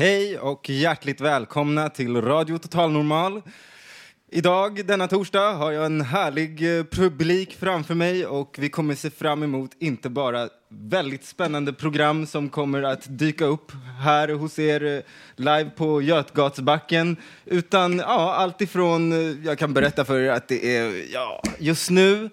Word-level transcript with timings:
Hej 0.00 0.38
och 0.38 0.70
hjärtligt 0.70 1.20
välkomna 1.20 1.88
till 1.88 2.22
Radio 2.22 2.58
Total 2.58 2.92
Normal. 2.92 3.42
Idag, 4.30 4.86
denna 4.86 5.08
torsdag, 5.08 5.52
har 5.52 5.72
jag 5.72 5.86
en 5.86 6.00
härlig 6.00 6.78
eh, 6.78 6.84
publik 6.84 7.56
framför 7.60 7.94
mig 7.94 8.26
och 8.26 8.56
vi 8.58 8.68
kommer 8.68 8.94
se 8.94 9.10
fram 9.10 9.42
emot 9.42 9.70
inte 9.78 10.08
bara 10.10 10.48
väldigt 10.68 11.24
spännande 11.24 11.72
program 11.72 12.26
som 12.26 12.48
kommer 12.48 12.82
att 12.82 13.18
dyka 13.18 13.44
upp 13.44 13.72
här 14.02 14.28
hos 14.28 14.58
er 14.58 14.84
eh, 14.84 15.02
live 15.36 15.70
på 15.70 16.02
Götgatsbacken 16.02 17.16
utan 17.44 17.98
ja, 17.98 18.34
allt 18.34 18.60
ifrån, 18.60 19.12
eh, 19.12 19.46
jag 19.46 19.58
kan 19.58 19.74
berätta 19.74 20.04
för 20.04 20.20
er 20.20 20.30
att 20.30 20.48
det 20.48 20.76
är, 20.76 21.12
ja, 21.12 21.42
just 21.58 21.90
nu 21.90 22.30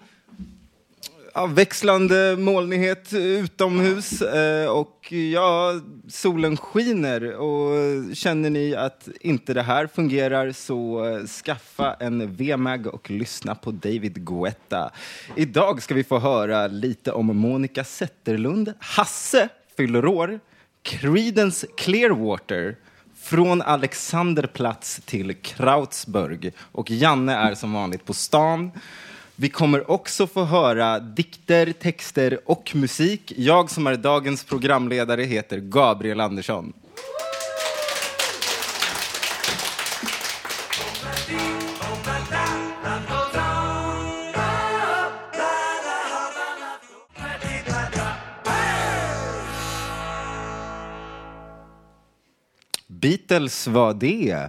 ja, 1.38 1.46
växlande 1.46 2.36
molnighet 2.38 3.12
utomhus 3.12 4.22
eh, 4.22 4.68
och 4.68 5.12
ja, 5.12 5.80
solen 6.08 6.56
skiner. 6.56 7.34
Och 7.34 7.76
känner 8.16 8.50
ni 8.50 8.74
att 8.74 9.08
inte 9.20 9.54
det 9.54 9.62
här 9.62 9.86
fungerar 9.86 10.52
så 10.52 11.04
skaffa 11.44 11.96
en 12.00 12.36
VMAG 12.36 12.86
och 12.86 13.10
lyssna 13.10 13.54
på 13.54 13.70
David 13.70 14.26
Guetta. 14.26 14.90
Idag 15.36 15.82
ska 15.82 15.94
vi 15.94 16.04
få 16.04 16.18
höra 16.18 16.66
lite 16.66 17.12
om 17.12 17.36
Monica 17.36 17.84
Zetterlund. 17.84 18.72
Hasse 18.78 19.48
fyller 19.76 20.06
år. 20.06 20.40
Creedence 20.82 21.66
Clearwater 21.76 22.76
från 23.22 23.62
Alexanderplatz 23.62 25.00
till 25.04 25.34
Krautsburg. 25.34 26.52
Och 26.72 26.90
Janne 26.90 27.34
är 27.34 27.54
som 27.54 27.72
vanligt 27.72 28.04
på 28.04 28.14
stan. 28.14 28.70
Vi 29.40 29.48
kommer 29.48 29.90
också 29.90 30.26
få 30.26 30.44
höra 30.44 31.00
dikter, 31.00 31.72
texter 31.72 32.40
och 32.46 32.72
musik. 32.74 33.32
Jag 33.36 33.70
som 33.70 33.86
är 33.86 33.96
dagens 33.96 34.44
programledare 34.44 35.22
heter 35.22 35.58
Gabriel 35.58 36.20
Andersson. 36.20 36.72
Beatles 52.86 53.66
var 53.66 53.94
det. 53.94 54.48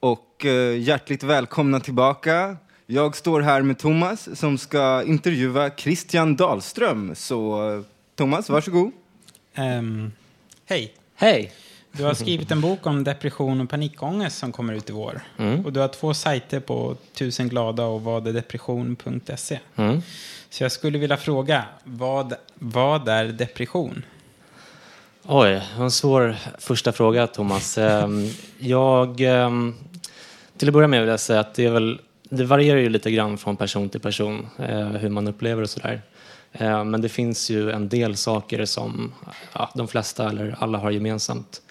Och 0.00 0.44
eh, 0.44 0.78
hjärtligt 0.78 1.22
välkomna 1.22 1.80
tillbaka. 1.80 2.56
Jag 2.92 3.16
står 3.16 3.40
här 3.40 3.62
med 3.62 3.78
Thomas 3.78 4.38
som 4.38 4.58
ska 4.58 5.02
intervjua 5.02 5.70
Christian 5.70 6.36
Dahlström. 6.36 7.14
Så 7.14 7.84
Thomas, 8.16 8.50
varsågod. 8.50 8.92
Um, 9.56 10.12
hej. 10.66 10.94
Hej! 11.14 11.52
Du 11.92 12.04
har 12.04 12.14
skrivit 12.14 12.50
en 12.50 12.60
bok 12.60 12.86
om 12.86 13.04
depression 13.04 13.60
och 13.60 13.70
panikångest 13.70 14.38
som 14.38 14.52
kommer 14.52 14.74
ut 14.74 14.90
i 14.90 14.92
vår. 14.92 15.20
Mm. 15.36 15.66
Och 15.66 15.72
du 15.72 15.80
har 15.80 15.88
två 15.88 16.14
sajter 16.14 16.60
på 16.60 16.96
tusen 17.14 17.48
glada 17.48 17.84
och 17.84 18.02
vadedepression.se. 18.02 19.58
Mm. 19.76 20.02
Så 20.50 20.64
jag 20.64 20.72
skulle 20.72 20.98
vilja 20.98 21.16
fråga, 21.16 21.64
vad, 21.84 22.34
vad 22.54 23.08
är 23.08 23.24
depression? 23.24 24.04
Oj, 25.22 25.50
det 25.50 25.78
var 25.78 25.84
en 25.84 25.90
svår 25.90 26.36
första 26.58 26.92
fråga, 26.92 27.26
Thomas. 27.26 27.78
Ehm, 27.78 28.28
jag, 28.58 29.20
ehm, 29.20 29.74
till 30.56 30.68
att 30.68 30.74
börja 30.74 30.88
med 30.88 31.00
vill 31.00 31.08
jag 31.08 31.20
säga 31.20 31.40
att 31.40 31.54
det, 31.54 31.64
är 31.64 31.70
väl, 31.70 32.00
det 32.30 32.44
varierar 32.44 32.78
ju 32.78 32.88
lite 32.88 33.10
grann 33.10 33.38
från 33.38 33.56
person 33.56 33.88
till 33.88 34.00
person, 34.00 34.46
eh, 34.58 34.88
hur 34.88 35.08
man 35.08 35.28
upplever 35.28 35.62
och 35.62 35.70
sådär. 35.70 36.02
Eh, 36.52 36.84
Men 36.84 37.00
det 37.00 37.08
finns 37.08 37.50
ju 37.50 37.70
en 37.70 37.88
del 37.88 38.16
saker 38.16 38.64
som 38.64 39.12
ja, 39.52 39.70
de 39.74 39.88
flesta 39.88 40.28
eller 40.28 40.56
alla 40.58 40.78
har 40.78 40.90
gemensamt. 40.90 41.62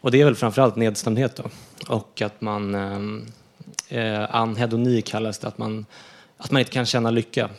Och 0.00 0.10
det 0.10 0.20
är 0.20 0.24
väl 0.24 0.34
framförallt 0.34 0.76
nedstämdhet 0.76 1.36
då. 1.36 1.44
Och 1.88 2.22
att 2.22 2.40
man, 2.40 2.74
eh, 2.74 3.98
eh 3.98 4.34
anhedoni 4.34 5.02
kallas 5.02 5.38
det, 5.38 5.48
att 5.48 5.58
man, 5.58 5.86
att 6.36 6.50
man 6.50 6.60
inte 6.60 6.72
kan 6.72 6.86
känna 6.86 7.10
lycka. 7.10 7.50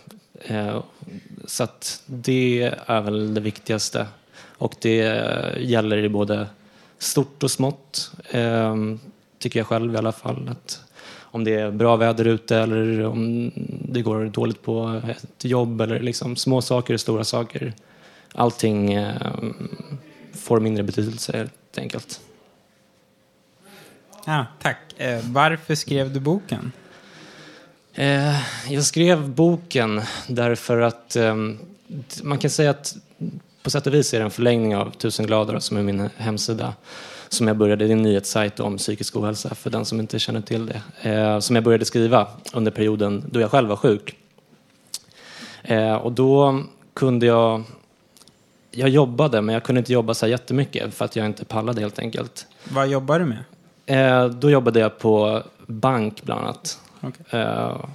Eh, 0.41 0.83
Så 1.45 1.63
att 1.63 2.03
det 2.05 2.73
är 2.85 3.01
väl 3.01 3.33
det 3.33 3.41
viktigaste. 3.41 4.07
Och 4.57 4.75
det 4.81 5.01
eh, 5.01 5.69
gäller 5.69 5.97
i 5.97 6.09
både 6.09 6.47
stort 6.97 7.43
och 7.43 7.51
smått, 7.51 8.11
eh, 8.29 8.75
tycker 9.39 9.59
jag 9.59 9.67
själv 9.67 9.93
i 9.93 9.97
alla 9.97 10.11
fall. 10.11 10.49
Att 10.51 10.90
om 11.31 11.43
det 11.43 11.53
är 11.53 11.71
bra 11.71 11.95
väder 11.95 12.25
ute 12.25 12.57
eller 12.57 13.05
om 13.05 13.51
det 13.89 14.01
går 14.01 14.25
dåligt 14.25 14.61
på 14.61 15.01
ett 15.09 15.45
jobb 15.45 15.81
eller 15.81 15.99
liksom 15.99 16.35
små 16.35 16.61
saker 16.61 16.93
och 16.93 16.99
stora 16.99 17.23
saker. 17.23 17.73
Allting 18.33 18.93
eh, 18.93 19.15
får 20.33 20.59
mindre 20.59 20.83
betydelse 20.83 21.37
helt 21.37 21.77
enkelt. 21.77 22.19
Ja, 24.25 24.45
tack. 24.61 24.77
Eh, 24.97 25.19
varför 25.23 25.75
skrev 25.75 26.13
du 26.13 26.19
boken? 26.19 26.71
Eh, 27.93 28.39
jag 28.69 28.83
skrev 28.83 29.29
boken 29.29 30.01
därför 30.27 30.81
att 30.81 31.17
man 32.23 32.37
kan 32.37 32.49
säga 32.49 32.69
att 32.69 32.95
på 33.63 33.69
sätt 33.69 33.87
och 33.87 33.93
vis 33.93 34.13
är 34.13 34.19
det 34.19 34.25
en 34.25 34.31
förlängning 34.31 34.75
av 34.75 34.91
Tusen 34.91 35.25
glada 35.25 35.59
som 35.59 35.77
är 35.77 35.83
min 35.83 36.09
hemsida. 36.17 36.73
Som 37.31 37.47
jag 37.47 37.57
började, 37.57 37.85
det 37.85 37.91
är 37.91 37.93
en 37.93 38.01
nyhetssajt 38.01 38.59
om 38.59 38.77
psykisk 38.77 39.15
ohälsa 39.15 39.55
för 39.55 39.69
den 39.69 39.85
som 39.85 39.99
inte 39.99 40.19
känner 40.19 40.41
till 40.41 40.65
det. 40.65 41.09
Eh, 41.09 41.39
som 41.39 41.55
jag 41.55 41.63
började 41.63 41.85
skriva 41.85 42.27
under 42.53 42.71
perioden 42.71 43.23
då 43.31 43.39
jag 43.39 43.51
själv 43.51 43.69
var 43.69 43.75
sjuk. 43.75 44.15
Eh, 45.63 45.93
och 45.93 46.11
då 46.11 46.63
kunde 46.93 47.25
jag, 47.25 47.63
jag 48.71 48.89
jobbade 48.89 49.41
men 49.41 49.53
jag 49.53 49.63
kunde 49.63 49.79
inte 49.79 49.93
jobba 49.93 50.13
så 50.13 50.25
här 50.25 50.31
jättemycket 50.31 50.93
för 50.93 51.05
att 51.05 51.15
jag 51.15 51.25
inte 51.25 51.45
pallade 51.45 51.81
helt 51.81 51.99
enkelt. 51.99 52.47
Vad 52.69 52.87
jobbar 52.87 53.19
du 53.19 53.25
med? 53.25 53.43
Eh, 53.85 54.25
då 54.25 54.49
jobbade 54.49 54.79
jag 54.79 54.99
på 54.99 55.43
bank 55.67 56.23
bland 56.23 56.41
annat. 56.41 56.79
Okej. 57.01 57.39
Eh, 57.39 57.85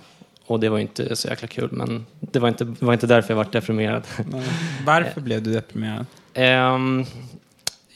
och 0.47 0.61
det 0.61 0.69
var 0.69 0.79
inte 0.79 1.17
så 1.17 1.29
jäkla 1.29 1.49
kul, 1.49 1.69
men 1.73 2.07
det 2.21 2.39
var 2.39 2.49
inte, 2.49 2.65
var 2.65 2.93
inte 2.93 3.07
därför 3.07 3.31
jag 3.31 3.37
var 3.37 3.47
deprimerad. 3.53 4.03
Varför 4.87 5.21
blev 5.21 5.43
du 5.43 5.53
deprimerad? 5.53 6.07
Ehm, 6.35 7.05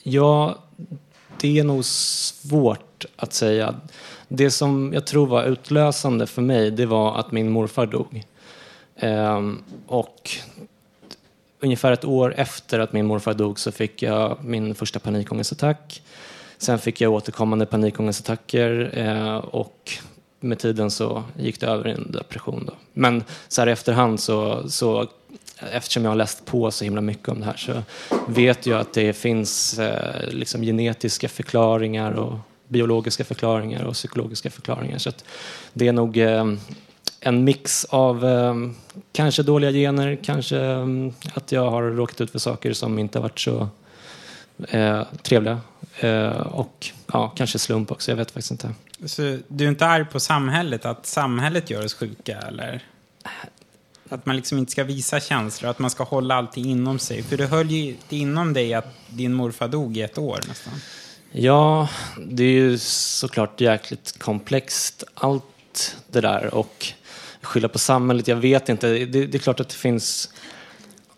ja, 0.03 0.59
det 1.41 1.59
är 1.59 1.65
nog 1.65 1.85
svårt 1.85 3.05
att 3.17 3.33
säga. 3.33 3.75
Det 4.29 4.51
som 4.51 4.91
jag 4.95 5.07
tror 5.07 5.27
var 5.27 5.45
utlösande 5.45 6.27
för 6.27 6.43
mig, 6.43 6.71
det 6.71 6.87
var 6.87 7.19
att 7.19 7.33
min 7.33 7.51
morfar 7.51 7.87
dog. 7.87 8.25
Ehm, 8.97 9.63
och 9.87 10.31
ungefär 11.61 11.93
ett 11.93 12.05
år 12.05 12.35
efter 12.37 12.79
att 12.79 12.93
min 12.93 13.07
morfar 13.07 13.35
dog 13.35 13.59
så 13.59 13.73
fick 13.73 14.03
jag 14.03 14.45
min 14.45 14.75
första 14.75 14.99
panikångestattack. 14.99 16.03
Sen 16.59 16.79
fick 16.79 17.01
jag 17.01 17.13
återkommande 17.13 17.67
panikångestattacker 17.67 18.91
eh, 18.95 19.37
och 19.37 19.91
med 20.41 20.59
tiden 20.59 20.91
så 20.91 21.25
gick 21.39 21.61
det 21.61 21.67
över 21.67 21.89
i 21.89 21.93
en 21.93 22.13
depression. 22.13 22.65
Då. 22.67 22.73
Men 22.93 23.25
så 23.49 23.61
här 23.61 23.69
i 23.69 23.73
efterhand 23.73 24.21
så, 24.21 24.71
så 24.71 25.09
eftersom 25.73 26.05
jag 26.05 26.11
har 26.11 26.17
läst 26.17 26.45
på 26.47 26.71
så 26.71 26.85
himla 26.85 27.01
mycket 27.01 27.29
om 27.29 27.41
det 27.41 27.47
här 27.47 27.57
så 27.57 27.83
vet 28.27 28.67
jag 28.67 28.81
att 28.81 28.93
det 28.93 29.13
finns 29.13 29.79
eh, 29.79 30.29
liksom 30.29 30.63
genetiska 30.63 31.29
förklaringar 31.29 32.13
och 32.13 32.39
biologiska 32.69 33.25
förklaringar 33.25 33.85
och 33.85 33.95
psykologiska 33.95 34.51
förklaringar. 34.51 34.99
Så 34.99 35.09
att 35.09 35.25
det 35.73 35.89
är 35.89 35.93
nog 35.93 36.17
eh, 36.17 36.45
en 37.21 37.45
mix 37.45 37.85
av 37.85 38.27
eh, 38.27 38.55
kanske 39.13 39.43
dåliga 39.43 39.71
gener, 39.71 40.19
kanske 40.23 40.59
mm, 40.59 41.13
att 41.35 41.53
jag 41.53 41.71
har 41.71 41.83
råkat 41.83 42.21
ut 42.21 42.31
för 42.31 42.39
saker 42.39 42.73
som 42.73 42.99
inte 42.99 43.19
har 43.19 43.23
varit 43.23 43.41
så 43.41 43.69
eh, 44.69 45.03
trevliga. 45.23 45.61
Eh, 46.01 46.31
och 46.31 46.87
ja, 47.13 47.29
kanske 47.29 47.59
slump 47.59 47.91
också, 47.91 48.11
jag 48.11 48.17
vet 48.17 48.31
faktiskt 48.31 48.51
inte. 48.51 48.75
Så 49.07 49.39
du 49.49 49.65
är 49.65 49.69
inte 49.69 49.87
arg 49.87 50.05
på 50.05 50.21
samhället, 50.21 50.85
att 50.85 51.07
samhället 51.07 51.71
gör 51.71 51.85
oss 51.85 51.95
sjuka, 51.95 52.39
eller? 52.39 52.83
Att 54.13 54.27
man 54.27 54.37
liksom 54.37 54.59
inte 54.59 54.73
ska 54.73 54.85
visa 54.85 55.21
känslor, 55.21 55.71
att 55.71 55.79
man 55.79 55.91
ska 55.91 56.05
hålla 56.05 56.35
allting 56.35 56.65
inom 56.65 56.99
sig. 56.99 57.23
För 57.23 57.37
du 57.37 57.47
höll 57.47 57.71
ju 57.71 57.97
inom 58.09 58.53
dig 58.53 58.75
att 58.75 58.95
din 59.09 59.33
morfar 59.33 59.69
dog 59.69 59.97
i 59.97 60.03
ett 60.03 60.19
år 60.19 60.41
nästan. 60.49 60.73
Ja, 61.33 61.89
det 62.27 62.45
är 62.45 62.53
ju 62.53 62.79
såklart 62.79 63.61
jäkligt 63.61 64.19
komplext 64.19 65.05
allt 65.15 65.97
det 66.07 66.21
där 66.21 66.55
och 66.55 66.93
skylla 67.43 67.69
på 67.69 67.79
samhället, 67.79 68.29
jag 68.29 68.37
vet 68.37 68.69
inte. 68.69 68.89
Det, 68.89 69.27
det 69.27 69.35
är 69.35 69.39
klart 69.39 69.61
att 69.61 69.69
det 69.69 69.75
finns 69.75 70.33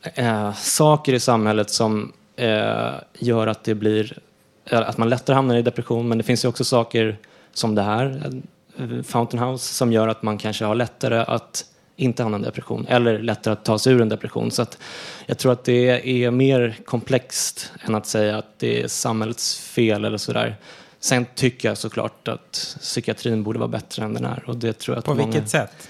eh, 0.02 0.54
saker 0.54 1.12
i 1.12 1.20
samhället 1.20 1.70
som 1.70 2.12
eh, 2.36 2.92
gör 3.18 3.46
att 3.46 3.64
det 3.64 3.74
blir 3.74 4.18
eh, 4.64 4.78
att 4.80 4.98
man 4.98 5.08
lättare 5.08 5.34
hamnar 5.34 5.56
i 5.56 5.62
depression, 5.62 6.08
men 6.08 6.18
det 6.18 6.24
finns 6.24 6.44
ju 6.44 6.48
också 6.48 6.64
saker 6.64 7.18
som 7.52 7.74
det 7.74 7.82
här, 7.82 8.32
eh, 8.78 9.02
Fountain 9.02 9.42
House, 9.42 9.74
som 9.74 9.92
gör 9.92 10.08
att 10.08 10.22
man 10.22 10.38
kanske 10.38 10.64
har 10.64 10.74
lättare 10.74 11.18
att 11.18 11.64
inte 11.96 12.22
hamna 12.22 12.36
i 12.36 12.38
en 12.38 12.42
depression 12.42 12.86
eller 12.88 13.18
lättare 13.18 13.52
att 13.52 13.64
ta 13.64 13.78
sig 13.78 13.92
ur 13.92 14.00
en 14.00 14.08
depression. 14.08 14.50
Så 14.50 14.62
att 14.62 14.78
jag 15.26 15.38
tror 15.38 15.52
att 15.52 15.64
det 15.64 16.24
är 16.24 16.30
mer 16.30 16.76
komplext 16.84 17.72
än 17.86 17.94
att 17.94 18.06
säga 18.06 18.38
att 18.38 18.58
det 18.58 18.82
är 18.82 18.88
samhällets 18.88 19.58
fel 19.58 20.04
eller 20.04 20.18
sådär. 20.18 20.56
Sen 21.00 21.26
tycker 21.34 21.68
jag 21.68 21.78
såklart 21.78 22.28
att 22.28 22.76
psykiatrin 22.80 23.42
borde 23.42 23.58
vara 23.58 23.68
bättre 23.68 24.04
än 24.04 24.14
den 24.14 24.24
är. 24.24 24.44
Och 24.46 24.56
det 24.56 24.72
tror 24.72 24.94
jag 24.94 24.98
att 24.98 25.04
På 25.04 25.14
många... 25.14 25.26
vilket 25.26 25.50
sätt? 25.50 25.88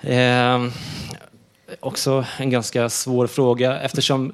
Eh, 0.00 0.66
också 1.80 2.24
en 2.38 2.50
ganska 2.50 2.88
svår 2.88 3.26
fråga 3.26 3.80
eftersom 3.80 4.32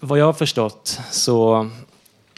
vad 0.00 0.18
jag 0.18 0.26
har 0.26 0.32
förstått 0.32 1.00
så 1.10 1.70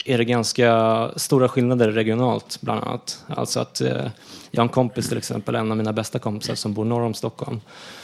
är 0.04 0.19
det 0.19 0.25
ganska 0.25 1.11
stora 1.16 1.49
skillnader 1.49 1.93
regionalt 1.93 2.58
bland 2.61 2.84
annat. 2.84 3.25
Alltså 3.28 3.61
att 3.61 3.81
eh, 3.81 4.06
jag 4.50 4.60
har 4.60 4.64
en 4.64 4.72
kompis 4.72 5.08
till 5.08 5.18
exempel, 5.18 5.54
en 5.54 5.70
av 5.70 5.76
mina 5.76 5.92
bästa 5.92 6.18
kompisar 6.18 6.54
som 6.54 6.74
bor 6.74 6.84
norr 6.84 7.02
om 7.02 7.14
Stockholm 7.14 7.60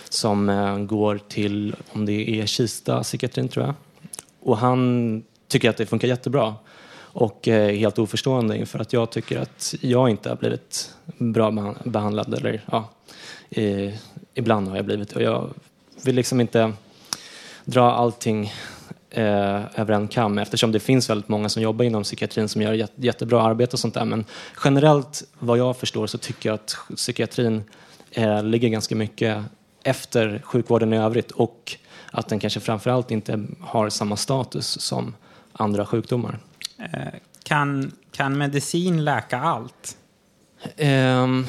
som 0.08 0.48
eh, 0.48 0.78
går 0.78 1.20
till, 1.28 1.76
om 1.92 2.06
det 2.06 2.40
är 2.40 2.46
Kista 2.46 3.02
psykiatrin 3.02 3.48
tror 3.48 3.66
jag. 3.66 3.74
Och 4.40 4.58
han 4.58 5.22
tycker 5.48 5.70
att 5.70 5.76
det 5.76 5.86
funkar 5.86 6.08
jättebra 6.08 6.54
och 6.96 7.48
är 7.48 7.72
helt 7.72 7.98
oförstående 7.98 8.56
inför 8.56 8.78
att 8.78 8.92
jag 8.92 9.10
tycker 9.10 9.38
att 9.38 9.74
jag 9.80 10.10
inte 10.10 10.28
har 10.28 10.36
blivit 10.36 10.90
bra 11.06 11.74
behandlad 11.84 12.34
eller 12.34 12.64
ja, 12.70 12.90
i, 13.50 13.94
ibland 14.34 14.68
har 14.68 14.76
jag 14.76 14.84
blivit 14.84 15.08
det. 15.08 15.16
Och 15.16 15.22
jag 15.22 15.50
vill 16.04 16.14
liksom 16.14 16.40
inte 16.40 16.72
dra 17.64 17.92
allting 17.92 18.52
eh, 19.14 19.80
över 19.80 19.90
en 19.90 20.08
kam 20.08 20.38
eftersom 20.38 20.72
det 20.72 20.80
finns 20.80 21.10
väldigt 21.10 21.28
många 21.28 21.48
som 21.48 21.62
jobbar 21.62 21.84
inom 21.84 22.02
psykiatrin 22.02 22.48
som 22.48 22.62
gör 22.62 22.72
jät- 22.72 22.92
jättebra 22.96 23.42
arbete 23.42 23.72
och 23.72 23.78
sånt 23.78 23.94
där. 23.94 24.04
Men 24.04 24.24
generellt, 24.64 25.22
vad 25.38 25.58
jag 25.58 25.76
förstår, 25.76 26.06
så 26.06 26.18
tycker 26.18 26.48
jag 26.48 26.54
att 26.54 26.76
psykiatrin 26.96 27.64
eh, 28.10 28.42
ligger 28.42 28.68
ganska 28.68 28.96
mycket 28.96 29.44
efter 29.82 30.42
sjukvården 30.44 30.92
i 30.92 30.98
övrigt 30.98 31.30
och 31.30 31.76
att 32.10 32.28
den 32.28 32.38
kanske 32.38 32.60
framförallt 32.60 33.10
inte 33.10 33.44
har 33.60 33.88
samma 33.88 34.16
status 34.16 34.80
som 34.80 35.14
andra 35.52 35.86
sjukdomar. 35.86 36.38
Eh, 36.78 37.00
kan, 37.42 37.92
kan 38.12 38.38
medicin 38.38 39.04
läka 39.04 39.38
allt? 39.38 39.96
Ehm, 40.76 41.46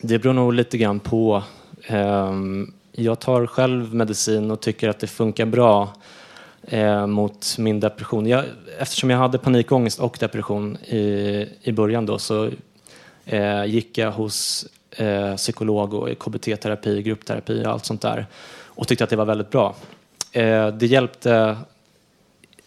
det 0.00 0.18
beror 0.18 0.32
nog 0.32 0.52
lite 0.52 0.78
grann 0.78 1.00
på. 1.00 1.42
Ehm, 1.86 2.72
jag 2.92 3.20
tar 3.20 3.46
själv 3.46 3.94
medicin 3.94 4.50
och 4.50 4.60
tycker 4.60 4.88
att 4.88 5.00
det 5.00 5.06
funkar 5.06 5.46
bra 5.46 5.92
eh, 6.66 7.06
mot 7.06 7.58
min 7.58 7.80
depression. 7.80 8.26
Jag, 8.26 8.44
eftersom 8.78 9.10
jag 9.10 9.18
hade 9.18 9.38
panikångest 9.38 9.98
och 9.98 10.16
depression 10.20 10.76
i, 10.76 11.48
i 11.62 11.72
början 11.72 12.06
då 12.06 12.18
så 12.18 12.50
eh, 13.24 13.64
gick 13.64 13.98
jag 13.98 14.12
hos 14.12 14.66
eh, 14.90 15.36
psykolog 15.36 15.94
och 15.94 16.08
KBT-terapi, 16.08 17.02
gruppterapi 17.02 17.64
och 17.64 17.70
allt 17.70 17.84
sånt 17.84 18.02
där 18.02 18.26
och 18.74 18.88
tyckte 18.88 19.04
att 19.04 19.10
det 19.10 19.16
var 19.16 19.24
väldigt 19.24 19.50
bra. 19.50 19.74
Eh, 20.32 20.68
det 20.68 20.86
hjälpte 20.86 21.56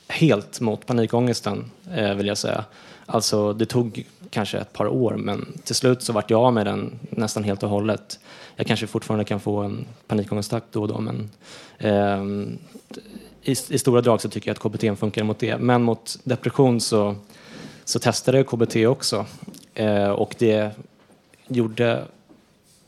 helt 0.07 0.59
mot 0.59 0.85
panikångesten, 0.85 1.71
eh, 1.95 2.13
vill 2.13 2.27
jag 2.27 2.37
säga. 2.37 2.65
Alltså, 3.05 3.53
det 3.53 3.65
tog 3.65 4.05
kanske 4.29 4.57
ett 4.57 4.73
par 4.73 4.87
år, 4.87 5.15
men 5.15 5.57
till 5.63 5.75
slut 5.75 6.01
så 6.01 6.13
vart 6.13 6.29
jag 6.29 6.41
av 6.41 6.53
med 6.53 6.65
den 6.65 6.99
nästan 7.09 7.43
helt 7.43 7.63
och 7.63 7.69
hållet. 7.69 8.19
Jag 8.55 8.67
kanske 8.67 8.87
fortfarande 8.87 9.25
kan 9.25 9.39
få 9.39 9.57
en 9.57 9.85
panikångestattack 10.07 10.63
då 10.71 10.81
och 10.81 10.87
då, 10.87 10.99
men 11.01 11.29
eh, 11.77 12.23
i, 13.43 13.51
i 13.51 13.77
stora 13.77 14.01
drag 14.01 14.21
så 14.21 14.29
tycker 14.29 14.49
jag 14.49 14.55
att 14.55 14.59
KBT 14.59 14.99
funkar 14.99 15.23
mot 15.23 15.39
det. 15.39 15.57
Men 15.57 15.83
mot 15.83 16.19
depression 16.23 16.81
så, 16.81 17.15
så 17.85 17.99
testade 17.99 18.37
jag 18.37 18.47
KBT 18.47 18.75
också 18.75 19.25
eh, 19.73 20.09
och 20.09 20.35
det 20.37 20.71
gjorde 21.47 22.03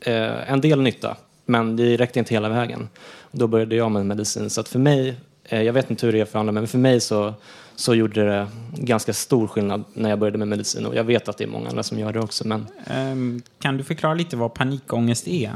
eh, 0.01 0.51
en 0.51 0.61
del 0.61 0.81
nytta, 0.81 1.17
men 1.45 1.75
det 1.75 1.97
räckte 1.97 2.19
inte 2.19 2.33
hela 2.33 2.49
vägen. 2.49 2.89
Då 3.31 3.47
började 3.47 3.75
jag 3.75 3.91
med 3.91 4.05
medicin, 4.05 4.49
så 4.49 4.61
att 4.61 4.67
för 4.67 4.79
mig, 4.79 5.15
eh, 5.43 5.61
jag 5.61 5.73
vet 5.73 5.89
inte 5.89 6.05
hur 6.05 6.13
det 6.13 6.19
är 6.19 6.25
för 6.25 6.39
andra, 6.39 6.51
men 6.51 6.67
för 6.67 6.77
mig 6.77 6.99
så, 6.99 7.33
så 7.75 7.95
gjorde 7.95 8.25
det 8.25 8.47
ganska 8.73 9.13
stor 9.13 9.47
skillnad 9.47 9.83
när 9.93 10.09
jag 10.09 10.19
började 10.19 10.37
med 10.37 10.47
medicin 10.47 10.85
och 10.85 10.95
jag 10.95 11.03
vet 11.03 11.29
att 11.29 11.37
det 11.37 11.43
är 11.43 11.47
många 11.47 11.69
andra 11.69 11.83
som 11.83 11.99
gör 11.99 12.13
det 12.13 12.19
också. 12.19 12.47
Men 12.47 12.67
Ehm, 12.85 13.41
kan 13.59 13.77
du 13.77 13.83
förklara 13.83 14.13
lite 14.13 14.35
vad 14.37 14.53
panikångest 14.53 15.27
är? 15.27 15.51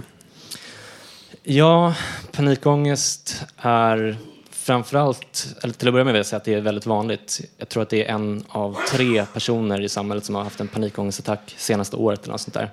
ja, 1.43 1.95
panikångest 2.31 3.43
är 3.57 4.17
framförallt, 4.63 5.55
eller 5.61 5.73
till 5.73 5.87
att 5.87 5.93
börja 5.93 6.03
med 6.03 6.13
vill 6.13 6.19
jag 6.19 6.25
säga 6.25 6.37
att 6.37 6.43
det 6.43 6.53
är 6.53 6.61
väldigt 6.61 6.85
vanligt. 6.85 7.41
Jag 7.57 7.69
tror 7.69 7.83
att 7.83 7.89
det 7.89 8.05
är 8.05 8.13
en 8.13 8.43
av 8.47 8.77
tre 8.89 9.25
personer 9.25 9.81
i 9.81 9.89
samhället 9.89 10.25
som 10.25 10.35
har 10.35 10.43
haft 10.43 10.59
en 10.59 10.67
panikångestattack 10.67 11.55
senaste 11.57 11.95
året 11.95 12.23
eller 12.23 12.31
något 12.31 12.41
sånt 12.41 12.53
där. 12.53 12.69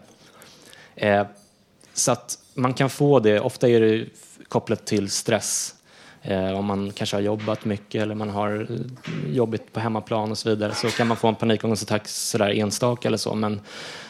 Eh, 0.97 1.27
så 1.95 2.13
att 2.13 2.39
man 2.55 2.75
kan 2.75 2.91
få 2.91 3.21
det, 3.21 3.41
ofta 3.41 3.69
är 3.69 3.81
det 3.81 4.07
kopplat 4.49 4.87
till 4.87 5.11
stress. 5.11 5.75
Eh, 6.23 6.59
om 6.59 6.65
man 6.65 6.93
kanske 6.93 7.17
har 7.17 7.23
jobbat 7.23 7.65
mycket 7.65 8.03
eller 8.03 8.15
man 8.15 8.31
har 8.31 8.67
jobbigt 9.29 9.73
på 9.73 9.81
hemmaplan 9.81 10.31
och 10.31 10.39
så 10.39 10.49
vidare 10.49 10.75
så 10.75 10.89
kan 10.91 11.07
man 11.07 11.17
få 11.17 11.29
en 11.29 11.35
panikångestattack 11.35 12.09
sådär 12.09 12.51
enstaka 12.51 13.09
eller 13.09 13.19
så. 13.19 13.35
Men, 13.35 13.61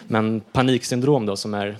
men 0.08 0.40
paniksyndrom 0.40 1.26
då 1.26 1.36
som 1.36 1.54
är 1.54 1.76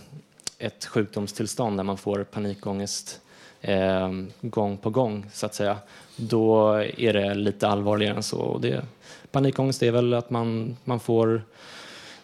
ett 0.58 0.85
sjukdomstillstånd 0.85 1.79
där 1.79 1.85
man 1.85 1.99
får 1.99 2.25
panikångest 2.25 3.20
eh, 3.60 4.10
gång 4.40 4.76
på 4.76 4.90
gång 4.90 5.26
så 5.32 5.46
att 5.46 5.54
säga. 5.54 5.76
Då 6.16 6.72
är 6.96 7.12
det 7.12 7.34
lite 7.34 7.68
allvarligare 7.68 8.16
än 8.16 8.22
så. 8.22 8.38
Och 8.38 8.60
det, 8.60 8.84
panikångest 9.30 9.82
är 9.82 9.90
väl 9.90 10.14
att 10.14 10.30
man, 10.30 10.76
man 10.84 11.00
får 11.00 11.42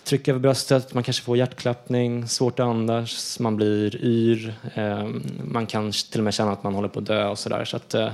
tryck 0.04 0.28
över 0.28 0.40
bröstet, 0.40 0.94
man 0.94 1.02
kanske 1.02 1.24
får 1.24 1.36
hjärtklappning, 1.36 2.28
svårt 2.28 2.60
att 2.60 2.66
andas, 2.66 3.40
man 3.40 3.56
blir 3.56 4.04
yr, 4.04 4.54
eh, 4.74 5.08
man 5.44 5.66
kan 5.66 5.92
till 5.92 6.20
och 6.20 6.24
med 6.24 6.34
känna 6.34 6.52
att 6.52 6.62
man 6.62 6.74
håller 6.74 6.88
på 6.88 6.98
att 6.98 7.06
dö 7.06 7.28
och 7.28 7.38
sådär. 7.38 7.64
Så 7.64 7.76
att, 7.76 7.94
eh, 7.94 8.10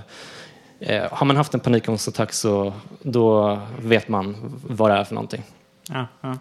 eh 0.80 1.12
har 1.12 1.26
man 1.26 1.36
haft 1.36 1.54
en 1.54 1.60
panikångestattack 1.60 2.32
så 2.32 2.72
då 3.02 3.58
vet 3.78 4.08
man 4.08 4.36
vad 4.66 4.90
det 4.90 4.94
är 4.94 5.04
för 5.04 5.14
någonting. 5.14 5.42
Ja, 5.88 6.06
ja. 6.20 6.36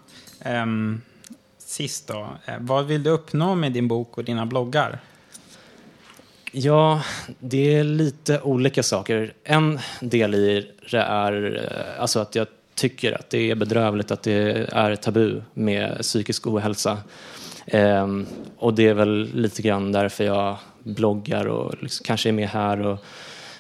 Um, 0.64 1.02
sist 1.58 2.08
då, 2.08 2.28
eh, 2.46 2.56
vad 2.60 2.86
vill 2.86 3.04
du 3.04 3.10
uppnå 3.10 3.56
med 3.56 3.72
din 3.72 3.88
bok 3.88 4.18
och 4.18 4.24
dina 4.24 4.46
bloggar? 4.46 5.00
Ja, 6.52 7.02
det 7.40 7.76
är 7.76 7.84
lite 7.84 8.42
olika 8.42 8.84
saker. 8.84 9.34
En 9.44 9.80
del 10.00 10.36
i 10.36 10.68
det 10.92 10.98
är 10.98 11.56
eh, 11.56 12.02
alltså 12.02 12.20
att 12.20 12.36
jag 12.36 12.48
tycker 12.76 13.12
att 13.12 13.30
det 13.30 13.52
är 13.52 13.56
bedrövligt 13.56 14.12
att 14.12 14.24
det 14.24 14.68
är 14.72 14.96
tabu 14.96 15.42
med 15.54 15.98
psykisk 16.02 16.48
ohälsa. 16.48 16.98
Ehm, 17.66 18.26
och 18.58 18.74
det 18.74 18.88
är 18.88 18.94
väl 18.94 19.30
lite 19.34 19.62
grann 19.62 19.92
därför 19.92 20.24
jag 20.24 20.58
bloggar 20.84 21.46
och 21.46 21.84
liksom 21.84 22.04
kanske 22.04 22.30
är 22.30 22.34
med 22.34 22.50
här. 22.50 22.82
Och, 22.82 23.00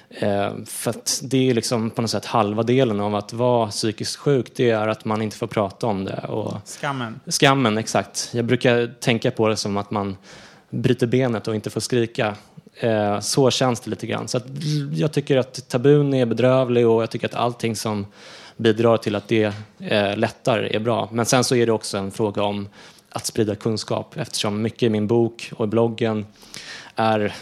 ehm, 0.09 0.65
för 0.65 0.89
att 0.89 1.21
det 1.23 1.49
är 1.49 1.53
liksom 1.53 1.89
på 1.89 2.01
något 2.01 2.11
sätt 2.11 2.25
halva 2.25 2.63
delen 2.63 2.99
av 2.99 3.15
att 3.15 3.33
vara 3.33 3.67
psykiskt 3.67 4.15
sjuk, 4.15 4.51
det 4.55 4.69
är 4.69 4.87
att 4.87 5.05
man 5.05 5.21
inte 5.21 5.37
får 5.37 5.47
prata 5.47 5.87
om 5.87 6.05
det. 6.05 6.19
Och, 6.27 6.53
Skammen. 6.65 7.19
Skammen, 7.27 7.77
exakt. 7.77 8.29
Jag 8.33 8.45
brukar 8.45 8.93
tänka 8.99 9.31
på 9.31 9.47
det 9.47 9.57
som 9.57 9.77
att 9.77 9.91
man 9.91 10.17
bryter 10.69 11.07
benet 11.07 11.47
och 11.47 11.55
inte 11.55 11.69
får 11.69 11.81
skrika. 11.81 12.35
Eh, 12.81 13.19
så 13.19 13.51
känns 13.51 13.79
det 13.79 13.89
lite 13.89 14.07
grann. 14.07 14.27
Så 14.27 14.37
att 14.37 14.45
jag 14.93 15.11
tycker 15.11 15.37
att 15.37 15.69
tabun 15.69 16.13
är 16.13 16.25
bedrövlig 16.25 16.87
och 16.87 17.01
jag 17.01 17.09
tycker 17.09 17.27
att 17.27 17.35
allting 17.35 17.75
som 17.75 18.05
bidrar 18.57 18.97
till 18.97 19.15
att 19.15 19.27
det 19.27 19.53
eh, 19.79 20.17
lättar 20.17 20.59
är 20.59 20.79
bra. 20.79 21.09
Men 21.11 21.25
sen 21.25 21.43
så 21.43 21.55
är 21.55 21.65
det 21.65 21.71
också 21.71 21.97
en 21.97 22.11
fråga 22.11 22.43
om 22.43 22.67
att 23.09 23.25
sprida 23.25 23.55
kunskap 23.55 24.17
eftersom 24.17 24.61
mycket 24.61 24.83
i 24.83 24.89
min 24.89 25.07
bok 25.07 25.51
och 25.55 25.65
i 25.65 25.67
bloggen 25.67 26.25
är 26.95 27.33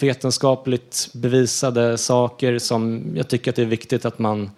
vetenskapligt 0.00 1.08
bevisade 1.12 1.98
saker 1.98 2.58
som 2.58 3.04
jag 3.16 3.28
tycker 3.28 3.50
att 3.50 3.56
det 3.56 3.62
är 3.62 3.66
viktigt 3.66 4.04
att 4.04 4.18
man 4.18 4.50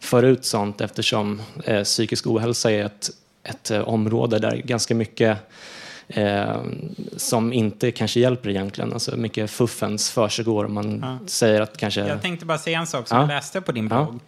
för 0.00 0.22
ut 0.22 0.44
sånt 0.44 0.80
eftersom 0.80 1.42
eh, 1.64 1.82
psykisk 1.82 2.26
ohälsa 2.26 2.70
är 2.70 2.84
ett, 2.84 3.10
ett 3.42 3.70
eh, 3.70 3.88
område 3.88 4.38
där 4.38 4.56
ganska 4.56 4.94
mycket 4.94 5.38
eh, 6.14 6.60
som 7.16 7.52
inte 7.52 7.90
kanske 7.90 8.20
hjälper 8.20 8.50
egentligen. 8.50 8.92
Alltså 8.92 9.16
mycket 9.16 9.50
fuffens 9.50 10.10
försiggår. 10.10 10.68
Man 10.68 11.00
Ja. 11.02 11.18
säger 11.28 11.60
att 11.60 11.76
kanske... 11.76 12.00
Jag 12.06 12.22
tänkte 12.22 12.46
bara 12.46 12.58
säga 12.58 12.78
en 12.78 12.86
sak 12.86 13.08
som 13.08 13.16
Ja. 13.16 13.22
jag 13.22 13.28
läste 13.28 13.60
på 13.60 13.72
din 13.72 13.88
Ja. 13.88 14.04
blogg. 14.04 14.20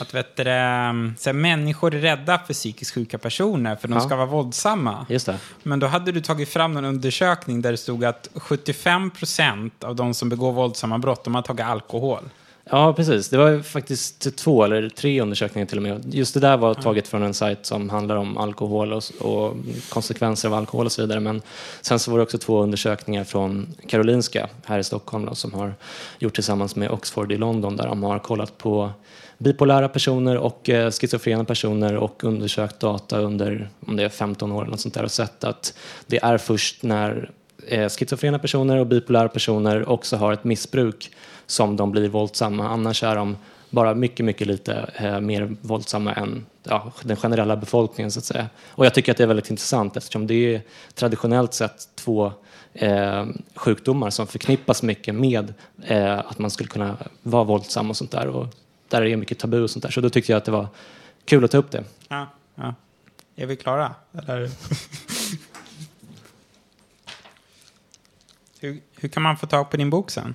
Att 0.00 0.14
vet 0.14 0.36
du, 0.36 0.44
det, 0.44 1.12
så 1.18 1.32
människor 1.32 1.94
är 1.94 1.98
rädda 1.98 2.38
för 2.46 2.54
psykiskt 2.54 2.94
sjuka 2.94 3.18
personer 3.18 3.76
för 3.76 3.88
de 3.88 3.94
Ja. 3.94 4.00
ska 4.00 4.16
vara 4.16 4.26
våldsamma. 4.26 5.06
Just 5.08 5.26
det. 5.26 5.36
Men 5.62 5.78
då 5.80 5.86
hade 5.86 6.12
du 6.12 6.20
tagit 6.20 6.48
fram 6.48 6.76
en 6.76 6.84
undersökning 6.84 7.62
där 7.62 7.70
det 7.70 7.76
stod 7.76 8.04
att 8.04 8.28
75% 8.34 9.84
av 9.84 9.96
de 9.96 10.14
som 10.14 10.28
begår 10.28 10.52
våldsamma 10.52 10.98
brott, 10.98 11.24
de 11.24 11.34
har 11.34 11.42
tagit 11.42 11.66
alkohol. 11.66 12.22
Ja, 12.72 12.92
precis. 12.92 13.28
Det 13.28 13.36
var 13.36 13.62
faktiskt 13.62 14.36
två 14.36 14.64
eller 14.64 14.88
tre 14.88 15.20
undersökningar 15.20 15.66
till 15.66 15.76
och 15.76 15.82
med. 15.82 16.14
Just 16.14 16.34
det 16.34 16.40
där 16.40 16.56
var 16.56 16.74
taget 16.74 17.08
från 17.08 17.22
en 17.22 17.34
sajt 17.34 17.66
som 17.66 17.90
handlar 17.90 18.16
om 18.16 18.38
alkohol 18.38 18.92
och, 18.92 19.02
och 19.20 19.56
konsekvenser 19.88 20.48
av 20.48 20.54
alkohol 20.54 20.86
och 20.86 20.92
så 20.92 21.02
vidare. 21.02 21.20
Men 21.20 21.42
sen 21.80 21.98
så 21.98 22.10
var 22.10 22.18
det 22.18 22.22
också 22.22 22.38
två 22.38 22.62
undersökningar 22.62 23.24
från 23.24 23.74
Karolinska 23.86 24.48
här 24.64 24.78
i 24.78 24.84
Stockholm 24.84 25.26
då, 25.26 25.34
som 25.34 25.54
har 25.54 25.74
gjort 26.18 26.34
tillsammans 26.34 26.76
med 26.76 26.90
Oxford 26.90 27.32
i 27.32 27.36
London 27.36 27.76
där 27.76 27.86
de 27.86 28.02
har 28.02 28.18
kollat 28.18 28.58
på 28.58 28.90
bipolära 29.38 29.88
personer 29.88 30.36
och 30.36 30.70
eh, 30.70 30.90
schizofrena 30.90 31.44
personer 31.44 31.96
och 31.96 32.24
undersökt 32.24 32.80
data 32.80 33.18
under 33.18 33.68
om 33.86 33.96
det 33.96 34.02
är 34.02 34.08
15 34.08 34.52
år 34.52 34.62
eller 34.62 34.70
något 34.70 34.80
sånt 34.80 34.94
där 34.94 35.04
och 35.04 35.10
sett 35.10 35.44
att 35.44 35.74
det 36.06 36.18
är 36.22 36.38
först 36.38 36.82
när 36.82 37.30
eh, 37.66 37.88
schizofrena 37.88 38.38
personer 38.38 38.76
och 38.76 38.86
bipolära 38.86 39.28
personer 39.28 39.88
också 39.88 40.16
har 40.16 40.32
ett 40.32 40.44
missbruk 40.44 41.10
som 41.50 41.76
de 41.76 41.90
blir 41.90 42.08
våldsamma. 42.08 42.68
Annars 42.68 43.02
är 43.02 43.16
de 43.16 43.36
bara 43.70 43.94
mycket, 43.94 44.26
mycket 44.26 44.46
lite 44.46 44.90
eh, 44.94 45.20
mer 45.20 45.56
våldsamma 45.60 46.12
än 46.12 46.46
ja, 46.62 46.92
den 47.02 47.16
generella 47.16 47.56
befolkningen 47.56 48.10
så 48.10 48.18
att 48.18 48.24
säga. 48.24 48.46
Och 48.68 48.86
jag 48.86 48.94
tycker 48.94 49.12
att 49.12 49.18
det 49.18 49.24
är 49.24 49.28
väldigt 49.28 49.50
intressant 49.50 49.96
eftersom 49.96 50.26
det 50.26 50.54
är 50.54 50.62
traditionellt 50.94 51.54
sett 51.54 51.88
två 51.94 52.32
eh, 52.72 53.26
sjukdomar 53.54 54.10
som 54.10 54.26
förknippas 54.26 54.82
mycket 54.82 55.14
med 55.14 55.54
eh, 55.82 56.18
att 56.18 56.38
man 56.38 56.50
skulle 56.50 56.68
kunna 56.68 56.96
vara 57.22 57.44
våldsam 57.44 57.90
och 57.90 57.96
sånt 57.96 58.10
där. 58.10 58.26
Och 58.26 58.46
där 58.88 59.02
är 59.02 59.06
det 59.06 59.16
mycket 59.16 59.38
tabu 59.38 59.62
och 59.62 59.70
sånt 59.70 59.82
där. 59.82 59.90
Så 59.90 60.00
då 60.00 60.10
tyckte 60.10 60.32
jag 60.32 60.36
att 60.36 60.44
det 60.44 60.52
var 60.52 60.66
kul 61.24 61.44
att 61.44 61.50
ta 61.50 61.58
upp 61.58 61.70
det. 61.70 61.84
Ja, 62.08 62.26
ja. 62.54 62.74
Är 63.36 63.46
vi 63.46 63.56
klara? 63.56 63.94
Eller? 64.12 64.40
hur, 68.60 68.80
hur 69.00 69.08
kan 69.08 69.22
man 69.22 69.36
få 69.36 69.46
tag 69.46 69.70
på 69.70 69.76
din 69.76 69.90
bok 69.90 70.10
sen? 70.10 70.34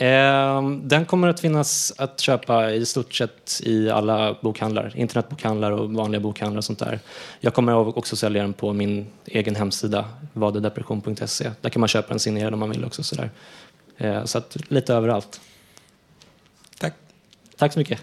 Eh, 0.00 0.62
den 0.82 1.04
kommer 1.04 1.28
att 1.28 1.40
finnas 1.40 1.92
att 1.98 2.20
köpa 2.20 2.70
i 2.70 2.86
stort 2.86 3.14
sett 3.14 3.60
i 3.64 3.90
alla 3.90 4.36
bokhandlar, 4.40 4.92
internetbokhandlar 4.96 5.70
och 5.70 5.92
vanliga 5.92 6.20
bokhandlar 6.20 6.58
och 6.58 6.64
sånt 6.64 6.78
där. 6.78 7.00
Jag 7.40 7.54
kommer 7.54 7.98
också 7.98 8.16
sälja 8.16 8.42
den 8.42 8.52
på 8.52 8.72
min 8.72 9.06
egen 9.24 9.56
hemsida, 9.56 10.04
vadedepression.se. 10.32 11.50
Där 11.60 11.70
kan 11.70 11.80
man 11.80 11.88
köpa 11.88 12.08
den 12.08 12.18
signerad 12.18 12.54
om 12.54 12.60
man 12.60 12.70
vill 12.70 12.84
också. 12.84 13.02
Sådär. 13.02 13.30
Eh, 13.96 14.24
så 14.24 14.38
att 14.38 14.56
lite 14.68 14.94
överallt. 14.94 15.40
Tack. 16.78 16.94
Tack 17.56 17.72
så 17.72 17.78
mycket. 17.78 18.00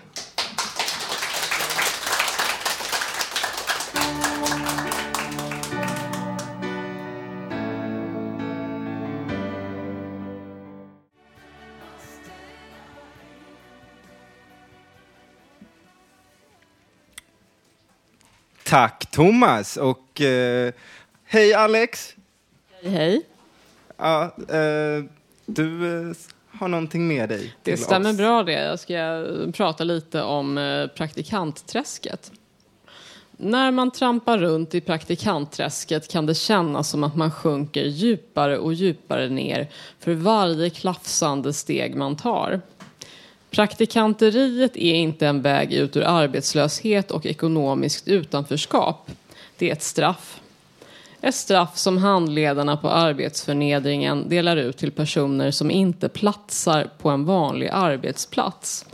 Tack 18.75 19.05
Thomas 19.11 19.77
och 19.77 20.21
eh, 20.21 20.73
hej 21.25 21.53
Alex. 21.53 22.15
Hej. 22.83 23.21
Ja, 23.97 24.23
eh, 24.23 25.03
du 25.45 25.99
eh, 26.09 26.15
har 26.59 26.67
någonting 26.67 27.07
med 27.07 27.29
dig 27.29 27.53
Det 27.63 27.77
stämmer 27.77 28.09
oss. 28.09 28.17
bra 28.17 28.43
det. 28.43 28.51
Jag 28.63 28.79
ska 28.79 29.25
prata 29.53 29.83
lite 29.83 30.21
om 30.21 30.57
eh, 30.57 30.87
praktikantträsket. 30.87 32.31
När 33.31 33.71
man 33.71 33.91
trampar 33.91 34.37
runt 34.37 34.75
i 34.75 34.81
praktikantträsket 34.81 36.11
kan 36.11 36.25
det 36.25 36.35
kännas 36.35 36.89
som 36.89 37.03
att 37.03 37.15
man 37.15 37.31
sjunker 37.31 37.83
djupare 37.83 38.57
och 38.57 38.73
djupare 38.73 39.29
ner 39.29 39.67
för 39.99 40.13
varje 40.13 40.69
klafsande 40.69 41.53
steg 41.53 41.95
man 41.95 42.15
tar. 42.15 42.61
Praktikanteriet 43.55 44.77
är 44.77 44.93
inte 44.93 45.27
en 45.27 45.41
väg 45.41 45.73
ut 45.73 45.97
ur 45.97 46.03
arbetslöshet 46.03 47.11
och 47.11 47.25
ekonomiskt 47.25 48.07
utanförskap. 48.07 49.11
Det 49.57 49.69
är 49.69 49.73
ett 49.73 49.83
straff. 49.83 50.41
Ett 51.21 51.35
straff 51.35 51.77
som 51.77 51.97
handledarna 51.97 52.77
på 52.77 52.89
Arbetsförnedringen 52.89 54.29
delar 54.29 54.57
ut 54.57 54.77
till 54.77 54.91
personer 54.91 55.51
som 55.51 55.71
inte 55.71 56.09
platsar 56.09 56.89
på 56.97 57.09
en 57.09 57.25
vanlig 57.25 57.69
arbetsplats. 57.73 58.85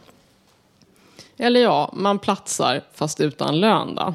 Eller 1.38 1.62
ja, 1.62 1.94
man 1.94 2.20
platsar 2.20 2.82
fast 2.94 3.22
utan 3.22 3.60
lön 3.60 3.96
då. 3.96 4.14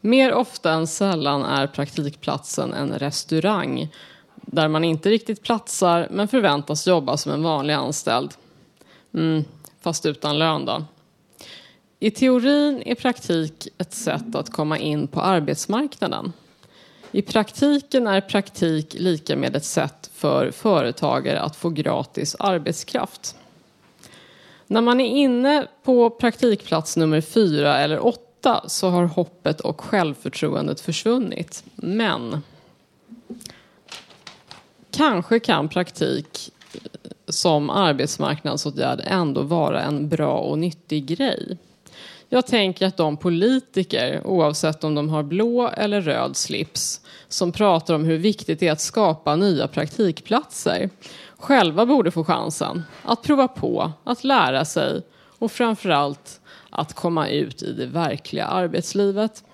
Mer 0.00 0.32
ofta 0.32 0.72
än 0.72 0.86
sällan 0.86 1.44
är 1.44 1.66
praktikplatsen 1.66 2.72
en 2.72 2.98
restaurang 2.98 3.88
där 4.34 4.68
man 4.68 4.84
inte 4.84 5.10
riktigt 5.10 5.42
platsar 5.42 6.08
men 6.10 6.28
förväntas 6.28 6.86
jobba 6.86 7.16
som 7.16 7.32
en 7.32 7.42
vanlig 7.42 7.74
anställd. 7.74 8.34
Mm, 9.14 9.44
fast 9.80 10.06
utan 10.06 10.38
lön 10.38 10.64
då. 10.64 10.84
I 12.00 12.10
teorin 12.10 12.82
är 12.86 12.94
praktik 12.94 13.68
ett 13.78 13.94
sätt 13.94 14.34
att 14.34 14.52
komma 14.52 14.78
in 14.78 15.08
på 15.08 15.20
arbetsmarknaden. 15.20 16.32
I 17.12 17.22
praktiken 17.22 18.06
är 18.06 18.20
praktik 18.20 18.94
lika 18.94 19.36
med 19.36 19.56
ett 19.56 19.64
sätt 19.64 20.10
för 20.14 20.50
företagare 20.50 21.40
att 21.40 21.56
få 21.56 21.70
gratis 21.70 22.36
arbetskraft. 22.38 23.36
När 24.66 24.80
man 24.80 25.00
är 25.00 25.06
inne 25.06 25.66
på 25.82 26.10
praktikplats 26.10 26.96
nummer 26.96 27.20
fyra 27.20 27.78
eller 27.78 28.06
åtta 28.06 28.64
så 28.66 28.88
har 28.88 29.04
hoppet 29.04 29.60
och 29.60 29.80
självförtroendet 29.80 30.80
försvunnit. 30.80 31.64
Men 31.74 32.42
kanske 34.90 35.40
kan 35.40 35.68
praktik 35.68 36.52
som 37.28 37.70
arbetsmarknadsåtgärd 37.70 39.00
ändå 39.04 39.42
vara 39.42 39.82
en 39.82 40.08
bra 40.08 40.38
och 40.38 40.58
nyttig 40.58 41.06
grej. 41.06 41.58
Jag 42.28 42.46
tänker 42.46 42.86
att 42.86 42.96
de 42.96 43.16
politiker, 43.16 44.20
oavsett 44.24 44.84
om 44.84 44.94
de 44.94 45.08
har 45.08 45.22
blå 45.22 45.68
eller 45.68 46.00
röd 46.00 46.36
slips, 46.36 47.00
som 47.28 47.52
pratar 47.52 47.94
om 47.94 48.04
hur 48.04 48.18
viktigt 48.18 48.60
det 48.60 48.68
är 48.68 48.72
att 48.72 48.80
skapa 48.80 49.36
nya 49.36 49.68
praktikplatser, 49.68 50.90
själva 51.36 51.86
borde 51.86 52.10
få 52.10 52.24
chansen 52.24 52.82
att 53.02 53.22
prova 53.22 53.48
på, 53.48 53.92
att 54.04 54.24
lära 54.24 54.64
sig 54.64 55.02
och 55.38 55.52
framförallt 55.52 56.40
att 56.70 56.94
komma 56.94 57.28
ut 57.28 57.62
i 57.62 57.72
det 57.72 57.86
verkliga 57.86 58.46
arbetslivet. 58.46 59.44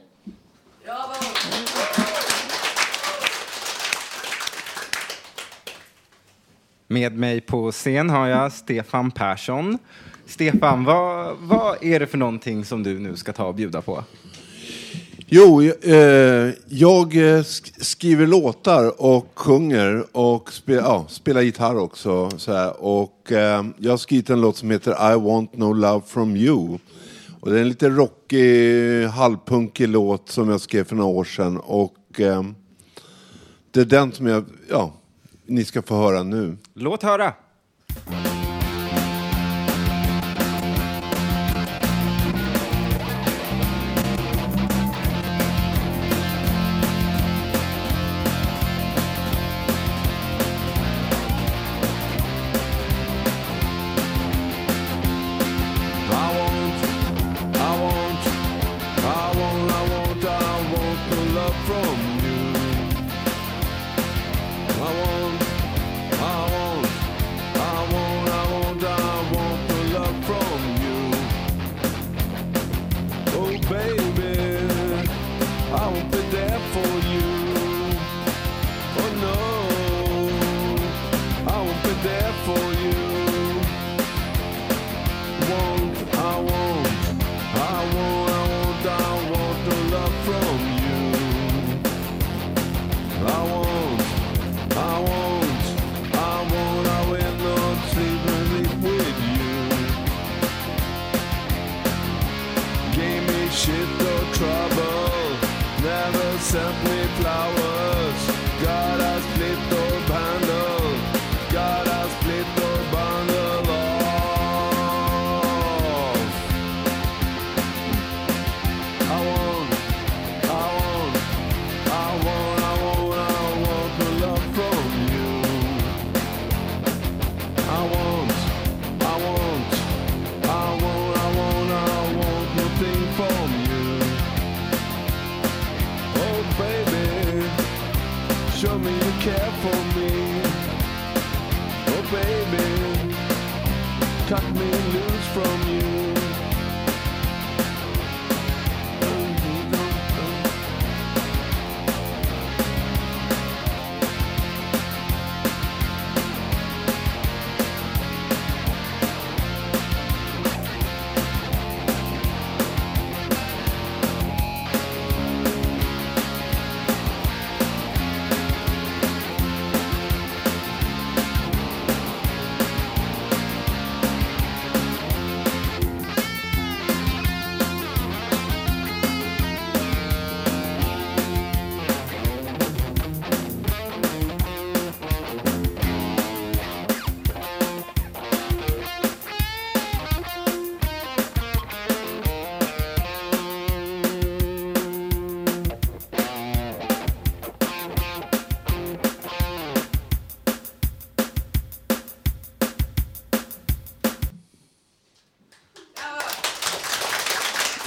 Med 6.87 7.13
mig 7.17 7.41
på 7.41 7.71
scen 7.71 8.09
har 8.09 8.27
jag 8.27 8.51
Stefan 8.51 9.11
Persson. 9.11 9.77
Stefan, 10.25 10.83
vad, 10.83 11.37
vad 11.39 11.83
är 11.83 11.99
det 11.99 12.07
för 12.07 12.17
någonting 12.17 12.65
som 12.65 12.83
du 12.83 12.99
nu 12.99 13.15
ska 13.15 13.33
ta 13.33 13.45
och 13.45 13.55
bjuda 13.55 13.81
på? 13.81 14.03
Jo, 15.29 15.61
eh, 15.61 16.53
jag 16.67 17.35
eh, 17.35 17.43
skriver 17.77 18.27
låtar 18.27 19.01
och 19.01 19.27
sjunger 19.35 20.05
och 20.11 20.53
spe, 20.53 20.73
ja, 20.73 21.05
spelar 21.09 21.41
gitarr 21.41 21.77
också. 21.77 22.29
Så 22.37 22.53
här. 22.53 22.83
Och 22.83 23.31
eh, 23.31 23.65
jag 23.77 23.91
har 23.91 23.97
skrivit 23.97 24.29
en 24.29 24.41
låt 24.41 24.57
som 24.57 24.71
heter 24.71 25.13
I 25.13 25.19
want 25.19 25.57
no 25.57 25.73
love 25.73 26.01
from 26.07 26.35
you. 26.35 26.77
Och 27.39 27.51
det 27.51 27.57
är 27.57 27.61
en 27.61 27.69
lite 27.69 27.89
rockig, 27.89 29.05
halvpunkig 29.07 29.87
låt 29.87 30.29
som 30.29 30.49
jag 30.49 30.61
skrev 30.61 30.83
för 30.83 30.95
några 30.95 31.09
år 31.09 31.23
sedan. 31.23 31.57
Och 31.57 32.19
eh, 32.19 32.43
det 33.71 33.79
är 33.81 33.85
den 33.85 34.11
som 34.11 34.27
jag, 34.27 34.45
ja, 34.69 34.93
ni 35.45 35.65
ska 35.65 35.81
få 35.81 35.95
höra 35.95 36.23
nu. 36.23 36.57
Låt 36.73 37.03
höra! 37.03 37.33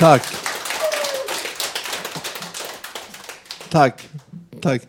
Tack. 0.01 0.23
Tack. 3.71 4.09
Tack. 4.61 4.83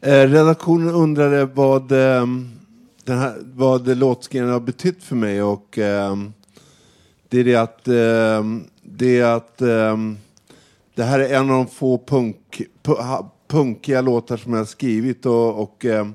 Eh, 0.00 0.28
redaktionen 0.28 0.94
undrade 0.94 1.44
vad, 1.44 1.92
eh, 1.92 2.26
den 3.04 3.18
här, 3.18 3.36
vad 3.54 3.98
låtskrivaren 3.98 4.52
har 4.52 4.60
betytt 4.60 5.02
för 5.02 5.16
mig 5.16 5.42
och 5.42 5.78
eh, 5.78 6.16
det 7.28 7.40
är 7.40 7.44
det 7.44 7.56
att, 7.56 7.88
eh, 7.88 8.44
det 8.82 9.20
är 9.20 9.24
att 9.24 9.62
eh, 9.62 9.96
det 10.94 11.02
här 11.02 11.20
är 11.20 11.34
en 11.34 11.50
av 11.50 11.56
de 11.56 11.66
få 11.66 11.98
punk, 11.98 12.62
punkiga 13.48 14.00
låtar 14.00 14.36
som 14.36 14.52
jag 14.52 14.60
har 14.60 14.64
skrivit 14.64 15.26
och, 15.26 15.62
och 15.62 15.84
eh, 15.84 16.06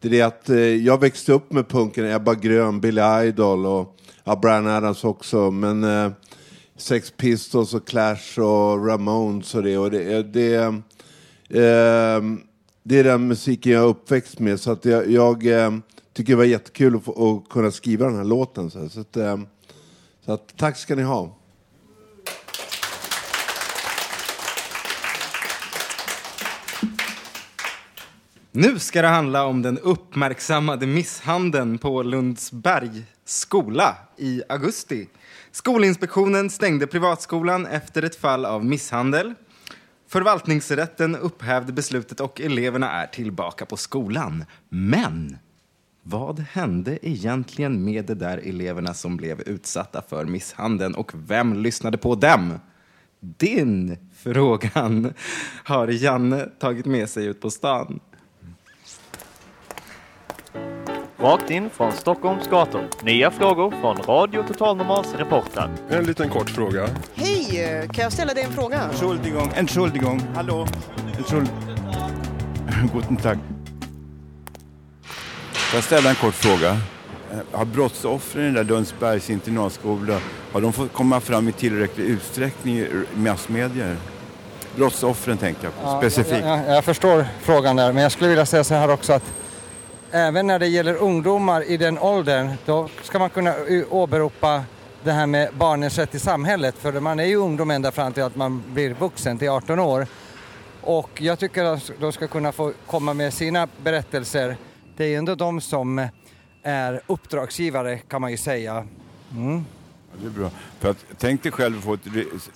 det 0.00 0.08
är 0.08 0.12
det 0.12 0.22
att 0.22 0.48
eh, 0.50 0.58
jag 0.58 1.00
växte 1.00 1.32
upp 1.32 1.52
med 1.52 1.68
punken, 1.68 2.04
Ebba 2.04 2.34
Grön, 2.34 2.80
Billy 2.80 3.02
Idol 3.24 3.66
och 3.66 3.96
ja, 4.24 4.36
Brian 4.36 4.66
Adams 4.66 5.04
också, 5.04 5.50
men 5.50 5.84
eh, 5.84 6.10
Sex 6.78 7.10
Pistols 7.10 7.74
och 7.74 7.86
Clash 7.86 8.40
och 8.40 8.86
Ramones 8.86 9.54
och 9.54 9.62
det. 9.62 9.78
Och 9.78 9.90
det, 9.90 10.14
eh, 10.14 10.22
det, 10.22 10.54
eh, 10.54 12.22
det 12.82 12.98
är 12.98 13.04
den 13.04 13.28
musiken 13.28 13.72
jag 13.72 13.82
är 13.82 13.86
uppväxt 13.88 14.38
med. 14.38 14.60
Så 14.60 14.72
att 14.72 14.84
jag, 14.84 15.10
jag 15.10 15.46
ehm, 15.46 15.82
tycker 16.12 16.32
det 16.32 16.36
var 16.36 16.44
jättekul 16.44 16.96
att, 16.96 17.04
få, 17.04 17.36
att 17.36 17.48
kunna 17.52 17.70
skriva 17.70 18.06
den 18.06 18.16
här 18.16 18.24
låten. 18.24 18.70
Så, 18.70 19.00
att, 19.00 19.16
ehm, 19.16 19.46
så 20.24 20.32
att, 20.32 20.56
tack 20.56 20.76
ska 20.76 20.94
ni 20.94 21.02
ha. 21.02 21.37
Nu 28.60 28.78
ska 28.78 29.02
det 29.02 29.08
handla 29.08 29.46
om 29.46 29.62
den 29.62 29.78
uppmärksammade 29.78 30.86
misshandeln 30.86 31.78
på 31.78 32.02
Lundsberg 32.02 33.04
skola 33.24 33.96
i 34.16 34.42
augusti. 34.48 35.08
Skolinspektionen 35.50 36.50
stängde 36.50 36.86
privatskolan 36.86 37.66
efter 37.66 38.02
ett 38.02 38.16
fall 38.16 38.44
av 38.44 38.64
misshandel. 38.64 39.34
Förvaltningsrätten 40.08 41.16
upphävde 41.16 41.72
beslutet 41.72 42.20
och 42.20 42.40
eleverna 42.40 42.90
är 42.90 43.06
tillbaka 43.06 43.66
på 43.66 43.76
skolan. 43.76 44.44
Men 44.68 45.36
vad 46.02 46.40
hände 46.40 47.08
egentligen 47.08 47.84
med 47.84 48.04
de 48.04 48.14
där 48.14 48.38
eleverna 48.38 48.94
som 48.94 49.16
blev 49.16 49.40
utsatta 49.40 50.02
för 50.08 50.24
misshandeln 50.24 50.94
och 50.94 51.12
vem 51.14 51.54
lyssnade 51.54 51.98
på 51.98 52.14
dem? 52.14 52.58
Din 53.20 53.96
frågan 54.16 55.12
har 55.64 55.88
Janne 55.88 56.48
tagit 56.60 56.86
med 56.86 57.08
sig 57.08 57.26
ut 57.26 57.40
på 57.40 57.50
stan. 57.50 58.00
Rakt 61.20 61.50
in 61.50 61.70
från 61.70 61.92
Stockholms 61.92 62.48
gator. 62.48 62.88
Nya 63.02 63.30
frågor 63.30 63.74
från 63.80 63.96
Radio 63.96 64.42
Total 64.48 64.76
Normals 64.76 65.14
reportrar. 65.14 65.70
En 65.90 66.04
liten 66.04 66.28
kort 66.28 66.50
fråga. 66.50 66.88
Hej, 67.14 67.88
kan 67.92 68.02
jag 68.02 68.12
ställa 68.12 68.34
dig 68.34 68.44
en 68.44 68.52
fråga? 68.52 68.80
Entschuldigung, 68.82 69.50
Entschuldigung, 69.54 70.22
hallo. 70.34 70.66
Entschuld... 71.18 71.48
Guten 72.94 73.16
Tag. 73.16 73.38
Får 75.52 75.76
jag 75.76 75.84
ställa 75.84 76.10
en 76.10 76.16
kort 76.16 76.34
fråga? 76.34 76.70
Eh, 77.32 77.38
Har 77.52 77.64
brottsoffren 77.64 78.42
i 78.42 78.46
den 78.46 78.54
där 78.54 78.64
Lundsbergs 78.64 79.30
internatskola, 79.30 80.18
har 80.52 80.60
de 80.60 80.72
fått 80.72 80.92
komma 80.92 81.20
fram 81.20 81.48
i 81.48 81.52
tillräcklig 81.52 82.04
utsträckning 82.04 82.78
i 82.78 83.04
massmedier? 83.14 83.96
Brottsoffren 84.76 85.38
tänker 85.38 85.64
jag 85.64 85.72
på, 85.82 85.98
specifikt. 85.98 86.44
Jag, 86.44 86.58
jag, 86.58 86.76
jag 86.76 86.84
förstår 86.84 87.24
frågan 87.42 87.76
där, 87.76 87.92
men 87.92 88.02
jag 88.02 88.12
skulle 88.12 88.28
vilja 88.28 88.46
säga 88.46 88.64
så 88.64 88.74
här 88.74 88.90
också 88.90 89.12
att 89.12 89.24
även 90.12 90.46
när 90.46 90.58
det 90.58 90.66
gäller 90.66 90.94
ungdomar 90.94 91.62
i 91.62 91.76
den 91.76 91.98
åldern, 91.98 92.52
då 92.64 92.88
ska 93.02 93.18
man 93.18 93.30
kunna 93.30 93.54
åberopa 93.90 94.64
det 95.04 95.12
här 95.12 95.26
med 95.26 95.54
barnens 95.54 95.98
rätt 95.98 96.14
i 96.14 96.18
samhället. 96.18 96.74
För 96.78 97.00
man 97.00 97.20
är 97.20 97.24
ju 97.24 97.36
ungdom 97.36 97.70
ända 97.70 97.92
fram 97.92 98.12
till 98.12 98.22
att 98.22 98.36
man 98.36 98.62
blir 98.72 98.94
vuxen, 98.94 99.38
till 99.38 99.48
18 99.48 99.78
år. 99.78 100.06
Och 100.80 101.22
jag 101.22 101.38
tycker 101.38 101.64
att 101.64 101.90
de 102.00 102.12
ska 102.12 102.28
kunna 102.28 102.52
få 102.52 102.72
komma 102.86 103.14
med 103.14 103.34
sina 103.34 103.68
berättelser. 103.82 104.56
Det 104.96 105.04
är 105.04 105.08
ju 105.08 105.16
ändå 105.16 105.34
de 105.34 105.60
som 105.60 106.08
är 106.62 107.00
uppdragsgivare 107.06 107.98
kan 107.98 108.20
man 108.20 108.30
ju 108.30 108.36
säga. 108.36 108.86
Mm. 109.32 109.64
Ja, 110.12 110.18
det 110.22 110.26
är 110.26 110.30
bra. 110.30 110.50
För 110.80 110.90
att, 110.90 111.04
tänk 111.18 111.42
dig 111.42 111.52
själv 111.52 111.78
att 111.78 111.84
få 111.84 111.94
ett 111.94 112.00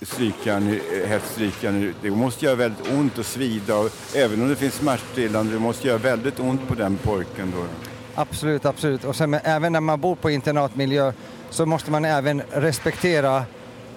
strykjärn, 0.01 0.79
hett 1.07 1.21
eh, 1.23 1.29
strykjärn. 1.29 1.95
Det 2.01 2.11
måste 2.11 2.45
göra 2.45 2.55
väldigt 2.55 2.93
ont 2.93 3.17
och 3.17 3.25
svida. 3.25 3.77
Och 3.77 3.89
även 4.15 4.41
om 4.41 4.49
det 4.49 4.55
finns 4.55 4.73
smärtstillande, 4.73 5.53
det 5.53 5.59
måste 5.59 5.87
göra 5.87 5.97
väldigt 5.97 6.39
ont 6.39 6.67
på 6.67 6.75
den 6.75 6.97
pojken 6.97 7.53
då. 7.55 7.65
Absolut, 8.15 8.65
absolut. 8.65 9.03
Och 9.03 9.15
sen, 9.15 9.33
även 9.33 9.73
när 9.73 9.79
man 9.79 10.01
bor 10.01 10.15
på 10.15 10.29
internatmiljö 10.29 11.13
så 11.49 11.65
måste 11.65 11.91
man 11.91 12.05
även 12.05 12.41
respektera 12.51 13.43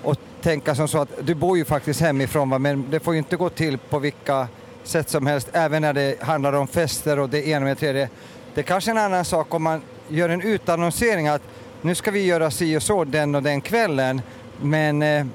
och 0.03 0.17
tänka 0.43 0.75
som 0.75 0.89
så 0.89 0.99
att 0.99 1.11
du 1.23 1.35
bor 1.35 1.59
ju 1.59 1.65
faktiskt 1.65 2.01
hemifrån 2.01 2.51
va? 2.51 2.59
men 2.59 2.91
det 2.91 3.01
får 3.01 3.15
ju 3.15 3.19
inte 3.19 3.37
gå 3.37 3.49
till 3.49 3.79
på 3.79 3.99
vilka 3.99 4.49
sätt 4.85 5.11
som 5.11 5.27
helst, 5.27 5.49
även 5.53 5.83
när 5.83 5.93
det 5.93 6.23
handlar 6.23 6.53
om 6.53 6.69
fester 6.69 7.19
och 7.19 7.29
det 7.31 7.49
ena 7.49 7.65
med 7.65 7.77
det 7.77 7.81
tredje. 7.81 8.09
Det 8.55 8.61
är 8.61 8.63
kanske 8.63 8.91
är 8.91 8.93
en 8.93 9.03
annan 9.03 9.25
sak 9.25 9.55
om 9.55 9.63
man 9.63 9.83
gör 10.09 10.29
en 10.29 10.43
utannonsering 10.43 11.29
att 11.29 11.43
nu 11.87 11.95
ska 11.95 12.11
vi 12.11 12.27
göra 12.27 12.51
si 12.51 12.77
och 12.77 12.83
så 12.83 13.05
den 13.05 13.35
och 13.35 13.43
den 13.43 13.61
kvällen, 13.61 14.23
men 14.61 15.03
eh, 15.03 15.27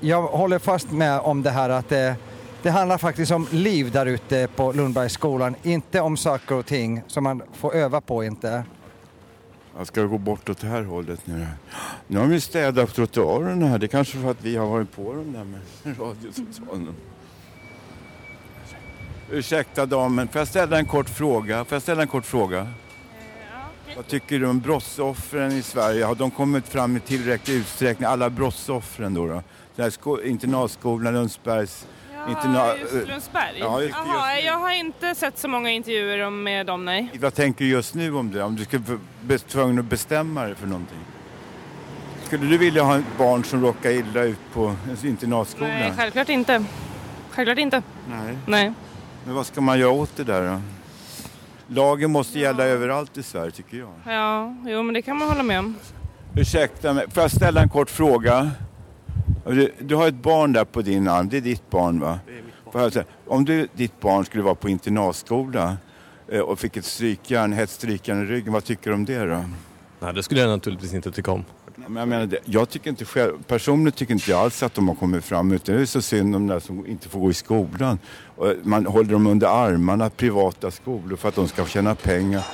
jag 0.00 0.22
håller 0.22 0.58
fast 0.58 0.90
med 0.92 1.20
om 1.20 1.42
det 1.42 1.50
här 1.50 1.70
att 1.70 1.92
eh, 1.92 2.12
det 2.62 2.70
handlar 2.70 2.98
faktiskt 2.98 3.32
om 3.32 3.46
liv 3.50 3.90
där 3.90 4.06
ute 4.06 4.48
på 4.56 4.72
Lundbergsskolan, 4.72 5.54
inte 5.62 6.00
om 6.00 6.16
saker 6.16 6.54
och 6.54 6.66
ting 6.66 7.02
som 7.06 7.24
man 7.24 7.42
får 7.52 7.74
öva 7.74 8.00
på 8.00 8.24
inte. 8.24 8.64
Jag 9.76 9.86
ska 9.86 10.02
gå 10.02 10.18
bort 10.18 10.48
åt 10.48 10.60
det 10.60 10.66
här 10.66 10.82
hållet 10.82 11.20
nu. 11.24 11.46
Nu 12.06 12.18
har 12.18 12.26
vi 12.26 12.40
städat 12.40 12.94
trottoarerna 12.94 13.66
här. 13.66 13.78
Det 13.78 13.86
är 13.86 13.88
kanske 13.88 14.18
för 14.18 14.30
att 14.30 14.42
vi 14.44 14.56
har 14.56 14.66
varit 14.66 14.96
på 14.96 15.12
dem 15.12 15.32
där 15.32 15.44
med 15.44 15.60
radiocentralen. 15.98 16.94
Ursäkta 19.30 19.86
damen, 19.86 20.28
får 20.28 20.38
jag 20.38 20.48
ställa 20.48 20.78
en 20.78 20.86
kort 20.86 21.08
fråga? 21.08 21.64
Får 21.64 21.76
jag 21.76 21.82
ställa 21.82 22.02
en 22.02 22.08
kort 22.08 22.26
fråga? 22.26 22.68
Vad 23.98 24.06
tycker 24.06 24.38
du 24.38 24.46
om 24.46 24.60
brottsoffren 24.60 25.52
i 25.52 25.62
Sverige? 25.62 26.04
Har 26.04 26.14
de 26.14 26.30
kommit 26.30 26.68
fram 26.68 26.96
i 26.96 27.00
tillräcklig 27.00 27.54
utsträckning? 27.54 28.06
Alla 28.08 28.30
brottsoffren 28.30 29.14
då? 29.14 29.26
då? 29.26 29.32
Den 29.76 29.82
här 29.84 29.90
sko- 29.90 30.20
internatskolan, 30.22 31.14
Lundsbergs... 31.14 31.86
interna- 32.28 32.76
just 32.76 33.08
Lundsberg? 33.08 33.58
Ja, 33.58 33.82
just- 33.82 33.94
Jaha, 34.06 34.38
jag 34.40 34.58
har 34.58 34.70
inte 34.72 35.14
sett 35.14 35.38
så 35.38 35.48
många 35.48 35.70
intervjuer 35.70 36.30
med 36.30 36.66
dem, 36.66 36.84
nej. 36.84 37.10
Vad 37.20 37.34
tänker 37.34 37.64
du 37.64 37.70
just 37.70 37.94
nu 37.94 38.14
om 38.14 38.30
det? 38.32 38.42
Om 38.42 38.56
du 38.56 38.64
skulle 38.64 38.82
vara 39.28 39.38
tvungen 39.38 39.78
att 39.78 39.84
bestämma 39.84 40.44
dig 40.44 40.54
för 40.54 40.66
någonting? 40.66 40.98
Skulle 42.26 42.46
du 42.46 42.58
vilja 42.58 42.82
ha 42.82 42.98
ett 42.98 43.18
barn 43.18 43.44
som 43.44 43.62
råkar 43.62 43.90
illa 43.90 44.22
ut 44.22 44.38
på 44.52 44.66
en 45.02 45.06
internatskola? 45.08 45.68
Nej, 45.68 45.92
självklart 45.96 46.28
inte. 46.28 46.64
Självklart 47.30 47.58
inte. 47.58 47.82
Nej. 48.10 48.36
Nej. 48.46 48.72
Men 49.24 49.34
vad 49.34 49.46
ska 49.46 49.60
man 49.60 49.78
göra 49.78 49.90
åt 49.90 50.16
det 50.16 50.24
där 50.24 50.46
då? 50.52 50.60
Lagen 51.70 52.10
måste 52.10 52.38
gälla 52.38 52.64
överallt 52.64 53.18
i 53.18 53.22
Sverige 53.22 53.50
tycker 53.50 53.76
jag. 53.78 53.88
Ja, 54.06 54.54
jo 54.66 54.82
men 54.82 54.94
det 54.94 55.02
kan 55.02 55.16
man 55.18 55.28
hålla 55.28 55.42
med 55.42 55.58
om. 55.58 55.74
Ursäkta 56.36 56.92
mig, 56.92 57.10
får 57.10 57.22
jag 57.22 57.30
ställa 57.30 57.62
en 57.62 57.68
kort 57.68 57.90
fråga? 57.90 58.50
Du, 59.46 59.72
du 59.80 59.94
har 59.94 60.08
ett 60.08 60.22
barn 60.22 60.52
där 60.52 60.64
på 60.64 60.82
din 60.82 61.08
arm, 61.08 61.28
det 61.28 61.36
är 61.36 61.40
ditt 61.40 61.70
barn 61.70 62.00
va? 62.00 62.18
Säga, 62.72 63.04
Om 63.26 63.44
du, 63.44 63.68
ditt 63.74 64.00
barn 64.00 64.24
skulle 64.24 64.42
vara 64.42 64.54
på 64.54 64.68
internatskola 64.68 65.76
eh, 66.28 66.40
och 66.40 66.58
fick 66.58 66.76
ett 66.76 66.84
strykjärn, 66.84 67.52
hett 67.52 67.70
strykjärn 67.70 68.22
i 68.22 68.24
ryggen, 68.26 68.52
vad 68.52 68.64
tycker 68.64 68.90
du 68.90 68.94
om 68.94 69.04
det 69.04 69.24
då? 69.24 69.44
Nej, 70.00 70.14
det 70.14 70.22
skulle 70.22 70.40
jag 70.40 70.50
naturligtvis 70.50 70.94
inte 70.94 71.10
tycka 71.12 71.30
om. 71.32 71.44
Men 71.88 71.96
jag, 71.96 72.08
menar, 72.08 72.38
jag 72.44 72.68
tycker 72.68 72.90
inte 72.90 73.04
själv, 73.04 73.32
personligen 73.46 73.92
tycker 73.92 74.14
inte 74.14 74.30
jag 74.30 74.40
alls 74.40 74.62
att 74.62 74.74
de 74.74 74.88
har 74.88 74.94
kommit 74.94 75.24
fram 75.24 75.52
utan 75.52 75.74
det 75.74 75.80
är 75.80 75.86
så 75.86 76.02
synd 76.02 76.36
om 76.36 76.46
de 76.46 76.54
där 76.54 76.60
som 76.60 76.86
inte 76.86 77.08
får 77.08 77.20
gå 77.20 77.30
i 77.30 77.34
skolan. 77.34 77.98
Man 78.62 78.86
håller 78.86 79.12
dem 79.12 79.26
under 79.26 79.46
armarna, 79.46 80.10
privata 80.10 80.70
skolor, 80.70 81.16
för 81.16 81.28
att 81.28 81.34
de 81.34 81.48
ska 81.48 81.66
tjäna 81.66 81.94
pengar. 81.94 82.44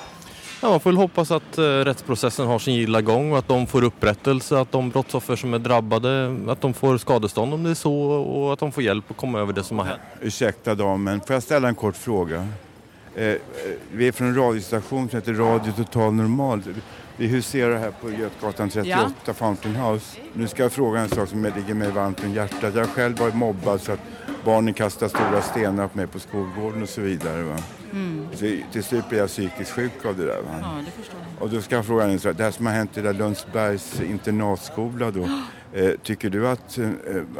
Ja, 0.62 0.70
man 0.70 0.80
får 0.80 0.90
väl 0.90 0.96
hoppas 0.96 1.30
att 1.30 1.58
eh, 1.58 1.62
rättsprocessen 1.62 2.46
har 2.46 2.58
sin 2.58 2.74
gilla 2.74 3.00
gång 3.00 3.32
och 3.32 3.38
att 3.38 3.48
de 3.48 3.66
får 3.66 3.84
upprättelse, 3.84 4.58
att 4.58 4.72
de 4.72 4.90
brottsoffer 4.90 5.36
som 5.36 5.54
är 5.54 5.58
drabbade, 5.58 6.36
att 6.48 6.60
de 6.60 6.74
får 6.74 6.98
skadestånd 6.98 7.54
om 7.54 7.62
det 7.62 7.70
är 7.70 7.74
så 7.74 7.94
och 8.10 8.52
att 8.52 8.58
de 8.58 8.72
får 8.72 8.82
hjälp 8.82 9.10
att 9.10 9.16
komma 9.16 9.40
över 9.40 9.52
det 9.52 9.62
som 9.62 9.78
har 9.78 9.86
hänt. 9.86 10.00
Ursäkta 10.20 10.74
damen, 10.74 11.20
får 11.20 11.34
jag 11.34 11.42
ställa 11.42 11.68
en 11.68 11.74
kort 11.74 11.96
fråga? 11.96 12.48
Eh, 13.14 13.26
eh, 13.26 13.36
vi 13.92 14.08
är 14.08 14.12
från 14.12 14.28
en 14.28 14.34
radiostation 14.34 15.08
som 15.08 15.18
heter 15.18 15.34
Radio 15.34 15.72
Total 15.72 16.12
Normal. 16.12 16.62
Vi 17.16 17.26
huserar 17.26 17.78
här 17.78 17.90
på 17.90 18.10
Götgatan 18.10 18.70
38, 18.70 19.34
Fountain 19.34 19.76
House. 19.76 20.20
Nu 20.32 20.48
ska 20.48 20.62
jag 20.62 20.72
fråga 20.72 21.00
en 21.00 21.08
sak 21.08 21.28
som 21.28 21.44
ligger 21.44 21.74
mig 21.74 21.90
varmt 21.90 22.24
om 22.24 22.32
hjärtat. 22.32 22.74
Jag 22.74 22.80
har 22.80 22.86
själv 22.86 23.18
varit 23.18 23.34
mobbad 23.34 23.80
så 23.80 23.92
att 23.92 24.00
barnen 24.44 24.74
kastar 24.74 25.08
stora 25.08 25.42
stenar 25.42 25.88
på 25.88 25.96
mig 25.96 26.06
på 26.06 26.18
skolgården 26.18 26.82
och 26.82 26.88
så 26.88 27.00
vidare. 27.00 27.42
Va? 27.42 27.56
Mm. 27.92 28.28
Så 28.32 28.56
till 28.72 28.84
slut 28.84 29.08
blir 29.08 29.18
jag 29.18 29.28
psykiskt 29.28 29.70
sjuk 29.70 30.04
av 30.04 30.16
det 30.16 30.24
där. 30.24 30.42
Va? 30.42 30.58
Ja, 30.62 30.82
det. 30.84 31.44
Och 31.44 31.50
då 31.50 31.60
ska 31.60 31.74
jag 31.74 31.86
fråga 31.86 32.04
en 32.04 32.20
sak. 32.20 32.36
Det 32.36 32.44
här 32.44 32.50
som 32.50 32.66
har 32.66 32.72
hänt 32.72 32.98
i 32.98 33.00
Lundsbergs 33.00 34.00
internatskola 34.00 35.10
då. 35.10 35.28
Eh, 35.76 35.90
tycker 36.02 36.30
du 36.30 36.48
att, 36.48 36.78
eh, 36.78 36.88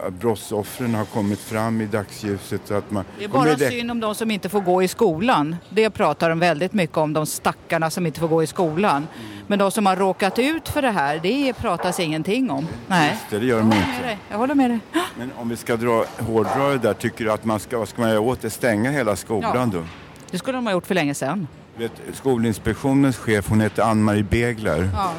att 0.07 0.13
brottsoffren 0.15 0.95
har 0.95 1.05
kommit 1.05 1.39
fram 1.41 1.81
i 1.81 1.87
dagsljuset? 1.87 2.71
Att 2.71 2.91
man 2.91 3.05
Det 3.19 3.25
är 3.25 3.29
bara 3.29 3.55
det- 3.55 3.71
synd 3.71 3.91
om 3.91 4.01
de 4.01 4.15
som 4.15 4.31
inte 4.31 4.49
får 4.49 4.61
gå 4.61 4.83
i 4.83 4.89
skolan. 4.89 5.57
Det 5.71 5.91
pratar 5.91 6.29
de 6.29 6.39
väldigt 6.39 6.73
mycket 6.73 6.97
om, 6.97 7.13
de 7.13 7.27
stackarna 7.27 7.91
som 7.91 8.07
inte 8.07 8.21
får 8.21 8.29
gå 8.29 8.43
i 8.43 8.47
skolan. 8.47 9.07
Men 9.47 9.59
de 9.59 9.71
som 9.71 9.87
har 9.87 9.97
råkat 9.97 10.39
ut 10.39 10.69
för 10.69 10.83
det 10.83 10.91
här, 10.91 11.21
det 11.23 11.53
pratas 11.53 12.01
ingenting 12.01 12.51
om. 12.51 12.67
Nej. 12.87 13.11
Just 13.11 13.31
det, 13.31 13.39
det 13.39 13.47
gör 13.47 13.59
de 13.59 13.71
Jag 13.71 13.79
inte. 13.79 13.91
med 13.91 14.03
dig. 14.09 14.19
Jag 14.31 14.39
håller 14.39 14.55
med 14.55 14.71
dig. 14.71 14.79
Men 15.19 15.31
om 15.37 15.49
vi 15.49 15.57
ska 15.57 15.77
dra 15.77 16.05
hårdra 16.19 16.69
det 16.69 16.79
där, 16.79 16.95
tycker 16.95 17.25
du 17.25 17.33
att 17.33 17.45
man 17.45 17.61
ska, 17.61 17.79
vad 17.79 17.89
ska 17.89 18.01
man 18.03 18.11
göra 18.11 18.21
åt 18.21 18.41
det? 18.41 18.51
Stänga 18.51 18.91
hela 18.91 19.17
skolan 19.17 19.71
Ja. 19.73 19.79
då? 19.79 19.85
Det 20.31 20.39
skulle 20.39 20.59
de 20.59 20.67
ha 20.67 20.73
gjort 20.73 20.87
för 20.87 20.95
länge 20.95 21.15
sedan. 21.15 21.49
Vet, 21.77 21.93
Skolinspektionens 22.13 23.17
chef, 23.17 23.49
hon 23.49 23.61
heter 23.61 23.83
Ann-Marie 23.83 24.23
Begler. 24.23 24.89
Ja. 24.95 25.13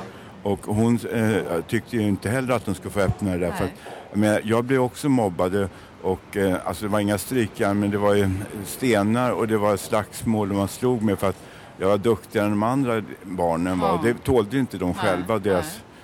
Och 0.45 0.65
hon 0.65 0.99
eh, 1.13 1.61
tyckte 1.67 1.97
ju 1.97 2.01
inte 2.01 2.29
heller 2.29 2.53
att 2.53 2.65
de 2.65 2.75
skulle 2.75 2.91
få 2.91 2.99
öppna 2.99 3.31
det 3.31 3.37
där. 3.37 3.51
För 3.51 3.65
att, 3.65 3.71
men 4.13 4.39
jag 4.43 4.63
blev 4.63 4.81
också 4.81 5.09
mobbad. 5.09 5.69
Och, 6.01 6.37
eh, 6.37 6.57
alltså 6.65 6.85
det 6.85 6.91
var 6.91 6.99
inga 6.99 7.17
strykjärn 7.17 7.79
men 7.79 7.91
det 7.91 7.97
var 7.97 8.13
ju 8.13 8.29
stenar 8.65 9.31
och 9.31 9.47
det 9.47 9.57
var 9.57 9.77
slagsmål 9.77 10.51
och 10.51 10.57
man 10.57 10.67
slog 10.67 11.01
mig 11.01 11.15
för 11.15 11.29
att 11.29 11.43
jag 11.77 11.87
var 11.87 11.97
duktigare 11.97 12.45
än 12.45 12.51
de 12.51 12.63
andra 12.63 13.03
barnen 13.23 13.79
var. 13.79 13.89
Ja. 13.89 14.01
Det 14.03 14.23
tålde 14.23 14.59
inte 14.59 14.77
de 14.77 14.93
själva, 14.93 15.39
deras 15.39 15.65
Men 15.65 15.94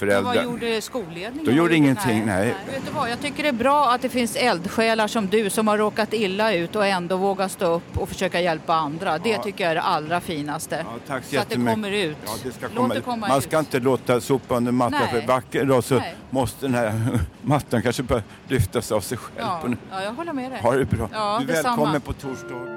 föräldrar. 0.00 0.34
vad 0.34 0.44
gjorde 0.44 0.80
skolledningen? 0.80 1.44
De 1.44 1.52
gjorde 1.52 1.76
ingenting, 1.76 2.22
nej. 2.26 2.54
Vet 2.72 2.86
du 2.86 2.92
vad, 2.92 3.10
jag 3.10 3.20
tycker 3.20 3.42
det 3.42 3.48
är 3.48 3.52
bra 3.52 3.90
att 3.90 4.02
det 4.02 4.08
finns 4.08 4.36
eldsjälar 4.36 5.06
som 5.08 5.26
du 5.26 5.50
som 5.50 5.68
har 5.68 5.78
råkat 5.78 6.12
illa 6.12 6.54
ut 6.54 6.76
och 6.76 6.86
ändå 6.86 7.16
vågar 7.16 7.48
stå 7.48 7.66
upp 7.66 7.98
och 7.98 8.08
försöka 8.08 8.40
hjälpa 8.40 8.74
andra. 8.74 9.18
Det 9.18 9.28
Ja. 9.30 9.42
tycker 9.42 9.64
jag 9.64 9.70
är 9.70 9.74
det 9.74 9.80
allra 9.82 10.20
finaste. 10.20 10.84
Tack 11.06 11.24
så 11.24 11.40
att 11.40 11.48
det 11.48 11.54
kommer 11.54 11.90
ut. 11.90 12.16
Ja, 12.26 12.32
det 12.42 12.52
ska 12.52 12.66
Låt 12.66 12.76
komma. 12.76 12.94
det 12.94 13.00
komma 13.00 13.28
Man 13.28 13.38
ut. 13.38 13.44
ska 13.44 13.58
inte 13.58 13.80
låta 13.80 14.20
sopa 14.20 14.56
under 14.56 14.72
mattan 14.72 15.00
Nej. 15.12 15.20
för 15.20 15.26
vacker 15.28 15.64
dag 15.64 15.84
så 15.84 15.94
Nej. 15.94 16.14
måste 16.30 16.66
den 16.66 16.74
här 16.74 17.18
mattan 17.42 17.82
kanske 17.82 18.02
bara 18.02 18.22
lyftas 18.48 18.92
av 18.92 19.00
sig 19.00 19.18
själv. 19.18 19.38
Ja, 19.48 19.60
ja, 19.90 20.02
jag 20.02 20.12
håller 20.12 20.32
med 20.32 20.50
dig. 20.50 20.60
Ha 20.60 20.72
det 20.76 20.84
bra. 20.84 21.08
Ja, 21.12 21.42
du 21.46 21.52
är 21.52 21.62
välkommen 21.62 22.00
på 22.00 22.12
torsdag. 22.12 22.69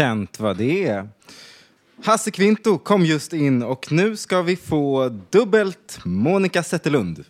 Kent, 0.00 0.40
vad 0.40 0.56
det 0.56 0.86
är. 0.86 1.08
Hasse 2.04 2.30
Kvinto 2.30 2.78
kom 2.78 3.04
just 3.04 3.32
in 3.32 3.62
och 3.62 3.92
nu 3.92 4.16
ska 4.16 4.42
vi 4.42 4.56
få 4.56 5.08
dubbelt 5.30 5.98
Monica 6.04 6.62
Zetterlund. 6.62 7.24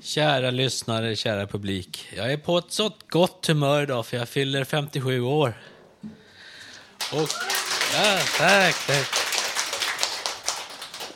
Kära 0.00 0.50
lyssnare, 0.50 1.16
kära 1.16 1.46
publik. 1.46 2.08
Jag 2.16 2.32
är 2.32 2.36
på 2.36 2.58
ett 2.58 2.64
så 2.68 2.90
gott 3.08 3.46
humör 3.46 3.82
idag 3.82 4.06
för 4.06 4.16
jag 4.16 4.28
fyller 4.28 4.64
57 4.64 5.20
år. 5.20 5.54
Och... 7.12 7.28
Ja, 7.94 8.18
tack, 8.38 8.86
tack. 8.86 9.25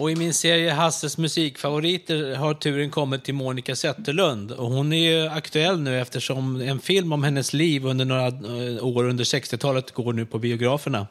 Och 0.00 0.10
i 0.10 0.16
min 0.16 0.34
serie 0.34 0.72
Hasses 0.72 1.18
musikfavoriter 1.18 2.34
har 2.34 2.54
turen 2.54 2.90
kommit 2.90 3.24
till 3.24 3.34
Monica 3.34 3.76
Zetterlund. 3.76 4.52
Och 4.52 4.70
hon 4.70 4.92
är 4.92 5.10
ju 5.10 5.28
aktuell 5.28 5.80
nu 5.80 6.00
eftersom 6.00 6.60
en 6.60 6.80
film 6.80 7.12
om 7.12 7.24
hennes 7.24 7.52
liv 7.52 7.86
under 7.86 8.04
några 8.04 8.26
eh, 8.26 8.84
år 8.86 9.04
under 9.04 9.24
60-talet 9.24 9.90
går 9.90 10.12
nu 10.12 10.26
på 10.26 10.38
biograferna. 10.38 11.06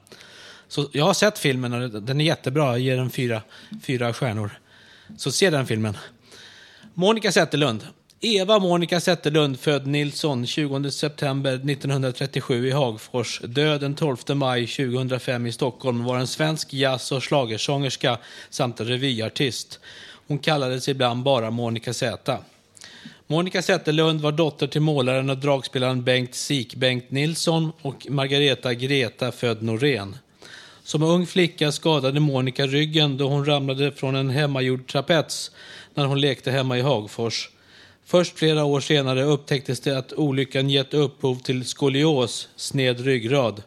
Så 0.67 0.89
jag 0.91 1.05
har 1.05 1.13
sett 1.13 1.39
filmen 1.39 1.73
och 1.73 2.01
den 2.01 2.21
är 2.21 2.25
jättebra. 2.25 2.65
Jag 2.65 2.79
ger 2.79 2.97
den 2.97 3.09
fyra, 3.09 3.41
fyra 3.83 4.13
stjärnor. 4.13 4.59
Så 5.17 5.31
se 5.31 5.49
den 5.49 5.65
filmen. 5.65 5.97
Monica 6.93 7.31
Zetterlund. 7.31 7.87
Eva 8.21 8.59
Monica 8.59 8.99
Zetterlund, 8.99 9.59
född 9.59 9.87
Nilsson 9.87 10.45
20 10.45 10.91
september 10.91 11.53
1937 11.53 12.67
i 12.67 12.71
Hagfors, 12.71 13.41
död 13.43 13.81
den 13.81 13.95
12 13.95 14.17
maj 14.35 14.67
2005 14.67 15.47
i 15.47 15.51
Stockholm, 15.51 16.03
var 16.03 16.17
en 16.17 16.27
svensk 16.27 16.73
jazz 16.73 17.11
och 17.11 17.23
schlagersångerska 17.23 18.17
samt 18.49 18.81
revyartist. 18.81 19.79
Hon 20.27 20.39
kallades 20.39 20.89
ibland 20.89 21.23
bara 21.23 21.51
Monica 21.51 21.93
Z. 21.93 22.37
Monica 23.27 23.61
Zetterlund 23.61 24.21
var 24.21 24.31
dotter 24.31 24.67
till 24.67 24.81
målaren 24.81 25.29
och 25.29 25.37
dragspelaren 25.37 26.03
Bengt 26.03 26.35
Sik 26.35 26.75
Bengt 26.75 27.11
Nilsson 27.11 27.71
och 27.81 28.07
Margareta 28.09 28.73
Greta 28.73 29.31
född 29.31 29.63
Norén. 29.63 30.17
Som 30.83 31.03
ung 31.03 31.27
flicka 31.27 31.71
skadade 31.71 32.19
Monica 32.19 32.67
ryggen 32.67 33.17
då 33.17 33.27
hon 33.27 33.45
ramlade 33.45 33.91
från 33.91 34.15
en 34.15 34.29
hemmagjord 34.29 34.87
trapets 34.87 35.51
när 35.93 36.05
hon 36.05 36.21
lekte 36.21 36.51
hemma 36.51 36.77
i 36.77 36.81
Hagfors. 36.81 37.49
Först 38.09 38.39
flera 38.39 38.65
år 38.65 38.79
senare 38.79 39.23
upptäcktes 39.23 39.79
det 39.79 39.97
att 39.97 40.13
olyckan 40.13 40.69
gett 40.69 40.93
upphov 40.93 41.35
till 41.35 41.65
skolios, 41.65 42.49
sned 42.55 42.99
ryggrad. 42.99 43.63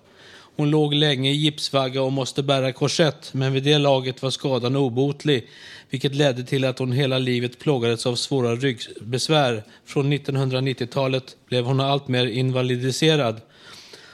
Hon 0.56 0.70
låg 0.70 0.94
länge 0.94 1.30
i 1.30 1.34
gipsvagga 1.34 2.02
och 2.02 2.12
måste 2.12 2.42
bära 2.42 2.72
korsett, 2.72 3.34
men 3.34 3.52
vid 3.52 3.62
det 3.62 3.78
laget 3.78 4.22
var 4.22 4.30
skadan 4.30 4.76
obotlig, 4.76 5.48
vilket 5.90 6.14
ledde 6.14 6.44
till 6.44 6.64
att 6.64 6.78
hon 6.78 6.92
hela 6.92 7.18
livet 7.18 7.58
plågades 7.58 8.06
av 8.06 8.14
svåra 8.14 8.56
ryggbesvär. 8.56 9.64
Från 9.86 10.12
1990-talet 10.12 11.36
blev 11.48 11.64
hon 11.64 11.80
alltmer 11.80 12.26
invalidiserad. 12.26 13.40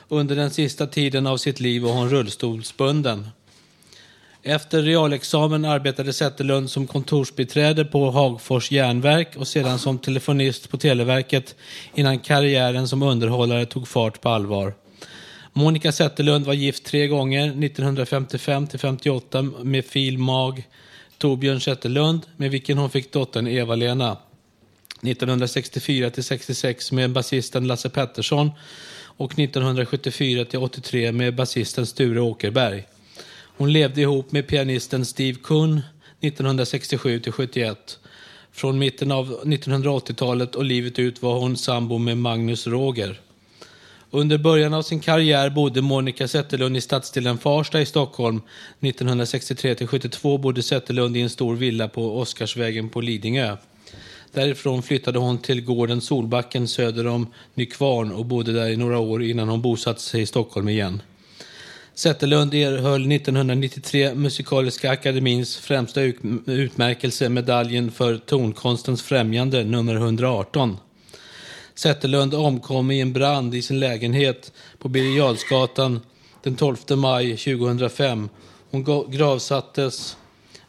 Under 0.08 0.36
den 0.36 0.50
sista 0.50 0.86
tiden 0.86 1.26
av 1.26 1.36
sitt 1.36 1.60
liv 1.60 1.82
var 1.82 1.92
hon 1.92 2.10
rullstolsbunden. 2.10 3.26
Efter 4.42 4.82
realexamen 4.82 5.64
arbetade 5.64 6.12
Zetterlund 6.12 6.70
som 6.70 6.86
kontorsbiträde 6.86 7.84
på 7.84 8.10
Hagfors 8.10 8.70
järnverk 8.70 9.36
och 9.36 9.48
sedan 9.48 9.78
som 9.78 9.98
telefonist 9.98 10.70
på 10.70 10.76
Televerket 10.76 11.54
innan 11.94 12.18
karriären 12.18 12.88
som 12.88 13.02
underhållare 13.02 13.66
tog 13.66 13.88
fart 13.88 14.20
på 14.20 14.28
allvar. 14.28 14.74
Monica 15.52 15.92
Zetterlund 15.92 16.46
var 16.46 16.54
gift 16.54 16.84
tre 16.84 17.06
gånger, 17.06 17.44
1955 17.44 18.66
till 18.66 18.78
58 18.78 19.42
med 19.42 19.84
fil. 19.84 20.18
mag. 20.18 20.66
Torbjörn 21.18 21.60
Zetterlund 21.60 22.20
med 22.36 22.50
vilken 22.50 22.78
hon 22.78 22.90
fick 22.90 23.12
dottern 23.12 23.46
Eva-Lena. 23.46 24.16
1964 25.02 26.10
till 26.10 26.24
66 26.24 26.92
med 26.92 27.12
basisten 27.12 27.66
Lasse 27.66 27.88
Pettersson 27.88 28.50
och 29.00 29.38
1974 29.38 30.44
till 30.44 30.58
83 30.58 31.12
med 31.12 31.34
basisten 31.34 31.86
Sture 31.86 32.20
Åkerberg. 32.20 32.84
Hon 33.58 33.72
levde 33.72 34.00
ihop 34.00 34.32
med 34.32 34.46
pianisten 34.46 35.04
Steve 35.04 35.38
Kuhn 35.42 35.82
1967 36.20 37.20
till 37.20 37.32
71. 37.32 37.98
Från 38.52 38.78
mitten 38.78 39.12
av 39.12 39.40
1980-talet 39.44 40.54
och 40.54 40.64
livet 40.64 40.98
ut 40.98 41.22
var 41.22 41.38
hon 41.38 41.56
sambo 41.56 41.98
med 41.98 42.16
Magnus 42.18 42.66
Roger. 42.66 43.20
Under 44.10 44.38
början 44.38 44.74
av 44.74 44.82
sin 44.82 45.00
karriär 45.00 45.50
bodde 45.50 45.82
Monica 45.82 46.28
Zetterlund 46.28 46.76
i 46.76 46.80
stadsdelen 46.80 47.38
Farsta 47.38 47.80
i 47.80 47.86
Stockholm. 47.86 48.40
1963 48.80 49.74
till 49.74 49.86
72 49.86 50.38
bodde 50.38 50.62
Zetterlund 50.62 51.16
i 51.16 51.20
en 51.20 51.30
stor 51.30 51.56
villa 51.56 51.88
på 51.88 52.18
Oscarsvägen 52.18 52.88
på 52.88 53.00
Lidingö. 53.00 53.56
Därifrån 54.32 54.82
flyttade 54.82 55.18
hon 55.18 55.38
till 55.38 55.64
gården 55.64 56.00
Solbacken 56.00 56.68
söder 56.68 57.06
om 57.06 57.26
Nykvarn 57.54 58.12
och 58.12 58.26
bodde 58.26 58.52
där 58.52 58.68
i 58.68 58.76
några 58.76 58.98
år 58.98 59.22
innan 59.22 59.48
hon 59.48 59.62
bosatte 59.62 60.00
sig 60.00 60.22
i 60.22 60.26
Stockholm 60.26 60.68
igen. 60.68 61.02
Zetterlund 61.98 62.54
erhöll 62.54 63.12
1993 63.12 64.14
Musikaliska 64.14 64.90
akademins 64.90 65.56
främsta 65.56 66.00
utmärkelse, 66.46 67.28
medaljen 67.28 67.90
för 67.90 68.18
tonkonstens 68.18 69.02
främjande, 69.02 69.64
nummer 69.64 69.94
118. 69.94 70.76
Zetterlund 71.74 72.34
omkom 72.34 72.90
i 72.90 73.00
en 73.00 73.12
brand 73.12 73.54
i 73.54 73.62
sin 73.62 73.80
lägenhet 73.80 74.52
på 74.78 74.88
Birger 74.88 75.18
Jarlsgatan 75.18 76.00
den 76.42 76.56
12 76.56 76.76
maj 76.96 77.36
2005. 77.36 78.28
Hon 78.70 79.10
gravsattes 79.10 80.16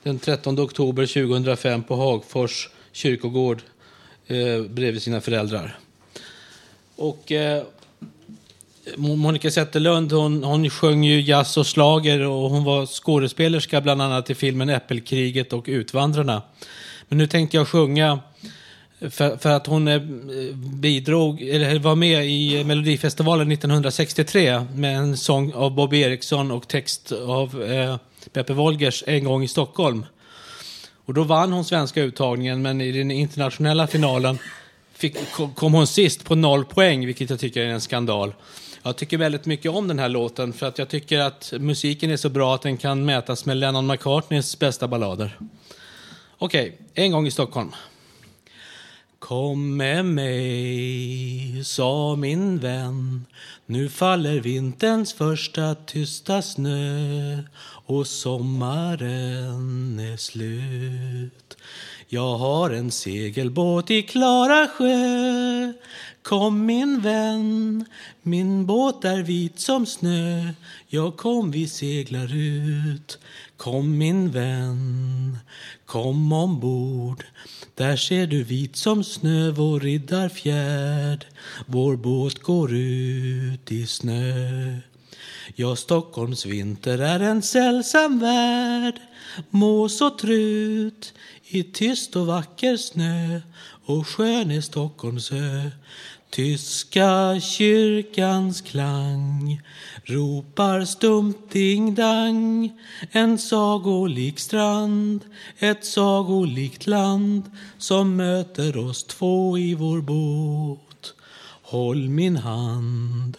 den 0.04 0.20
13 0.20 0.60
oktober 0.60 1.06
2005 1.06 1.84
på 1.84 1.96
Hagfors 1.96 2.70
kyrkogård 2.92 3.62
eh, 4.28 4.62
bredvid 4.62 5.02
sina 5.02 5.22
föräldrar. 5.22 5.80
Och 6.96 7.32
eh, 7.32 7.64
Monica 8.98 9.52
Zetterlund 9.52 10.12
hon, 10.12 10.44
hon 10.44 10.70
sjöng 10.70 11.04
ju 11.04 11.22
jazz 11.22 11.58
och 11.58 11.68
slager 11.68 12.20
och 12.20 12.50
hon 12.50 12.64
var 12.64 12.86
skådespelerska 12.86 13.82
bland 13.82 14.02
annat 14.02 14.30
i 14.30 14.36
filmen 14.36 14.70
Äppelkriget 14.70 15.54
och 15.54 15.66
Utvandrarna. 15.68 16.42
Men 17.08 17.18
nu 17.18 17.28
tänkte 17.28 17.58
jag 17.58 17.68
sjunga 17.68 18.20
för, 19.10 19.38
för 19.38 19.50
att 19.50 19.68
hon 19.68 19.88
eh, 19.88 20.02
bidrog, 20.56 21.42
eller 21.42 21.80
var 21.80 21.96
med 21.96 22.26
i 22.26 22.64
Melodifestivalen 22.64 23.52
1963 23.52 24.66
med 24.74 24.98
en 24.98 25.18
sång 25.18 25.54
av 25.54 25.76
Bobby 25.76 26.02
Eriksson 26.02 26.52
och 26.52 26.68
text 26.68 27.12
av 27.12 27.64
eh, 27.64 27.96
Beppe 28.34 28.54
Wolgers 28.54 29.04
En 29.08 29.24
gång 29.24 29.44
i 29.44 29.48
Stockholm. 29.48 30.06
Och 31.06 31.14
då 31.14 31.24
vann 31.24 31.54
hon 31.54 31.66
svenska 31.66 32.02
uttagningen 32.02 32.62
men 32.62 32.82
i 32.82 32.92
den 32.92 33.12
internationella 33.12 33.88
finalen 33.88 34.40
fick, 34.94 35.18
kom 35.56 35.74
hon 35.74 35.88
sist 35.88 36.26
på 36.26 36.36
noll 36.36 36.66
poäng, 36.66 37.06
vilket 37.06 37.30
jag 37.30 37.40
tycker 37.40 37.62
är 37.62 37.68
en 37.68 37.82
skandal. 37.82 38.34
Jag 38.84 38.96
tycker 38.96 39.18
väldigt 39.18 39.46
mycket 39.46 39.72
om 39.72 39.88
den 39.88 40.00
här 40.00 40.10
låten 40.10 40.54
för 40.54 40.68
att 40.68 40.78
jag 40.78 40.90
tycker 40.90 41.20
att 41.20 41.54
musiken 41.60 42.12
är 42.12 42.18
så 42.18 42.30
bra 42.30 42.56
att 42.56 42.62
den 42.62 42.78
kan 42.78 43.06
mätas 43.06 43.46
med 43.46 43.58
Lennon 43.58 43.88
McCartneys 43.88 44.60
bästa 44.60 44.88
ballader. 44.88 45.38
Okej, 46.38 46.78
En 46.94 47.12
gång 47.12 47.28
i 47.28 47.32
Stockholm. 47.32 47.72
Kom 49.20 49.78
med 49.78 50.06
mig, 50.06 51.64
sa 51.66 52.16
min 52.16 52.60
vän 52.60 53.26
Nu 53.66 53.90
faller 53.90 54.40
vinterns 54.40 55.14
första 55.14 55.76
tysta 55.76 56.42
snö 56.42 57.44
och 57.86 58.08
sommaren 58.08 60.00
är 60.00 60.18
slut 60.18 61.58
jag 62.12 62.38
har 62.38 62.70
en 62.70 62.92
segelbåt 62.92 63.92
i 63.92 64.02
klara 64.02 64.68
sjö. 64.68 65.74
Kom 66.22 66.66
min 66.66 67.02
vän, 67.02 67.86
min 68.22 68.66
båt 68.66 69.06
är 69.06 69.24
vit 69.24 69.60
som 69.60 69.86
snö. 69.86 70.54
Ja, 70.88 71.12
kom 71.12 71.52
vi 71.52 71.68
seglar 71.68 72.36
ut. 72.36 73.20
Kom 73.58 73.98
min 73.98 74.32
vän, 74.32 75.38
kom 75.86 76.34
ombord. 76.34 77.24
Där 77.76 77.96
ser 77.96 78.28
du 78.28 78.44
vit 78.44 78.76
som 78.76 79.04
snö 79.04 79.52
vår 79.52 79.80
riddarfjärd 79.80 81.26
Vår 81.66 81.96
båt 81.96 82.40
går 82.40 82.74
ut 82.74 83.72
i 83.72 83.88
snö. 83.88 84.78
Ja, 85.56 85.76
Stockholms 85.76 86.46
vinter 86.46 87.00
är 87.00 87.20
en 87.20 87.42
sällsam 87.42 88.20
värld. 88.20 89.02
Mås 89.50 90.02
och 90.02 90.18
trut 90.18 91.14
i 91.52 91.64
tyst 91.64 92.16
och 92.16 92.28
vacker 92.28 92.78
snö 92.78 93.42
och 93.86 94.08
skön 94.08 94.52
är 94.52 94.62
Stockholms 94.62 95.32
ö. 95.32 95.70
Tyska 96.30 97.40
kyrkans 97.42 98.62
klang 98.62 99.62
ropar 100.04 100.86
stumt 100.86 101.52
ding-dang 101.52 102.72
En 103.12 103.38
sagolik 103.38 104.40
strand, 104.40 105.26
ett 105.60 105.86
sagolikt 105.86 106.88
land 106.88 107.52
som 107.78 108.16
möter 108.16 108.78
oss 108.78 109.04
två 109.04 109.58
i 109.58 109.76
vår 109.76 110.02
båt. 110.02 111.14
Håll 111.62 112.10
min 112.10 112.38
hand, 112.38 113.38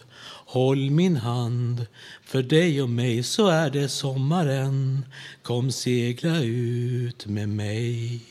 håll 0.51 0.91
min 0.91 1.15
hand 1.15 1.85
För 2.23 2.43
dig 2.43 2.81
och 2.81 2.89
mig 2.89 3.23
så 3.23 3.47
är 3.47 3.69
det 3.69 3.89
sommaren. 3.89 5.05
Kom 5.41 5.71
segla 5.71 6.39
ut 6.43 7.25
med 7.25 7.49
mig. 7.49 8.21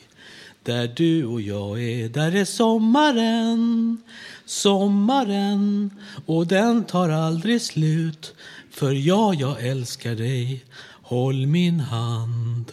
Där 0.62 0.92
du 0.96 1.24
och 1.24 1.40
jag 1.40 1.83
är, 1.83 2.09
där 2.09 2.35
är 2.35 2.44
sommaren. 2.44 3.98
Sommaren 4.44 5.90
och 6.26 6.46
den 6.46 6.85
tar 6.85 7.09
aldrig 7.09 7.62
slut. 7.62 8.35
För 8.70 8.92
ja, 8.92 9.35
jag 9.35 9.66
älskar 9.66 10.14
dig. 10.14 10.64
Håll 11.02 11.46
min 11.46 11.80
hand 11.80 12.72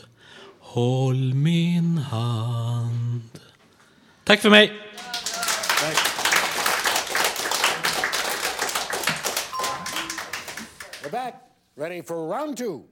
Håll 0.77 1.33
min 1.33 1.97
hand. 1.97 3.29
Tack 4.23 4.41
för 4.41 4.49
mig! 4.49 4.87
We're 11.08 11.12
back, 11.12 11.41
ready 11.78 12.02
for 12.02 12.28
round 12.28 12.58
two. 12.58 12.84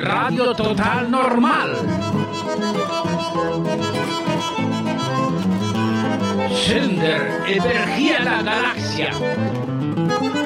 Radio 0.00 0.52
Total 0.54 1.08
Normal. 1.08 1.76
Sänder 6.66 7.30
över 7.46 7.86
hela 7.86 8.42
galaxen. 8.42 10.43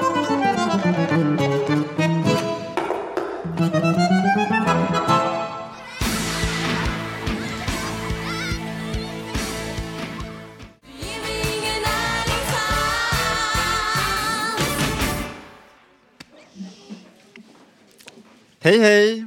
Hej, 18.69 18.79
hej! 18.79 19.25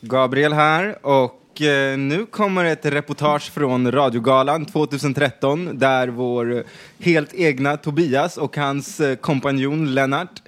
Gabriel 0.00 0.52
här 0.52 1.06
och 1.06 1.62
eh, 1.62 1.98
nu 1.98 2.26
kommer 2.26 2.64
ett 2.64 2.86
reportage 2.86 3.50
från 3.50 3.92
Radiogalan 3.92 4.66
2013 4.66 5.78
där 5.78 6.08
vår 6.08 6.64
helt 6.98 7.34
egna 7.34 7.76
Tobias 7.76 8.36
och 8.36 8.56
hans 8.56 9.00
eh, 9.00 9.16
kompanjon 9.16 9.94
Lennart 9.94 10.42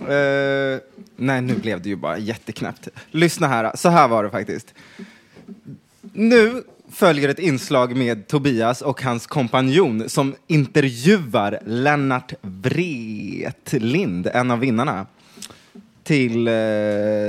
eh, 0.00 0.80
Nej, 1.16 1.40
nu 1.40 1.54
blev 1.54 1.82
det 1.82 1.88
ju 1.88 1.96
bara 1.96 2.18
jätteknäppt. 2.18 2.88
Lyssna 3.10 3.48
här, 3.48 3.76
så 3.76 3.88
här 3.88 4.08
var 4.08 4.24
det 4.24 4.30
faktiskt. 4.30 4.74
Nu 6.12 6.62
följer 6.90 7.28
ett 7.28 7.38
inslag 7.38 7.96
med 7.96 8.26
Tobias 8.26 8.82
och 8.82 9.02
hans 9.02 9.26
kompanjon 9.26 10.08
som 10.08 10.34
intervjuar 10.46 11.58
Lennart 11.66 12.32
Wretlind, 12.40 14.26
en 14.26 14.50
av 14.50 14.58
vinnarna 14.58 15.06
till 16.02 16.48
eh, 16.48 16.54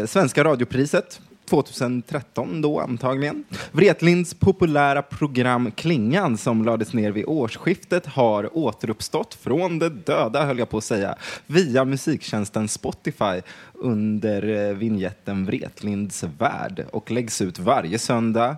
Svenska 0.07 0.43
radiopriset 0.43 1.21
2013 1.45 2.61
då 2.61 2.79
antagligen. 2.79 3.43
Wretlinds 3.71 4.33
populära 4.33 5.01
program 5.01 5.71
Klingan 5.71 6.37
som 6.37 6.65
lades 6.65 6.93
ner 6.93 7.11
vid 7.11 7.25
årsskiftet 7.25 8.05
har 8.05 8.57
återuppstått 8.57 9.33
från 9.33 9.79
det 9.79 9.89
döda, 9.89 10.45
höll 10.45 10.59
jag 10.59 10.69
på 10.69 10.77
att 10.77 10.83
säga, 10.83 11.15
via 11.45 11.85
musiktjänsten 11.85 12.67
Spotify 12.67 13.41
under 13.73 14.69
eh, 14.69 14.75
vignetten 14.75 15.45
Wretlinds 15.45 16.23
värld 16.23 16.85
och 16.91 17.11
läggs 17.11 17.41
ut 17.41 17.59
varje 17.59 17.99
söndag 17.99 18.57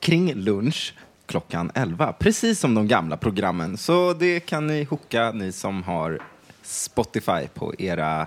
kring 0.00 0.34
lunch 0.34 0.94
klockan 1.26 1.70
11. 1.74 2.12
Precis 2.12 2.60
som 2.60 2.74
de 2.74 2.88
gamla 2.88 3.16
programmen. 3.16 3.76
Så 3.76 4.12
det 4.12 4.40
kan 4.40 4.66
ni 4.66 4.84
hooka, 4.84 5.32
ni 5.32 5.52
som 5.52 5.82
har 5.82 6.18
Spotify 6.62 7.48
på 7.54 7.74
era 7.78 8.26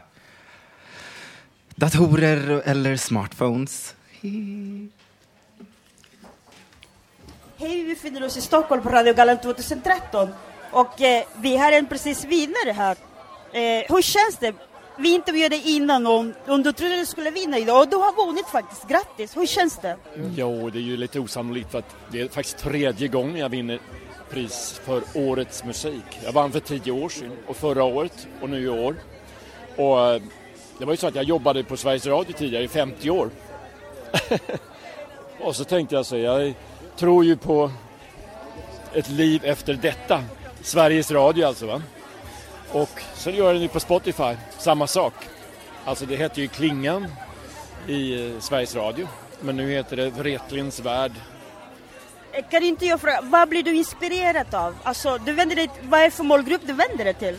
datorer 1.81 2.61
eller 2.65 2.95
smartphones. 2.95 3.95
Hej, 7.57 7.83
vi 7.83 7.83
befinner 7.83 8.23
oss 8.23 8.37
i 8.37 8.41
Stockholm 8.41 8.83
på 8.83 8.89
Radio 8.89 9.13
Galan 9.13 9.41
2013 9.41 10.29
och 10.71 11.01
eh, 11.01 11.23
vi 11.41 11.57
har 11.57 11.71
en 11.71 11.87
precis 11.87 12.25
vinnare 12.25 12.71
här. 12.71 12.97
Eh, 13.51 13.95
hur 13.95 14.01
känns 14.01 14.37
det? 14.39 14.53
Vi 14.97 15.13
intervjuade 15.13 15.55
innan 15.55 16.07
om, 16.07 16.33
om 16.47 16.63
du 16.63 16.71
trodde 16.71 16.95
du 16.95 17.05
skulle 17.05 17.31
vinna 17.31 17.57
idag 17.57 17.81
och 17.81 17.89
du 17.89 17.95
har 17.95 18.25
vunnit 18.25 18.47
faktiskt. 18.47 18.87
Grattis! 18.87 19.37
Hur 19.37 19.45
känns 19.45 19.77
det? 19.77 19.97
Jo, 20.35 20.69
det 20.69 20.79
är 20.79 20.83
ju 20.83 20.97
lite 20.97 21.19
osannolikt 21.19 21.71
för 21.71 21.79
att 21.79 21.95
det 22.11 22.21
är 22.21 22.27
faktiskt 22.27 22.57
tredje 22.57 23.07
gången 23.07 23.37
jag 23.37 23.49
vinner 23.49 23.79
pris 24.29 24.81
för 24.85 25.01
årets 25.13 25.63
musik. 25.63 26.19
Jag 26.23 26.31
vann 26.31 26.51
för 26.51 26.59
tio 26.59 26.91
år 26.91 27.09
sedan 27.09 27.31
och 27.47 27.57
förra 27.57 27.83
året 27.83 28.27
och 28.41 28.49
nu 28.49 28.63
i 28.63 28.69
år. 28.69 28.95
Och 29.75 30.09
eh, 30.09 30.21
det 30.81 30.85
var 30.85 30.93
ju 30.93 30.97
så 30.97 31.07
att 31.07 31.15
jag 31.15 31.23
jobbade 31.23 31.63
på 31.63 31.77
Sveriges 31.77 32.05
Radio 32.05 32.33
tidigare 32.33 32.63
i 32.63 32.67
50 32.67 33.09
år. 33.09 33.29
och 35.39 35.55
så 35.55 35.63
tänkte 35.63 35.95
jag 35.95 36.05
så, 36.05 36.17
jag 36.17 36.53
tror 36.95 37.25
ju 37.25 37.37
på 37.37 37.71
ett 38.93 39.09
liv 39.09 39.41
efter 39.45 39.73
detta. 39.73 40.23
Sveriges 40.61 41.11
Radio 41.11 41.45
alltså 41.45 41.65
va. 41.65 41.81
Och 42.71 42.89
så 43.13 43.29
gör 43.29 43.45
jag 43.45 43.55
det 43.55 43.59
nu 43.59 43.67
på 43.67 43.79
Spotify, 43.79 44.35
samma 44.57 44.87
sak. 44.87 45.13
Alltså 45.85 46.05
det 46.05 46.15
hette 46.15 46.41
ju 46.41 46.47
Klingan 46.47 47.07
i 47.87 48.31
eh, 48.31 48.39
Sveriges 48.39 48.75
Radio. 48.75 49.07
Men 49.41 49.55
nu 49.57 49.71
heter 49.71 49.95
det 49.95 50.09
Wretlins 50.09 50.79
värld. 50.79 51.11
Eh, 52.31 52.45
Kan 52.51 52.63
inte 52.63 52.85
jag 52.85 53.01
fråga, 53.01 53.19
vad 53.21 53.49
blir 53.49 53.63
du 53.63 53.75
inspirerad 53.75 54.55
av? 54.55 54.75
Alltså, 54.83 55.17
du 55.17 55.33
vänder 55.33 55.55
dig, 55.55 55.69
vad 55.81 55.99
är 55.99 56.03
det 56.03 56.11
för 56.11 56.23
målgrupp 56.23 56.61
du 56.65 56.73
vänder 56.73 57.05
dig 57.05 57.13
till? 57.13 57.37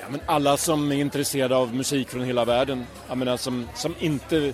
Ja, 0.00 0.06
men 0.10 0.20
alla 0.26 0.56
som 0.56 0.92
är 0.92 0.96
intresserade 0.96 1.56
av 1.56 1.74
musik 1.74 2.08
från 2.08 2.22
hela 2.22 2.44
världen. 2.44 2.86
Jag 3.08 3.18
menar, 3.18 3.36
som, 3.36 3.68
som 3.74 3.94
inte, 3.98 4.52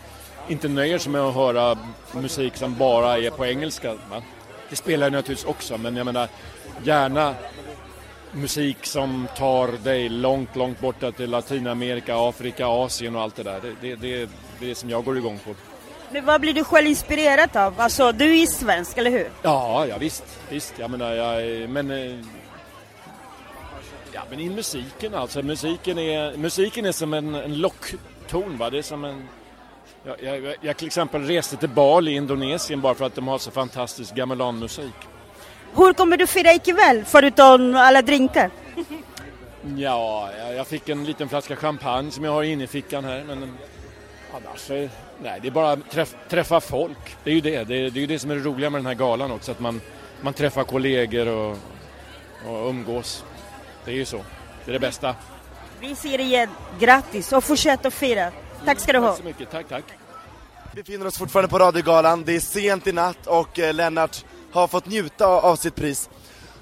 inte 0.48 0.68
nöjer 0.68 0.98
sig 0.98 1.12
med 1.12 1.20
att 1.20 1.34
höra 1.34 1.78
musik 2.12 2.56
som 2.56 2.74
bara 2.74 3.18
är 3.18 3.30
på 3.30 3.46
engelska. 3.46 3.94
Va? 3.94 4.22
Det 4.70 4.76
spelar 4.76 5.06
jag 5.06 5.12
naturligtvis 5.12 5.50
också, 5.50 5.78
men 5.78 5.96
jag 5.96 6.06
menar 6.06 6.28
gärna 6.84 7.34
musik 8.32 8.76
som 8.86 9.28
tar 9.36 9.68
dig 9.84 10.08
långt, 10.08 10.56
långt 10.56 10.80
borta 10.80 11.12
till 11.12 11.30
Latinamerika, 11.30 12.16
Afrika, 12.16 12.66
Asien 12.66 13.16
och 13.16 13.22
allt 13.22 13.36
det 13.36 13.42
där. 13.42 13.60
Det, 13.60 13.74
det, 13.80 13.96
det, 13.96 14.16
det 14.16 14.22
är 14.22 14.28
det 14.68 14.74
som 14.74 14.90
jag 14.90 15.04
går 15.04 15.18
igång 15.18 15.38
på. 15.44 15.54
Men 16.10 16.24
vad 16.24 16.40
blir 16.40 16.52
du 16.52 16.64
själv 16.64 16.86
inspirerad 16.86 17.56
av? 17.56 17.80
Alltså, 17.80 18.12
du 18.12 18.38
är 18.38 18.46
svensk, 18.46 18.98
eller 18.98 19.10
hur? 19.10 19.28
Ja, 19.42 19.86
ja 19.86 19.98
visst, 19.98 20.24
visst. 20.48 20.74
Jag 20.78 20.90
menar, 20.90 21.12
jag, 21.12 21.70
men... 21.70 22.24
men 24.32 24.40
i 24.40 24.50
musiken 24.50 25.14
alltså. 25.14 25.42
Musiken 25.42 25.98
är, 25.98 26.36
musiken 26.36 26.84
är 26.84 26.92
som 26.92 27.14
en, 27.14 27.34
en 27.34 27.56
lockton, 27.58 28.58
va. 28.58 28.70
Det 28.70 28.78
är 28.78 28.82
som 28.82 29.04
en... 29.04 29.28
Jag, 30.04 30.22
jag, 30.22 30.54
jag 30.60 30.76
till 30.76 30.86
exempel 30.86 31.26
reste 31.26 31.56
till 31.56 31.68
Bali 31.68 32.10
i 32.10 32.14
Indonesien 32.14 32.80
bara 32.80 32.94
för 32.94 33.04
att 33.04 33.14
de 33.14 33.28
har 33.28 33.38
så 33.38 33.50
fantastisk 33.50 34.14
gamelanmusik. 34.14 34.94
Hur 35.74 35.92
kommer 35.92 36.16
du 36.16 36.26
fira 36.26 36.52
ikväll, 36.52 37.04
förutom 37.06 37.74
alla 37.74 38.02
drinkar? 38.02 38.50
Ja, 39.76 40.30
jag, 40.56 40.66
fick 40.66 40.88
en 40.88 41.04
liten 41.04 41.28
flaska 41.28 41.56
champagne 41.56 42.10
som 42.10 42.24
jag 42.24 42.32
har 42.32 42.42
inne 42.42 42.64
i 42.64 42.66
fickan 42.66 43.04
här, 43.04 43.24
men 43.24 43.58
annars 44.34 44.68
nej, 45.22 45.38
det 45.42 45.48
är 45.48 45.52
bara 45.52 45.76
träff, 45.76 46.14
träffa 46.28 46.60
folk. 46.60 47.16
Det 47.24 47.30
är 47.30 47.34
ju 47.34 47.40
det. 47.40 47.64
Det 47.64 47.76
är, 47.76 47.90
det 47.90 47.98
är 47.98 48.00
ju 48.00 48.06
det 48.06 48.18
som 48.18 48.30
är 48.30 48.34
det 48.34 48.42
roliga 48.42 48.70
med 48.70 48.78
den 48.78 48.86
här 48.86 48.94
galan 48.94 49.30
också, 49.30 49.52
att 49.52 49.60
man, 49.60 49.80
man 50.20 50.32
träffar 50.32 50.64
kollegor 50.64 51.28
och, 51.28 51.56
och 52.46 52.68
umgås. 52.68 53.24
Det 53.84 53.90
är 53.90 53.94
ju 53.94 54.04
så. 54.04 54.24
Det 54.64 54.70
är 54.70 54.72
det 54.72 54.78
bästa. 54.78 55.14
Vi 55.80 55.94
ser 55.94 56.20
igen. 56.20 56.48
Grattis 56.78 57.32
och 57.32 57.44
fortsätt 57.44 57.86
att 57.86 57.94
fira. 57.94 58.30
Tack 58.64 58.80
ska 58.80 58.92
du 58.92 58.98
ha. 58.98 59.08
Tack 59.08 59.18
så 59.18 59.24
mycket. 59.24 59.50
Tack, 59.50 59.68
tack. 59.68 59.84
Vi 60.74 60.82
befinner 60.82 61.06
oss 61.06 61.18
fortfarande 61.18 61.48
på 61.48 61.58
Radiogalan, 61.58 62.24
det 62.24 62.36
är 62.36 62.40
sent 62.40 62.86
i 62.86 62.92
natt 62.92 63.26
och 63.26 63.58
eh, 63.58 63.74
Lennart 63.74 64.24
har 64.52 64.66
fått 64.66 64.86
njuta 64.86 65.26
av, 65.26 65.56
sitt 65.56 65.74
pris. 65.74 66.10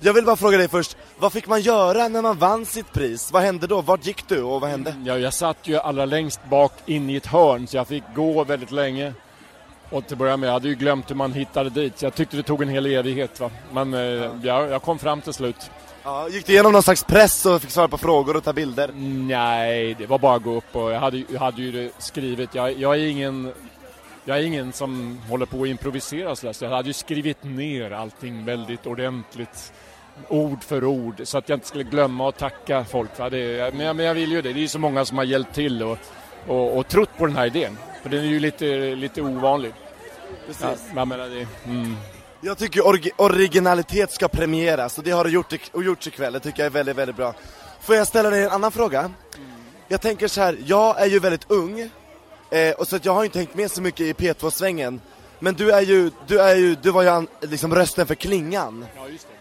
Jag 0.00 0.14
vill 0.14 0.24
bara 0.24 0.36
fråga 0.36 0.58
dig 0.58 0.68
först, 0.68 0.96
vad 1.18 1.32
fick 1.32 1.46
man 1.46 1.60
göra 1.60 2.08
när 2.08 2.22
man 2.22 2.38
vann 2.38 2.66
sitt 2.66 2.92
pris? 2.92 3.32
Vad 3.32 3.42
hände 3.42 3.66
då? 3.66 3.80
Vart 3.80 4.06
gick 4.06 4.28
du 4.28 4.42
och 4.42 4.60
vad 4.60 4.70
hände? 4.70 4.94
Ja, 5.04 5.18
jag 5.18 5.34
satt 5.34 5.56
ju 5.62 5.76
allra 5.76 6.04
längst 6.04 6.40
bak 6.50 6.72
in 6.86 7.10
i 7.10 7.16
ett 7.16 7.26
hörn 7.26 7.66
så 7.66 7.76
jag 7.76 7.88
fick 7.88 8.04
gå 8.14 8.44
väldigt 8.44 8.70
länge. 8.70 9.14
Och 9.90 10.04
till 10.04 10.14
att 10.14 10.18
börja 10.18 10.36
med, 10.36 10.46
jag 10.46 10.52
hade 10.52 10.68
ju 10.68 10.74
glömt 10.74 11.10
hur 11.10 11.14
man 11.14 11.32
hittade 11.32 11.70
dit 11.70 11.98
så 11.98 12.06
jag 12.06 12.14
tyckte 12.14 12.36
det 12.36 12.42
tog 12.42 12.62
en 12.62 12.68
hel 12.68 12.86
evighet 12.86 13.40
va. 13.40 13.50
Men 13.72 13.94
eh, 13.94 14.30
ja, 14.42 14.66
jag 14.66 14.82
kom 14.82 14.98
fram 14.98 15.20
till 15.20 15.32
slut. 15.32 15.70
Ja, 16.04 16.28
gick 16.28 16.46
du 16.46 16.52
igenom 16.52 16.72
någon 16.72 16.82
slags 16.82 17.04
press 17.04 17.46
och 17.46 17.62
fick 17.62 17.70
svara 17.70 17.88
på 17.88 17.98
frågor 17.98 18.36
och 18.36 18.44
ta 18.44 18.52
bilder? 18.52 18.90
Nej, 18.94 19.94
det 19.94 20.06
var 20.06 20.18
bara 20.18 20.36
att 20.36 20.42
gå 20.42 20.56
upp 20.56 20.76
och 20.76 20.92
jag 20.92 21.00
hade, 21.00 21.22
jag 21.32 21.40
hade 21.40 21.62
ju 21.62 21.90
skrivit. 21.98 22.54
Jag, 22.54 22.78
jag 22.78 22.94
är 22.94 23.06
ingen 23.06 23.52
jag 24.24 24.38
är 24.38 24.42
ingen 24.42 24.72
som 24.72 25.20
håller 25.28 25.46
på 25.46 25.62
att 25.62 25.68
improvisera 25.68 26.36
så 26.36 26.52
jag 26.60 26.70
hade 26.70 26.88
ju 26.88 26.92
skrivit 26.92 27.44
ner 27.44 27.90
allting 27.90 28.44
väldigt 28.44 28.86
ordentligt, 28.86 29.72
ord 30.28 30.64
för 30.64 30.84
ord, 30.84 31.20
så 31.24 31.38
att 31.38 31.48
jag 31.48 31.56
inte 31.56 31.66
skulle 31.66 31.84
glömma 31.84 32.28
att 32.28 32.38
tacka 32.38 32.84
folk. 32.84 33.18
Va? 33.18 33.30
Det, 33.30 33.74
men, 33.74 33.86
jag, 33.86 33.96
men 33.96 34.06
jag 34.06 34.14
vill 34.14 34.32
ju 34.32 34.42
det, 34.42 34.52
det 34.52 34.58
är 34.58 34.62
ju 34.62 34.68
så 34.68 34.78
många 34.78 35.04
som 35.04 35.18
har 35.18 35.24
hjälpt 35.24 35.54
till 35.54 35.82
och, 35.82 35.98
och, 36.46 36.78
och 36.78 36.88
trott 36.88 37.10
på 37.18 37.26
den 37.26 37.36
här 37.36 37.46
idén, 37.46 37.78
för 38.02 38.10
den 38.10 38.20
är 38.20 38.28
ju 38.28 38.40
lite, 38.40 38.94
lite 38.94 39.22
ovanlig. 39.22 39.72
Precis. 40.46 40.84
Ja, 40.94 41.04
menar 41.04 41.28
det, 41.28 41.46
mm. 41.64 41.96
Jag 42.40 42.58
tycker 42.58 42.80
orgi- 42.80 43.10
originalitet 43.16 44.12
ska 44.12 44.28
premieras 44.28 44.98
och 44.98 45.04
det 45.04 45.10
har 45.10 45.24
du 45.24 45.30
gjort, 45.30 45.52
i- 45.52 45.60
och 45.72 45.84
gjort 45.84 46.06
ikväll, 46.06 46.32
det 46.32 46.40
tycker 46.40 46.58
jag 46.62 46.66
är 46.66 46.70
väldigt, 46.70 46.96
väldigt 46.96 47.16
bra. 47.16 47.34
Får 47.80 47.94
jag 47.96 48.06
ställa 48.06 48.30
dig 48.30 48.44
en 48.44 48.50
annan 48.50 48.72
fråga? 48.72 49.10
Jag 49.88 50.00
tänker 50.00 50.28
så 50.28 50.40
här, 50.40 50.58
jag 50.66 51.00
är 51.00 51.06
ju 51.06 51.18
väldigt 51.18 51.50
ung, 51.50 51.90
eh, 52.50 52.70
och 52.78 52.88
så 52.88 52.96
att 52.96 53.04
jag 53.04 53.14
har 53.14 53.24
inte 53.24 53.38
hängt 53.38 53.54
med 53.54 53.70
så 53.70 53.82
mycket 53.82 54.00
i 54.00 54.12
P2-svängen. 54.12 55.00
Men 55.38 55.54
du 55.54 55.70
är 55.72 55.80
ju, 55.80 56.10
du 56.26 56.40
är 56.40 56.56
ju, 56.56 56.74
du 56.82 56.90
var 56.90 57.02
ju 57.02 57.26
liksom 57.40 57.74
rösten 57.74 58.06
för 58.06 58.14
Klingan 58.14 58.86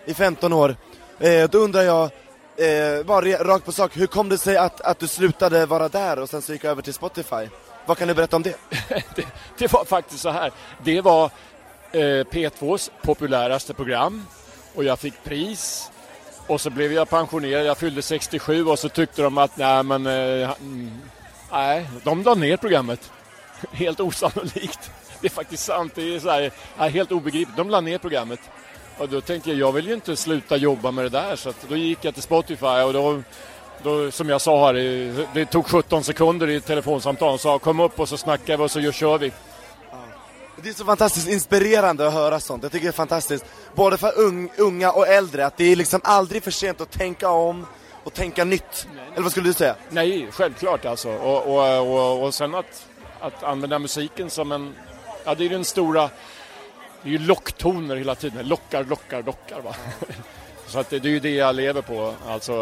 i 0.05 0.13
15 0.13 0.53
år. 0.53 0.75
Eh, 1.19 1.49
då 1.49 1.57
undrar 1.57 1.81
jag, 1.81 2.03
eh, 2.57 3.03
bara 3.05 3.21
rakt 3.43 3.65
på 3.65 3.71
sak, 3.71 3.97
hur 3.97 4.07
kom 4.07 4.29
det 4.29 4.37
sig 4.37 4.57
att, 4.57 4.81
att 4.81 4.99
du 4.99 5.07
slutade 5.07 5.65
vara 5.65 5.89
där 5.89 6.19
och 6.19 6.29
sen 6.29 6.41
så 6.41 6.53
gick 6.53 6.63
över 6.65 6.81
till 6.81 6.93
Spotify? 6.93 7.47
Vad 7.85 7.97
kan 7.97 8.07
du 8.07 8.13
berätta 8.13 8.35
om 8.35 8.43
det? 8.43 8.55
det, 9.15 9.25
det 9.57 9.73
var 9.73 9.85
faktiskt 9.85 10.21
så 10.21 10.29
här. 10.29 10.51
Det 10.83 11.01
var 11.01 11.31
Eh, 11.91 11.99
P2s 12.23 12.91
populäraste 13.01 13.73
program 13.73 14.25
och 14.75 14.83
jag 14.83 14.99
fick 14.99 15.23
pris. 15.23 15.91
Och 16.47 16.61
så 16.61 16.69
blev 16.69 16.93
jag 16.93 17.09
pensionerad, 17.09 17.65
jag 17.65 17.77
fyllde 17.77 18.01
67 18.01 18.65
och 18.65 18.79
så 18.79 18.89
tyckte 18.89 19.21
de 19.21 19.37
att 19.37 19.57
nej 19.57 19.83
men 19.83 20.05
eh, 20.07 20.49
nej, 21.51 21.89
de 22.03 22.23
la 22.23 22.33
ner 22.33 22.57
programmet. 22.57 23.11
Helt 23.71 23.99
osannolikt. 23.99 24.91
Det 25.21 25.27
är 25.27 25.31
faktiskt 25.31 25.63
sant, 25.65 25.91
det 25.95 26.15
är 26.15 26.19
så 26.19 26.29
här, 26.29 26.89
helt 26.89 27.11
obegripligt. 27.11 27.57
De 27.57 27.69
la 27.69 27.81
ner 27.81 27.97
programmet. 27.97 28.39
Och 28.97 29.09
då 29.09 29.21
tänkte 29.21 29.49
jag, 29.49 29.59
jag 29.59 29.71
vill 29.71 29.87
ju 29.87 29.93
inte 29.93 30.15
sluta 30.15 30.57
jobba 30.57 30.91
med 30.91 31.05
det 31.05 31.09
där 31.09 31.35
så 31.35 31.49
att 31.49 31.65
då 31.69 31.75
gick 31.75 32.05
jag 32.05 32.13
till 32.13 32.23
Spotify 32.23 32.65
och 32.65 32.93
då 32.93 33.21
då, 33.83 34.11
som 34.11 34.29
jag 34.29 34.41
sa 34.41 34.65
här, 34.65 34.73
det- 35.33 35.45
tog 35.45 35.65
17 35.67 36.03
sekunder 36.03 36.49
i 36.49 36.55
ett 36.55 36.65
telefonsamtal. 36.65 37.33
och 37.33 37.39
sa 37.39 37.59
kom 37.59 37.79
upp 37.79 37.99
och 37.99 38.09
så 38.09 38.17
snackar 38.17 38.57
vi 38.57 38.63
och 38.63 38.71
så 38.71 38.91
kör 38.91 39.17
vi. 39.17 39.31
Det 40.63 40.69
är 40.69 40.73
så 40.73 40.85
fantastiskt 40.85 41.27
inspirerande 41.27 42.07
att 42.07 42.13
höra 42.13 42.39
sånt. 42.39 42.63
Jag 42.63 42.71
tycker 42.71 42.85
det 42.85 42.89
är 42.89 42.91
fantastiskt. 42.91 43.45
Både 43.75 43.97
för 43.97 44.19
ung, 44.19 44.49
unga 44.57 44.91
och 44.91 45.07
äldre, 45.07 45.45
att 45.45 45.57
det 45.57 45.71
är 45.71 45.75
liksom 45.75 46.01
aldrig 46.03 46.43
för 46.43 46.51
sent 46.51 46.81
att 46.81 46.91
tänka 46.91 47.29
om 47.29 47.65
och 48.03 48.13
tänka 48.13 48.43
nytt. 48.43 48.87
Eller 49.13 49.23
vad 49.23 49.31
skulle 49.31 49.49
du 49.49 49.53
säga? 49.53 49.75
Nej, 49.89 50.27
självklart 50.31 50.85
alltså. 50.85 51.09
Och, 51.09 51.47
och, 51.47 51.87
och, 51.95 52.23
och 52.23 52.33
sen 52.33 52.55
att, 52.55 52.87
att 53.19 53.43
använda 53.43 53.79
musiken 53.79 54.29
som 54.29 54.51
en... 54.51 54.75
Ja, 55.23 55.35
det 55.35 55.45
är 55.45 55.49
den 55.49 55.65
stora... 55.65 56.09
Det 57.01 57.09
är 57.09 57.11
ju 57.11 57.19
locktoner 57.19 57.95
hela 57.95 58.15
tiden. 58.15 58.47
Lockar, 58.47 58.83
lockar, 58.83 59.23
lockar 59.23 59.61
va. 59.61 59.75
Så 60.67 60.79
att 60.79 60.89
det, 60.89 60.99
det 60.99 61.09
är 61.09 61.11
ju 61.11 61.19
det 61.19 61.35
jag 61.35 61.55
lever 61.55 61.81
på. 61.81 62.13
Alltså 62.27 62.53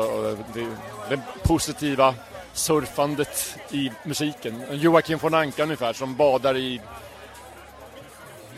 det, 0.54 0.68
det 1.10 1.20
positiva 1.44 2.16
surfandet 2.54 3.58
i 3.72 3.92
musiken. 4.04 4.64
Joakim 4.72 5.18
von 5.18 5.34
Anka 5.34 5.64
ungefär 5.64 5.94
som 5.94 6.16
badar 6.16 6.58
i 6.58 6.82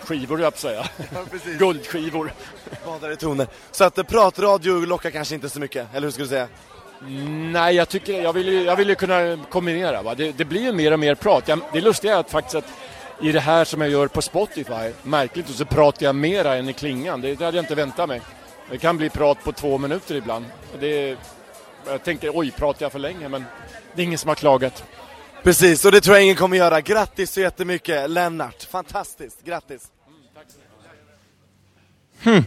skivor, 0.09 0.41
jag 0.41 0.57
säga. 0.57 0.85
Guldskivor. 1.59 2.33
Badar 2.85 3.11
i 3.11 3.15
toner. 3.15 3.47
Så 3.71 3.83
att 3.83 3.97
eh, 3.97 4.03
pratradio 4.03 4.85
lockar 4.85 5.09
kanske 5.09 5.35
inte 5.35 5.49
så 5.49 5.59
mycket, 5.59 5.87
eller 5.93 6.07
hur 6.07 6.11
skulle 6.11 6.25
du 6.25 6.29
säga? 6.29 6.47
Nej, 7.51 7.75
jag 7.75 7.89
tycker 7.89 8.21
jag 8.21 8.33
vill 8.33 8.47
ju, 8.47 8.63
jag 8.63 8.75
vill 8.75 8.89
ju 8.89 8.95
kunna 8.95 9.37
kombinera. 9.49 10.01
Va? 10.01 10.15
Det, 10.15 10.31
det 10.31 10.45
blir 10.45 10.61
ju 10.61 10.71
mer 10.71 10.91
och 10.91 10.99
mer 10.99 11.15
prat. 11.15 11.47
Jag, 11.47 11.59
det 11.73 11.81
lustiga 11.81 12.15
är 12.15 12.19
att 12.19 12.31
faktiskt 12.31 12.55
att 12.55 12.65
i 13.21 13.31
det 13.31 13.39
här 13.39 13.65
som 13.65 13.81
jag 13.81 13.89
gör 13.89 14.07
på 14.07 14.21
Spotify, 14.21 14.91
märkligt, 15.03 15.49
så 15.49 15.65
pratar 15.65 16.05
jag 16.05 16.15
mera 16.15 16.55
än 16.55 16.69
i 16.69 16.73
klingan. 16.73 17.21
Det, 17.21 17.35
det 17.35 17.45
hade 17.45 17.57
jag 17.57 17.63
inte 17.63 17.75
väntat 17.75 18.09
mig. 18.09 18.21
Det 18.71 18.77
kan 18.77 18.97
bli 18.97 19.09
prat 19.09 19.43
på 19.43 19.51
två 19.51 19.77
minuter 19.77 20.15
ibland. 20.15 20.45
Det, 20.79 21.17
jag 21.85 22.03
tänker, 22.03 22.31
oj, 22.33 22.51
pratar 22.51 22.85
jag 22.85 22.91
för 22.91 22.99
länge? 22.99 23.29
Men 23.29 23.45
det 23.95 24.01
är 24.01 24.03
ingen 24.03 24.17
som 24.17 24.27
har 24.27 24.35
klagat. 24.35 24.83
Precis, 25.43 25.85
och 25.85 25.91
det 25.91 26.01
tror 26.01 26.15
jag 26.15 26.23
ingen 26.23 26.35
kommer 26.35 26.57
göra. 26.57 26.81
Grattis 26.81 27.31
så 27.31 27.41
jättemycket, 27.41 28.09
Lennart. 28.09 28.63
Fantastiskt, 28.63 29.45
grattis. 29.45 29.91
Hmm. 32.23 32.43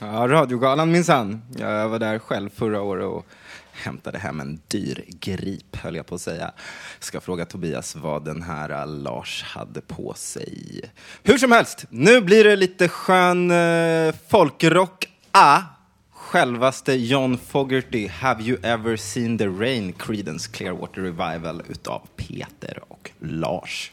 Ja, 0.00 0.28
radiogalan 0.28 0.92
minsann. 0.92 1.42
Jag 1.56 1.88
var 1.88 1.98
där 1.98 2.18
själv 2.18 2.50
förra 2.54 2.82
året 2.82 3.06
och 3.06 3.26
hämtade 3.72 4.18
hem 4.18 4.40
en 4.40 4.60
dyr 4.68 5.04
grip, 5.20 5.76
höll 5.76 5.96
jag 5.96 6.06
på 6.06 6.14
att 6.14 6.20
säga. 6.20 6.52
Ska 6.98 7.20
fråga 7.20 7.44
Tobias 7.44 7.96
vad 7.96 8.24
den 8.24 8.42
här 8.42 8.70
äh, 8.70 8.86
Lars 8.86 9.42
hade 9.42 9.80
på 9.80 10.14
sig. 10.16 10.80
Hur 11.22 11.38
som 11.38 11.52
helst, 11.52 11.84
nu 11.90 12.20
blir 12.20 12.44
det 12.44 12.56
lite 12.56 12.88
skön 12.88 13.50
eh, 13.50 14.14
folkrock. 14.28 15.08
Ah, 15.30 15.62
självaste 16.10 16.92
John 16.94 17.38
Fogerty, 17.38 18.08
Have 18.08 18.42
you 18.42 18.58
ever 18.62 18.96
seen 18.96 19.38
the 19.38 19.46
rain? 19.46 19.92
Creedence 19.92 20.50
Clearwater 20.50 21.00
Revival 21.00 21.62
utav 21.68 22.02
Peter 22.16 22.82
och 22.88 23.10
Lars. 23.18 23.92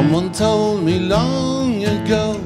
Someone 0.00 0.32
told 0.32 0.82
me 0.82 0.98
long 0.98 1.84
ago 1.84 2.40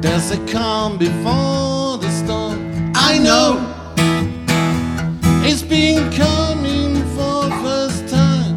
there's 0.00 0.30
a 0.30 0.38
calm 0.46 0.96
before 0.96 1.98
the 1.98 2.08
storm. 2.08 2.92
I 2.94 3.18
know 3.18 3.58
it's 5.44 5.62
been 5.62 6.08
coming 6.12 6.94
for 7.16 7.50
first 7.64 8.06
time. 8.06 8.56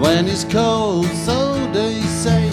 When 0.00 0.28
it's 0.28 0.44
cold, 0.44 1.06
so 1.26 1.56
they 1.72 2.00
say 2.22 2.48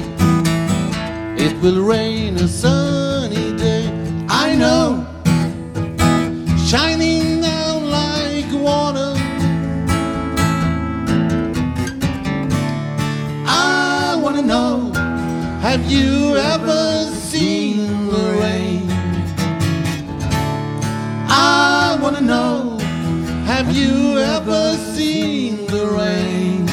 it 1.37 1.61
will 1.61 1.83
rain 1.83 2.37
a 2.37 2.47
sunny 2.47 3.55
day. 3.55 3.85
I 4.27 4.55
know 4.55 5.08
have 15.69 15.85
you 15.85 16.35
ever 16.35 17.05
seen 17.13 18.07
the 18.07 18.25
rain? 18.41 18.89
I 21.29 21.95
wanna 22.01 22.21
know, 22.21 22.79
have 23.45 23.69
you 23.75 24.17
ever 24.17 24.75
seen 24.95 25.67
the 25.67 25.85
rain? 25.99 26.65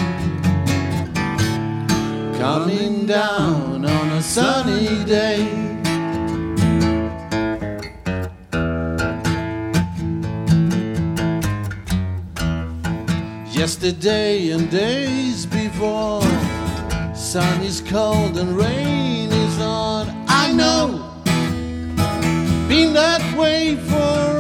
Coming 2.39 3.05
down 3.05 3.85
on 3.85 4.07
a 4.13 4.23
sunny 4.23 5.05
day. 5.05 5.45
Yesterday 13.61 14.53
and 14.53 14.71
days 14.71 15.45
before 15.45 16.46
Sun 17.37 17.61
is 17.61 17.83
cold 17.83 18.39
and 18.39 18.57
rain 18.57 19.31
is 19.31 19.61
on. 19.61 20.09
I 20.27 20.51
know. 20.53 21.05
Been 22.67 22.95
that 22.95 23.21
way 23.37 23.77
for 23.77 24.36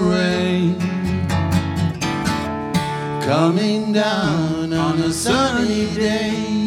rain? 0.00 0.78
Coming 3.22 3.92
down 3.92 4.72
on 4.72 4.98
a 5.00 5.12
sunny 5.12 5.86
day 5.94 6.62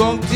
gång 0.00 0.18
till 0.20 0.29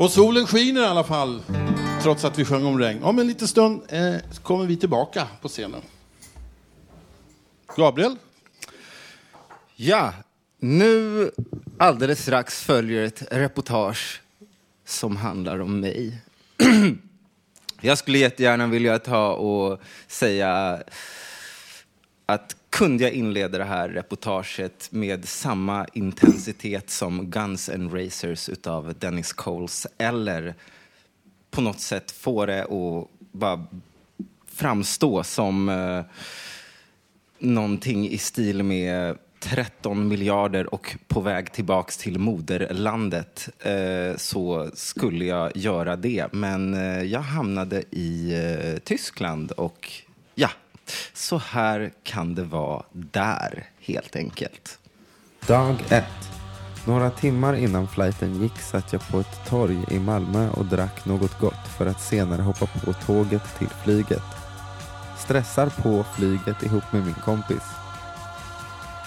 Och 0.00 0.10
solen 0.10 0.46
skiner 0.46 0.80
i 0.80 0.84
alla 0.84 1.04
fall, 1.04 1.42
trots 2.02 2.24
att 2.24 2.38
vi 2.38 2.44
sjöng 2.44 2.64
om 2.64 2.78
regn. 2.78 3.02
Om 3.02 3.18
en 3.18 3.26
liten 3.26 3.48
stund 3.48 3.82
eh, 3.88 4.14
kommer 4.42 4.66
vi 4.66 4.76
tillbaka 4.76 5.26
på 5.42 5.48
scenen. 5.48 5.82
Gabriel? 7.76 8.16
Ja, 9.76 10.12
nu 10.58 11.30
alldeles 11.78 12.22
strax 12.22 12.62
följer 12.62 13.02
ett 13.04 13.22
reportage 13.30 14.22
som 14.84 15.16
handlar 15.16 15.60
om 15.60 15.80
mig. 15.80 16.18
Jag 17.80 17.98
skulle 17.98 18.18
jättegärna 18.18 18.66
vilja 18.66 18.98
ta 18.98 19.32
och 19.32 19.80
säga 20.08 20.82
att 22.26 22.56
kunde 22.70 23.04
jag 23.04 23.12
inleda 23.12 23.58
det 23.58 23.64
här 23.64 23.88
reportaget 23.88 24.88
med 24.92 25.28
samma 25.28 25.86
intensitet 25.92 26.90
som 26.90 27.30
Guns 27.30 27.68
N' 27.68 27.90
Racers 27.90 28.48
utav 28.48 28.94
Dennis 28.98 29.32
Coles 29.32 29.86
eller 29.98 30.54
på 31.50 31.60
något 31.60 31.80
sätt 31.80 32.10
få 32.10 32.46
det 32.46 32.62
att 32.62 33.08
bara 33.32 33.66
framstå 34.46 35.22
som 35.24 35.68
eh, 35.68 36.02
någonting 37.38 38.08
i 38.08 38.18
stil 38.18 38.62
med 38.62 39.18
13 39.40 40.08
miljarder 40.08 40.74
och 40.74 40.96
på 41.08 41.20
väg 41.20 41.52
tillbaks 41.52 41.96
till 41.96 42.18
moderlandet 42.18 43.48
eh, 43.58 44.16
så 44.16 44.70
skulle 44.74 45.24
jag 45.24 45.56
göra 45.56 45.96
det. 45.96 46.32
Men 46.32 46.74
eh, 46.74 47.02
jag 47.02 47.20
hamnade 47.20 47.82
i 47.90 48.34
eh, 48.34 48.78
Tyskland 48.78 49.52
och 49.52 49.92
ja, 50.34 50.50
så 51.12 51.38
här 51.38 51.92
kan 52.02 52.34
det 52.34 52.44
vara 52.44 52.82
där 52.92 53.64
helt 53.80 54.16
enkelt. 54.16 54.78
Dag 55.46 55.76
ett. 55.88 56.30
Några 56.86 57.10
timmar 57.10 57.54
innan 57.54 57.88
flighten 57.88 58.42
gick 58.42 58.58
satt 58.58 58.92
jag 58.92 59.08
på 59.08 59.20
ett 59.20 59.48
torg 59.48 59.84
i 59.90 59.98
Malmö 59.98 60.50
och 60.50 60.66
drack 60.66 61.04
något 61.04 61.38
gott 61.38 61.68
för 61.78 61.86
att 61.86 62.00
senare 62.00 62.42
hoppa 62.42 62.66
på 62.66 62.92
tåget 62.92 63.58
till 63.58 63.68
flyget. 63.84 64.22
Stressar 65.18 65.68
på 65.82 66.04
flyget 66.16 66.62
ihop 66.62 66.92
med 66.92 67.04
min 67.04 67.14
kompis. 67.14 67.62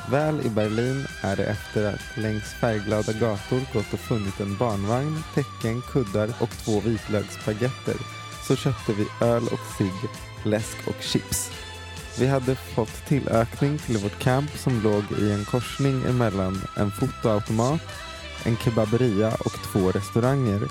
Väl 0.10 0.46
i 0.46 0.50
Berlin 0.50 1.06
är 1.22 1.36
det 1.36 1.46
efter 1.46 1.94
att 1.94 2.18
längs 2.18 2.44
färgglada 2.44 3.14
gator 3.14 3.74
gått 3.74 3.94
och 3.94 4.00
funnit 4.00 4.40
en 4.40 4.58
barnvagn, 4.58 5.24
tecken, 5.34 5.82
kuddar 5.82 6.30
och 6.40 6.50
två 6.50 6.80
vitlöksbaguetter 6.80 7.96
så 8.48 8.56
köpte 8.56 8.94
vi 8.94 9.26
öl 9.26 9.44
och 9.44 9.76
cigg, 9.78 10.10
läsk 10.44 10.78
och 10.88 11.04
chips. 11.04 11.52
Vi 12.20 12.28
hade 12.28 12.56
fått 12.56 13.06
tillökning 13.08 13.78
till 13.78 13.98
vårt 13.98 14.20
camp 14.20 14.58
som 14.58 14.82
låg 14.82 15.04
i 15.20 15.32
en 15.32 15.46
korsning 15.46 16.04
emellan 16.04 16.62
en 16.78 16.92
fotoautomat, 16.92 17.82
en 18.44 18.58
kebaberia 18.58 19.36
och 19.40 19.52
två 19.52 19.92
restauranger. 19.92 20.62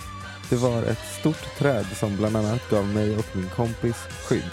Det 0.50 0.56
var 0.56 0.82
ett 0.82 1.04
stort 1.20 1.58
träd 1.58 1.86
som 1.94 2.16
bland 2.16 2.36
annat 2.36 2.70
gav 2.70 2.86
mig 2.86 3.16
och 3.16 3.36
min 3.36 3.48
kompis 3.48 3.96
skydd. 3.96 4.50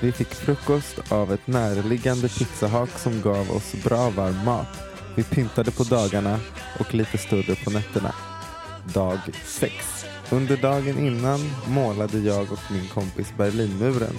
Vi 0.00 0.12
fick 0.12 0.34
frukost 0.34 1.12
av 1.12 1.32
ett 1.32 1.46
närliggande 1.46 2.28
pizzahak 2.28 2.90
som 2.98 3.22
gav 3.22 3.50
oss 3.50 3.74
bra 3.84 4.10
varm 4.10 4.44
mat. 4.44 4.80
Vi 5.14 5.22
pyntade 5.22 5.70
på 5.70 5.84
dagarna 5.84 6.40
och 6.80 6.94
lite 6.94 7.18
större 7.18 7.54
på 7.64 7.70
nätterna. 7.70 8.14
Dag 8.84 9.18
6. 9.44 10.03
Under 10.30 10.56
dagen 10.56 10.98
innan 10.98 11.40
målade 11.66 12.18
jag 12.18 12.52
och 12.52 12.72
min 12.72 12.88
kompis 12.88 13.32
Berlinmuren. 13.36 14.16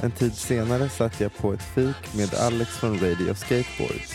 En 0.00 0.10
tid 0.10 0.34
senare 0.34 0.88
satt 0.88 1.20
jag 1.20 1.36
på 1.36 1.52
ett 1.52 1.62
fik 1.74 2.14
med 2.14 2.34
Alex 2.34 2.70
från 2.70 2.98
Radio 2.98 3.34
Skateboards. 3.34 4.14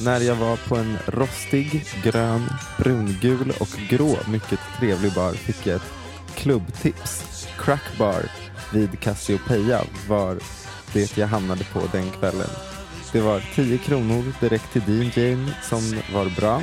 När 0.00 0.20
jag 0.20 0.34
var 0.34 0.56
på 0.56 0.76
en 0.76 0.98
rostig, 1.06 1.84
grön, 2.04 2.48
brungul 2.78 3.52
och 3.60 3.68
grå 3.90 4.16
mycket 4.28 4.60
trevlig 4.78 5.14
bar 5.14 5.32
fick 5.32 5.66
jag 5.66 5.76
ett 5.76 5.92
klubbtips. 6.34 7.48
Crack 7.58 7.98
Bar 7.98 8.22
vid 8.72 9.00
Cassiopeia 9.00 9.84
var 10.08 10.38
det 10.92 11.16
jag 11.16 11.26
hamnade 11.26 11.64
på 11.64 11.82
den 11.92 12.10
kvällen. 12.10 12.50
Det 13.12 13.20
var 13.20 13.42
10 13.54 13.78
kronor 13.78 14.32
direkt 14.40 14.72
till 14.72 14.82
DJn 14.88 15.50
som 15.62 15.80
var 16.14 16.36
bra. 16.36 16.62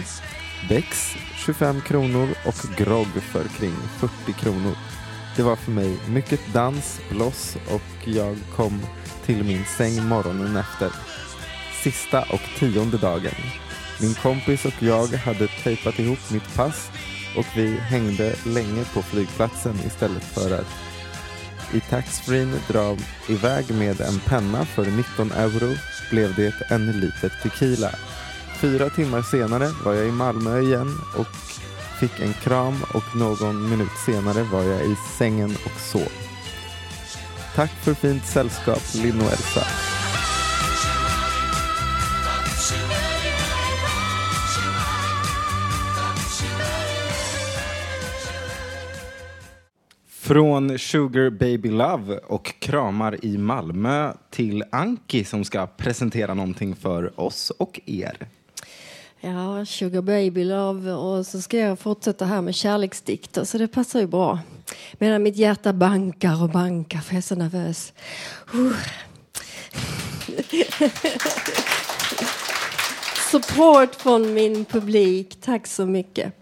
Bex 0.70 1.16
25 1.36 1.82
kronor 1.82 2.30
och 2.46 2.78
grogg 2.78 3.08
för 3.08 3.44
kring 3.44 3.76
40 4.00 4.34
kronor. 4.40 4.76
Det 5.36 5.44
var 5.44 5.56
för 5.56 5.72
mig 5.72 5.98
mycket 6.10 6.40
dans, 6.54 7.00
bloss 7.10 7.58
och 7.70 8.08
jag 8.08 8.38
kom 8.56 8.82
till 9.26 9.44
min 9.44 9.66
säng 9.78 10.08
morgonen 10.08 10.58
efter. 10.58 10.92
Sista 11.84 12.22
och 12.22 12.42
tionde 12.60 12.98
dagen. 12.98 13.36
Min 14.02 14.14
kompis 14.14 14.66
och 14.66 14.84
jag 14.84 15.08
hade 15.08 15.48
tejpat 15.48 16.00
ihop 16.00 16.32
mitt 16.32 16.56
pass 16.56 16.90
och 17.38 17.46
vi 17.56 17.78
hängde 17.78 18.36
länge 18.46 18.86
på 18.94 19.02
flygplatsen 19.02 19.76
istället 19.86 20.24
för 20.24 20.60
att 20.60 20.74
i 21.74 21.80
taxfreen 21.80 22.60
dra 22.68 22.98
iväg 23.30 23.72
med 23.72 24.02
en 24.02 24.20
penna 24.20 24.66
för 24.66 24.86
19 24.86 25.32
euro 25.32 25.76
blev 26.10 26.36
det 26.36 26.54
en 26.70 26.92
liter 26.92 27.32
tequila. 27.44 27.90
Fyra 28.66 28.90
timmar 28.90 29.22
senare 29.22 29.68
var 29.86 29.94
jag 29.94 30.08
i 30.08 30.12
Malmö 30.12 30.60
igen 30.60 30.88
och 31.18 31.28
fick 32.00 32.20
en 32.20 32.34
kram 32.34 32.74
och 32.94 33.16
någon 33.16 33.70
minut 33.70 33.92
senare 34.06 34.44
var 34.44 34.64
jag 34.64 34.86
i 34.86 34.96
sängen 35.18 35.50
och 35.66 35.80
sov. 35.80 36.12
Tack 37.56 37.70
för 37.70 37.94
fint 37.94 38.26
sällskap, 38.26 38.82
Linn 38.96 39.22
och 39.22 39.32
Elsa. 39.32 39.62
Från 50.08 50.80
Sugar 50.80 51.30
Baby 51.30 51.70
Love 51.70 52.18
och 52.18 52.54
kramar 52.60 53.26
i 53.26 53.38
Malmö 53.38 54.14
till 54.30 54.64
Anki 54.72 55.24
som 55.24 55.44
ska 55.44 55.68
presentera 55.68 56.34
någonting 56.34 56.76
för 56.76 57.20
oss 57.20 57.50
och 57.50 57.80
er. 57.86 58.28
Ja, 59.26 59.66
Sugar 59.66 60.02
Baby 60.02 60.44
Love 60.44 60.92
och 60.92 61.26
så 61.26 61.42
ska 61.42 61.58
jag 61.58 61.80
fortsätta 61.80 62.26
här 62.26 62.42
med 62.42 62.56
kärleksdikter 62.56 63.44
så 63.44 63.58
det 63.58 63.68
passar 63.68 64.00
ju 64.00 64.08
bra. 64.08 64.40
Medan 64.94 65.24
mitt 65.24 65.36
hjärta 65.36 65.74
bankar 65.74 66.44
och 66.44 66.50
bankar 66.50 67.00
för 67.00 67.14
jag 67.14 67.18
är 67.18 67.22
så 67.22 67.36
nervös. 67.36 67.94
Uh. 68.56 68.72
Support 73.32 73.96
från 73.96 74.34
min 74.34 74.66
publik, 74.66 75.42
tack 75.42 75.68
så 75.68 75.86
mycket. 75.86 76.34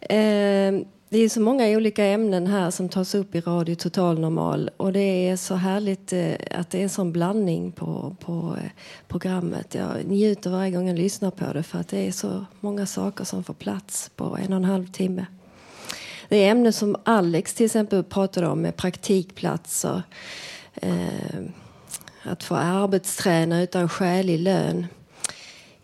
Eh, 0.00 0.72
det 1.10 1.18
är 1.18 1.28
så 1.28 1.40
många 1.40 1.68
olika 1.68 2.04
ämnen 2.04 2.46
här 2.46 2.70
som 2.70 2.88
tas 2.88 3.14
upp 3.14 3.34
i 3.34 3.40
Radio 3.40 3.74
Total 3.74 4.18
Normal 4.18 4.70
och 4.76 4.92
det 4.92 5.28
är 5.28 5.36
så 5.36 5.54
härligt 5.54 6.12
eh, 6.12 6.34
att 6.50 6.70
det 6.70 6.78
är 6.78 6.82
en 6.82 6.88
sån 6.88 7.12
blandning 7.12 7.72
på, 7.72 8.16
på 8.20 8.56
eh, 8.62 8.70
programmet. 9.08 9.74
Jag 9.74 10.04
njuter 10.04 10.50
varje 10.50 10.70
gång 10.70 10.88
jag 10.88 10.98
lyssnar 10.98 11.30
på 11.30 11.52
det 11.52 11.62
för 11.62 11.78
att 11.78 11.88
det 11.88 12.06
är 12.06 12.12
så 12.12 12.44
många 12.60 12.86
saker 12.86 13.24
som 13.24 13.44
får 13.44 13.54
plats 13.54 14.10
på 14.16 14.24
en 14.24 14.52
och 14.52 14.56
en 14.56 14.64
halv 14.64 14.86
timme. 14.86 15.26
Det 16.28 16.36
är 16.36 16.50
ämnen 16.50 16.72
som 16.72 16.96
Alex 17.04 17.54
till 17.54 17.66
exempel 17.66 18.04
pratade 18.04 18.46
om 18.46 18.62
med 18.62 18.76
praktikplatser, 18.76 20.02
eh, 20.74 21.40
att 22.22 22.42
få 22.42 22.54
arbetsträna 22.54 23.62
utan 23.62 23.88
skälig 23.88 24.38
lön. 24.38 24.86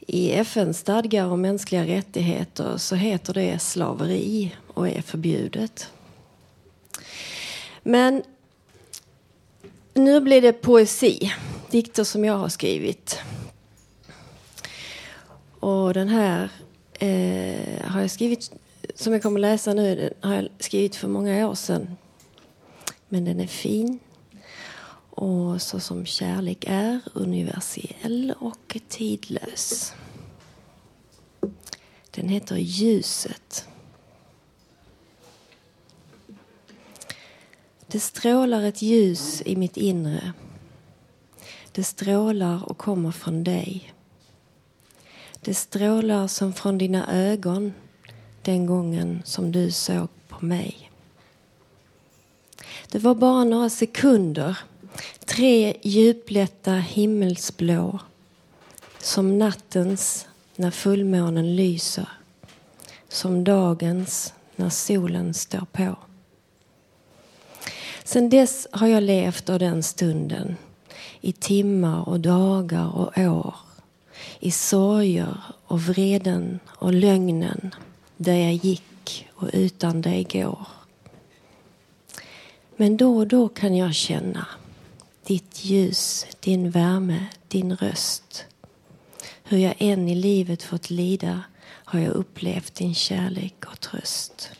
I 0.06 0.32
FNs 0.32 0.78
stadgar 0.78 1.26
om 1.26 1.40
mänskliga 1.40 1.86
rättigheter 1.86 2.76
så 2.76 2.94
heter 2.94 3.34
det 3.34 3.58
slaveri 3.58 4.56
och 4.74 4.88
är 4.88 5.02
förbjudet. 5.02 5.90
Men 7.82 8.22
nu 9.94 10.20
blir 10.20 10.42
det 10.42 10.52
poesi, 10.52 11.32
dikter 11.70 12.04
som 12.04 12.24
jag 12.24 12.38
har 12.38 12.48
skrivit. 12.48 13.18
Och 15.60 15.94
den 15.94 16.08
här 16.08 16.48
eh, 16.98 17.90
har 17.90 18.00
jag 18.00 18.10
skrivit, 18.10 18.52
som 18.94 19.12
jag 19.12 19.22
kommer 19.22 19.40
läsa 19.40 19.74
nu, 19.74 19.96
den 19.96 20.30
har 20.30 20.36
jag 20.36 20.48
skrivit 20.58 20.96
för 20.96 21.08
många 21.08 21.48
år 21.48 21.54
sedan. 21.54 21.96
Men 23.08 23.24
den 23.24 23.40
är 23.40 23.46
fin. 23.46 23.98
Och 25.16 25.62
så 25.62 25.80
som 25.80 26.06
kärlek 26.06 26.64
är, 26.68 27.00
universell 27.12 28.34
och 28.38 28.78
tidlös. 28.88 29.92
Den 32.10 32.28
heter 32.28 32.56
Ljuset. 32.56 33.68
Det 37.86 38.00
strålar 38.00 38.62
ett 38.62 38.82
ljus 38.82 39.42
i 39.46 39.56
mitt 39.56 39.76
inre. 39.76 40.32
Det 41.72 41.84
strålar 41.84 42.70
och 42.70 42.78
kommer 42.78 43.10
från 43.10 43.44
dig. 43.44 43.94
Det 45.40 45.54
strålar 45.54 46.26
som 46.26 46.52
från 46.52 46.78
dina 46.78 47.12
ögon 47.12 47.72
den 48.42 48.66
gången 48.66 49.22
som 49.24 49.52
du 49.52 49.70
såg 49.70 50.08
på 50.28 50.44
mig. 50.44 50.90
Det 52.90 52.98
var 52.98 53.14
bara 53.14 53.44
några 53.44 53.70
sekunder, 53.70 54.58
tre 55.24 55.76
djuplätta 55.82 56.72
himmelsblå 56.72 57.98
som 58.98 59.38
nattens 59.38 60.26
när 60.56 60.70
fullmånen 60.70 61.56
lyser, 61.56 62.08
som 63.08 63.44
dagens 63.44 64.34
när 64.56 64.70
solen 64.70 65.34
står 65.34 65.66
på. 65.72 65.96
Sen 68.04 68.28
dess 68.28 68.66
har 68.70 68.86
jag 68.86 69.02
levt 69.02 69.50
av 69.50 69.58
den 69.58 69.82
stunden 69.82 70.56
i 71.20 71.32
timmar 71.32 72.08
och 72.08 72.20
dagar 72.20 72.96
och 72.96 73.18
år. 73.18 73.54
I 74.40 74.50
sorger 74.50 75.36
och 75.66 75.80
vreden 75.80 76.60
och 76.66 76.92
lögnen 76.92 77.74
där 78.16 78.34
jag 78.34 78.52
gick 78.52 79.28
och 79.34 79.50
utan 79.52 80.02
dig 80.02 80.24
går. 80.24 80.66
Men 82.76 82.96
då 82.96 83.16
och 83.16 83.26
då 83.26 83.48
kan 83.48 83.76
jag 83.76 83.94
känna 83.94 84.46
ditt 85.26 85.64
ljus, 85.64 86.26
din 86.40 86.70
värme, 86.70 87.26
din 87.48 87.76
röst. 87.76 88.44
Hur 89.44 89.58
jag 89.58 89.74
än 89.78 90.08
i 90.08 90.14
livet 90.14 90.62
fått 90.62 90.90
lida 90.90 91.42
har 91.66 92.00
jag 92.00 92.12
upplevt 92.12 92.74
din 92.74 92.94
kärlek 92.94 93.64
och 93.66 93.80
tröst. 93.80 94.50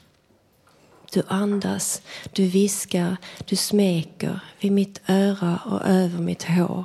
Du 1.12 1.22
andas, 1.28 2.02
du 2.32 2.46
viskar, 2.46 3.16
du 3.44 3.56
smeker 3.56 4.40
vid 4.60 4.72
mitt 4.72 5.00
öra 5.08 5.60
och 5.64 5.86
över 5.86 6.18
mitt 6.18 6.42
hår. 6.42 6.84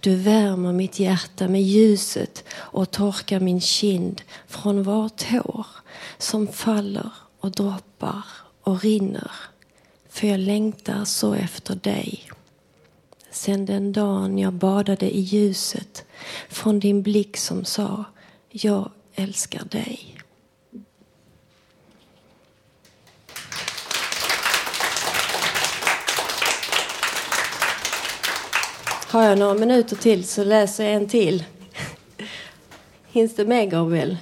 Du 0.00 0.16
värmer 0.16 0.72
mitt 0.72 0.98
hjärta 0.98 1.48
med 1.48 1.62
ljuset 1.62 2.44
och 2.50 2.90
torkar 2.90 3.40
min 3.40 3.60
kind 3.60 4.22
från 4.46 4.82
vart 4.82 5.22
hår 5.22 5.66
som 6.18 6.48
faller 6.48 7.10
och 7.40 7.50
droppar 7.50 8.22
och 8.62 8.82
rinner. 8.82 9.30
För 10.08 10.26
jag 10.26 10.40
längtar 10.40 11.04
så 11.04 11.34
efter 11.34 11.74
dig. 11.74 12.30
Sen 13.30 13.66
den 13.66 13.92
dagen 13.92 14.38
jag 14.38 14.52
badade 14.52 15.16
i 15.16 15.20
ljuset 15.20 16.04
från 16.48 16.80
din 16.80 17.02
blick 17.02 17.36
som 17.36 17.64
sa 17.64 18.04
jag 18.50 18.90
älskar 19.14 19.64
dig. 19.64 20.14
Har 29.08 29.22
jag 29.22 29.38
några 29.38 29.54
minuter 29.54 29.96
till 29.96 30.28
så 30.28 30.44
läser 30.44 30.84
jag 30.84 30.92
en 30.92 31.08
till. 31.08 31.44
Hinns 33.06 33.36
det 33.36 33.44
med, 33.44 33.70
Gabriel? 33.70 34.16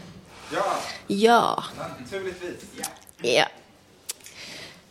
Ja. 0.52 0.76
Ja. 1.06 1.64
Naturligtvis. 2.00 2.64
Ja. 2.78 2.86
ja. 3.22 3.46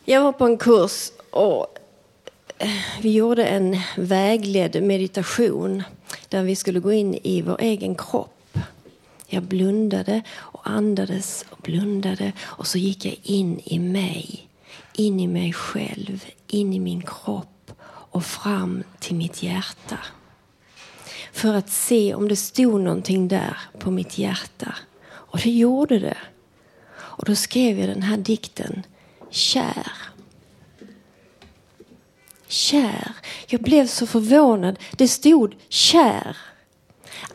Jag 0.04 0.22
var 0.22 0.32
på 0.32 0.44
en 0.44 0.58
kurs 0.58 1.10
och 1.30 1.78
vi 3.00 3.12
gjorde 3.12 3.46
en 3.46 3.76
vägledd 3.96 4.82
meditation 4.82 5.82
där 6.28 6.42
vi 6.42 6.56
skulle 6.56 6.80
gå 6.80 6.92
in 6.92 7.14
i 7.14 7.42
vår 7.42 7.60
egen 7.60 7.94
kropp. 7.94 8.58
Jag 9.26 9.42
blundade 9.42 10.22
och 10.32 10.70
andades 10.70 11.44
och 11.50 11.58
blundade 11.62 12.32
och 12.40 12.66
så 12.66 12.78
gick 12.78 13.04
jag 13.04 13.18
in 13.22 13.60
i 13.64 13.78
mig, 13.78 14.48
in 14.92 15.20
i 15.20 15.26
mig 15.26 15.52
själv, 15.52 16.24
in 16.46 16.72
i 16.72 16.80
min 16.80 17.02
kropp 17.02 17.72
och 17.86 18.24
fram 18.24 18.82
till 18.98 19.16
mitt 19.16 19.42
hjärta. 19.42 19.98
För 21.32 21.54
att 21.54 21.70
se 21.70 22.14
om 22.14 22.28
det 22.28 22.36
stod 22.36 22.80
någonting 22.80 23.28
där 23.28 23.56
på 23.78 23.90
mitt 23.90 24.18
hjärta. 24.18 24.74
Och 25.08 25.38
det 25.38 25.50
gjorde 25.50 25.98
det. 25.98 26.18
Och 26.96 27.24
då 27.24 27.34
skrev 27.34 27.78
jag 27.78 27.88
den 27.88 28.02
här 28.02 28.16
dikten 28.16 28.82
Kär. 29.30 29.92
Kär. 32.48 33.12
Jag 33.46 33.60
blev 33.62 33.86
så 33.86 34.06
förvånad. 34.06 34.78
Det 34.92 35.08
stod 35.08 35.54
kär. 35.68 36.36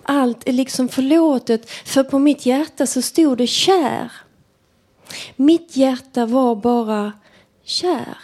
Allt 0.03 0.47
är 0.47 0.53
liksom 0.53 0.89
förlåtet 0.89 1.69
för 1.69 2.03
på 2.03 2.19
mitt 2.19 2.45
hjärta 2.45 2.87
så 2.87 3.01
stod 3.01 3.37
det 3.37 3.47
kär. 3.47 4.11
Mitt 5.35 5.77
hjärta 5.77 6.25
var 6.25 6.55
bara 6.55 7.13
kär. 7.63 8.17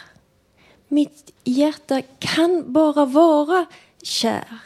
Mitt 0.87 1.31
hjärta 1.43 2.01
kan 2.19 2.73
bara 2.73 3.05
vara 3.05 3.65
kär. 4.03 4.59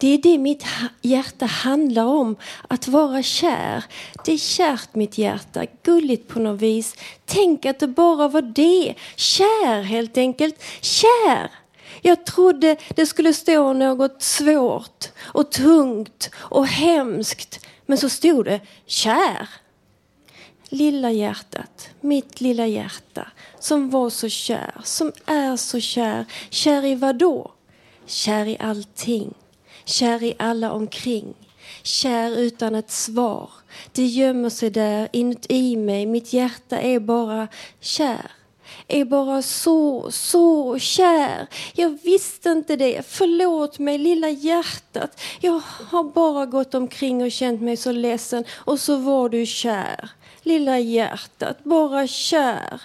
Det 0.00 0.14
är 0.14 0.18
det 0.18 0.38
mitt 0.38 0.64
hjärta 1.02 1.46
handlar 1.46 2.04
om, 2.04 2.36
att 2.68 2.88
vara 2.88 3.22
kär. 3.22 3.84
Det 4.24 4.32
är 4.32 4.38
kärt 4.38 4.94
mitt 4.94 5.18
hjärta, 5.18 5.66
gulligt 5.82 6.28
på 6.28 6.38
något 6.38 6.60
vis. 6.60 6.94
Tänk 7.24 7.66
att 7.66 7.78
det 7.78 7.88
bara 7.88 8.28
var 8.28 8.42
det. 8.42 8.94
Kär 9.16 9.82
helt 9.82 10.18
enkelt. 10.18 10.62
Kär! 10.80 11.50
Jag 12.02 12.26
trodde 12.26 12.76
det 12.96 13.06
skulle 13.06 13.32
stå 13.32 13.72
något 13.72 14.22
svårt 14.22 15.08
och 15.18 15.50
tungt 15.52 16.30
och 16.36 16.66
hemskt. 16.66 17.66
Men 17.86 17.98
så 17.98 18.08
stod 18.08 18.44
det 18.44 18.60
kär. 18.86 19.48
Lilla 20.68 21.10
hjärtat, 21.10 21.88
mitt 22.00 22.40
lilla 22.40 22.66
hjärta 22.66 23.28
som 23.58 23.90
var 23.90 24.10
så 24.10 24.28
kär, 24.28 24.80
som 24.84 25.12
är 25.26 25.56
så 25.56 25.80
kär. 25.80 26.24
Kär 26.50 26.84
i 26.84 26.94
vad 26.94 27.16
då? 27.16 27.52
Kär 28.06 28.46
i 28.46 28.56
allting. 28.60 29.34
Kär 29.88 30.22
i 30.22 30.34
alla 30.38 30.72
omkring. 30.72 31.34
Kär 31.82 32.38
utan 32.38 32.74
ett 32.74 32.90
svar. 32.90 33.50
Det 33.92 34.04
gömmer 34.04 34.50
sig 34.50 34.70
där 34.70 35.08
inuti 35.12 35.76
mig. 35.76 36.06
Mitt 36.06 36.32
hjärta 36.32 36.78
är 36.78 37.00
bara 37.00 37.48
kär. 37.80 38.30
Är 38.88 39.04
bara 39.04 39.42
så, 39.42 40.10
så 40.10 40.78
kär. 40.78 41.46
Jag 41.74 41.98
visste 42.02 42.50
inte 42.50 42.76
det. 42.76 43.02
Förlåt 43.06 43.78
mig, 43.78 43.98
lilla 43.98 44.28
hjärtat. 44.30 45.20
Jag 45.40 45.62
har 45.90 46.04
bara 46.04 46.46
gått 46.46 46.74
omkring 46.74 47.22
och 47.22 47.32
känt 47.32 47.60
mig 47.60 47.76
så 47.76 47.92
ledsen. 47.92 48.44
Och 48.50 48.80
så 48.80 48.96
var 48.96 49.28
du 49.28 49.46
kär. 49.46 50.10
Lilla 50.42 50.78
hjärtat, 50.78 51.64
bara 51.64 52.06
kär. 52.06 52.80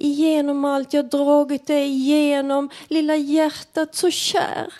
Igenom 0.00 0.64
allt 0.64 0.92
jag 0.92 1.08
dragit 1.08 1.66
dig 1.66 1.88
igenom, 1.88 2.70
lilla 2.88 3.16
hjärtat 3.16 3.94
så 3.94 4.10
kär. 4.10 4.72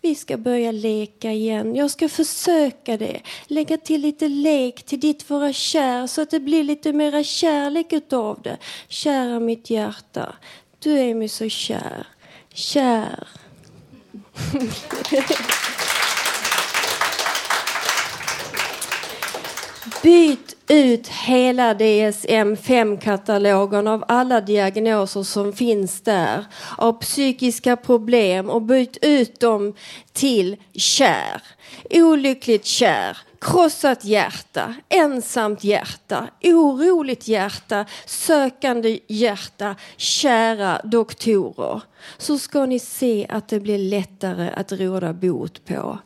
Vi 0.00 0.14
ska 0.14 0.36
börja 0.36 0.72
leka 0.72 1.32
igen. 1.32 1.76
Jag 1.76 1.90
ska 1.90 2.08
försöka 2.08 2.96
det. 2.96 3.20
Lägga 3.46 3.76
till 3.76 4.00
lite 4.00 4.28
lek 4.28 4.82
till 4.82 5.00
ditt 5.00 5.30
vara 5.30 5.52
kär 5.52 6.06
så 6.06 6.22
att 6.22 6.30
det 6.30 6.40
blir 6.40 6.64
lite 6.64 6.92
mera 6.92 7.24
kärlek 7.24 7.92
utav 7.92 8.42
det. 8.42 8.58
Kära 8.88 9.40
mitt 9.40 9.70
hjärta, 9.70 10.34
du 10.78 10.98
är 10.98 11.14
mig 11.14 11.28
så 11.28 11.48
kär. 11.48 12.06
Kär. 12.54 13.28
Byt 20.02 20.51
ut 20.68 21.08
hela 21.08 21.74
DSM-5-katalogen 21.74 23.88
av 23.88 24.04
alla 24.08 24.40
diagnoser 24.40 25.22
som 25.22 25.52
finns 25.52 26.00
där 26.00 26.44
av 26.78 26.92
psykiska 26.92 27.76
problem 27.76 28.50
och 28.50 28.62
byt 28.62 28.98
ut 29.02 29.40
dem 29.40 29.74
till 30.12 30.56
kär. 30.74 31.42
Olyckligt 31.90 32.64
kär, 32.64 33.18
krossat 33.40 34.04
hjärta, 34.04 34.74
ensamt 34.88 35.64
hjärta, 35.64 36.28
oroligt 36.42 37.28
hjärta, 37.28 37.84
sökande 38.06 38.98
hjärta, 39.08 39.76
kära 39.96 40.80
doktorer. 40.84 41.80
Så 42.18 42.38
ska 42.38 42.66
ni 42.66 42.78
se 42.78 43.26
att 43.28 43.48
det 43.48 43.60
blir 43.60 43.78
lättare 43.78 44.50
att 44.56 44.72
råda 44.72 45.12
bot 45.12 45.64
på 45.64 45.98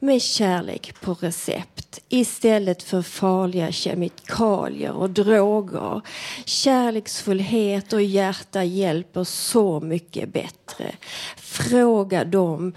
med 0.00 0.22
kärlek 0.22 1.00
på 1.00 1.14
recept 1.14 2.00
istället 2.08 2.82
för 2.82 3.02
farliga 3.02 3.72
kemikalier 3.72 4.92
och 4.92 5.10
droger. 5.10 6.00
Kärleksfullhet 6.44 7.92
och 7.92 8.02
hjärta 8.02 8.64
hjälper 8.64 9.24
så 9.24 9.80
mycket 9.80 10.32
bättre. 10.32 10.92
Fråga 11.36 12.24
dem 12.24 12.72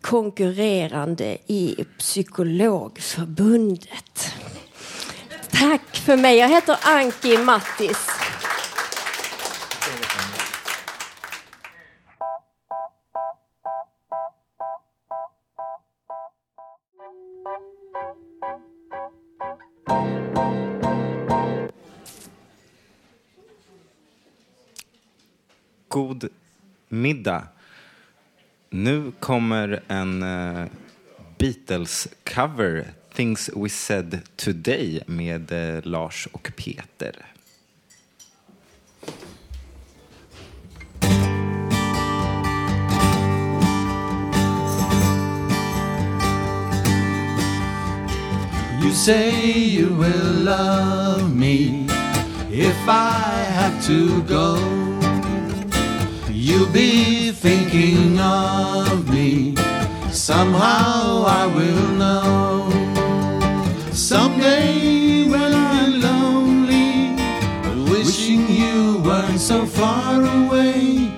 konkurrerande 0.00 1.38
i 1.46 1.84
Psykologförbundet. 1.98 4.34
Tack 5.50 5.96
för 5.96 6.16
mig. 6.16 6.36
Jag 6.36 6.48
heter 6.48 6.76
Anki 6.82 7.38
Mattis. 7.38 8.08
God 25.90 26.28
middag. 26.88 27.42
Nu 28.70 29.12
kommer 29.20 29.82
en 29.88 30.22
uh, 30.22 30.66
Beatles-cover, 31.38 32.84
Things 33.14 33.50
We 33.56 33.68
Said 33.68 34.20
Today, 34.36 35.00
med 35.06 35.52
uh, 35.52 35.86
Lars 35.86 36.28
och 36.32 36.50
Peter. 36.56 37.26
You 48.82 48.92
say 48.92 49.50
you 49.50 49.94
will 49.94 50.44
love 50.44 51.36
me 51.36 51.86
if 52.50 52.88
I 52.88 53.44
have 53.52 53.86
to 53.86 54.22
go. 54.22 54.79
You'll 56.42 56.72
be 56.72 57.32
thinking 57.32 58.18
of 58.18 59.10
me. 59.10 59.54
Somehow 60.10 61.24
I 61.26 61.44
will 61.54 61.88
know. 62.00 62.70
Someday 63.92 65.28
when 65.28 65.52
I'm 65.52 66.00
lonely, 66.00 67.14
wishing 67.92 68.48
you 68.48 69.02
weren't 69.04 69.38
so 69.38 69.66
far 69.66 70.14
away, 70.22 71.12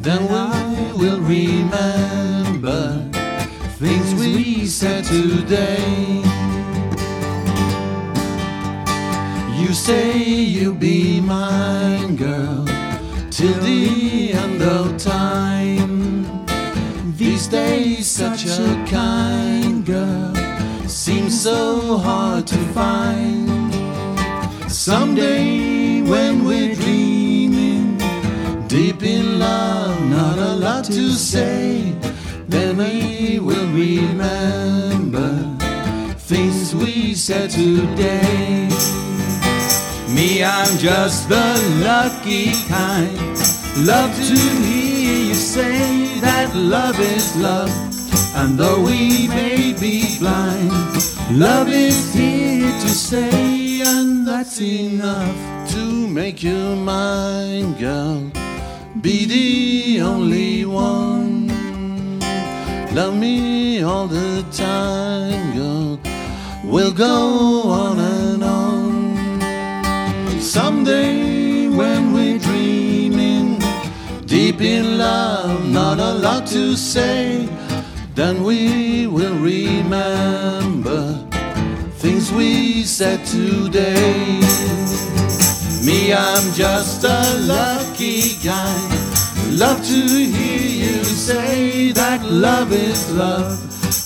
then 0.00 0.22
I 0.30 0.92
will 0.96 1.22
remember 1.22 3.02
things 3.80 4.14
we 4.14 4.64
said 4.66 5.02
today. 5.02 6.22
You 9.58 9.74
say 9.74 10.16
you'll 10.22 10.74
be 10.74 11.20
mine, 11.20 12.14
girl, 12.14 12.64
till 13.28 13.58
the 13.60 13.87
time. 14.98 16.46
These 17.16 17.46
days, 17.46 18.06
such 18.06 18.46
a 18.46 18.84
kind 18.90 19.86
girl 19.86 20.34
seems 20.88 21.40
so 21.40 21.98
hard 21.98 22.46
to 22.48 22.56
find. 22.74 23.72
Someday, 24.70 26.02
when 26.02 26.44
we're 26.44 26.74
dreaming, 26.74 27.98
deep 28.66 29.02
in 29.02 29.38
love, 29.38 30.02
not 30.10 30.38
a 30.38 30.54
lot 30.54 30.84
to 30.86 31.10
say, 31.12 31.94
then 32.48 32.76
we 32.76 33.38
will 33.38 33.68
remember 33.72 35.30
things 36.18 36.74
we 36.74 37.14
said 37.14 37.50
today. 37.50 38.68
Me, 40.08 40.42
I'm 40.42 40.76
just 40.78 41.28
the 41.28 41.80
lucky 41.84 42.52
kind. 42.68 43.57
Love 43.86 44.12
to 44.16 44.34
hear 44.34 45.28
you 45.28 45.34
say 45.34 46.18
that 46.18 46.52
love 46.54 46.98
is 46.98 47.36
love. 47.36 47.70
And 48.34 48.58
though 48.58 48.80
we 48.80 49.28
may 49.28 49.72
be 49.72 50.18
blind, 50.18 50.72
love 51.30 51.68
is 51.68 52.12
here 52.12 52.72
to 52.72 52.88
stay, 52.88 53.80
and 53.86 54.26
that's 54.26 54.60
enough 54.60 55.70
to 55.70 56.08
make 56.08 56.42
you 56.42 56.74
mine, 56.74 57.74
girl. 57.74 58.30
Be 59.00 59.26
the 59.26 60.02
only 60.02 60.64
one. 60.64 61.48
Love 62.92 63.14
me 63.14 63.82
all 63.82 64.08
the 64.08 64.44
time, 64.50 65.56
girl. 65.56 66.00
We'll 66.64 66.92
go 66.92 67.62
on 67.62 67.98
and 68.00 68.42
on. 68.42 70.40
Someday 70.40 71.27
deep 74.58 74.68
in 74.68 74.98
love, 74.98 75.68
not 75.68 75.98
a 75.98 76.14
lot 76.14 76.46
to 76.46 76.76
say, 76.76 77.48
then 78.14 78.42
we 78.42 79.06
will 79.06 79.36
remember 79.38 81.14
things 81.98 82.32
we 82.32 82.82
said 82.82 83.24
today. 83.24 84.40
Me, 85.84 86.12
I'm 86.12 86.52
just 86.54 87.04
a 87.04 87.38
lucky 87.46 88.36
guy. 88.44 88.78
Love 89.50 89.78
to 89.86 90.00
hear 90.34 90.86
you 90.86 91.04
say 91.04 91.92
that 91.92 92.22
love 92.24 92.72
is 92.72 93.10
love. 93.12 93.58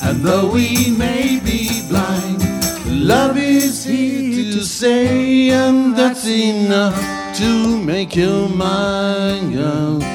And 0.02 0.20
though 0.20 0.50
we 0.50 0.90
may 0.96 1.40
be 1.44 1.82
blind, 1.88 2.42
love 2.86 3.36
is 3.36 3.84
here 3.84 4.52
to 4.52 4.64
say, 4.64 5.50
and 5.50 5.96
that's 5.96 6.26
enough 6.26 6.96
to 7.36 7.78
make 7.78 8.16
you 8.16 8.48
mine, 8.48 9.52
girl. 9.52 10.11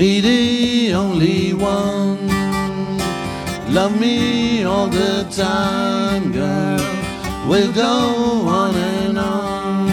Me, 0.00 0.20
the 0.22 0.94
only 0.94 1.52
one. 1.52 2.26
Love 3.68 4.00
me 4.00 4.64
all 4.64 4.86
the 4.86 5.28
time, 5.30 6.32
girl. 6.32 6.80
We'll 7.46 7.70
go 7.70 8.48
on 8.48 8.74
and 8.76 9.18
on. 9.18 9.92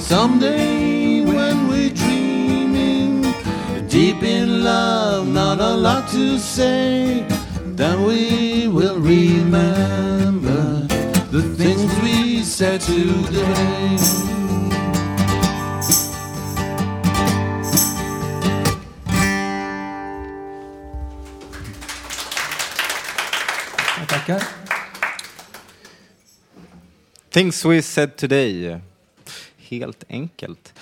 Someday 0.00 1.22
when 1.22 1.66
we're 1.66 1.90
dreaming, 1.90 3.22
deep 3.88 4.22
in 4.22 4.62
love, 4.62 5.26
not 5.26 5.58
a 5.58 5.74
lot 5.74 6.08
to 6.10 6.38
say, 6.38 7.26
then 7.64 8.04
we 8.04 8.68
will 8.68 9.00
remember 9.00 10.86
the 11.32 11.42
things 11.56 11.92
we 12.00 12.44
said 12.44 12.80
today. 12.80 14.37
Things 27.30 27.64
we 27.64 27.82
said 27.82 28.16
today. 28.16 28.80
Helt 29.58 30.04
enkelt. 30.08 30.72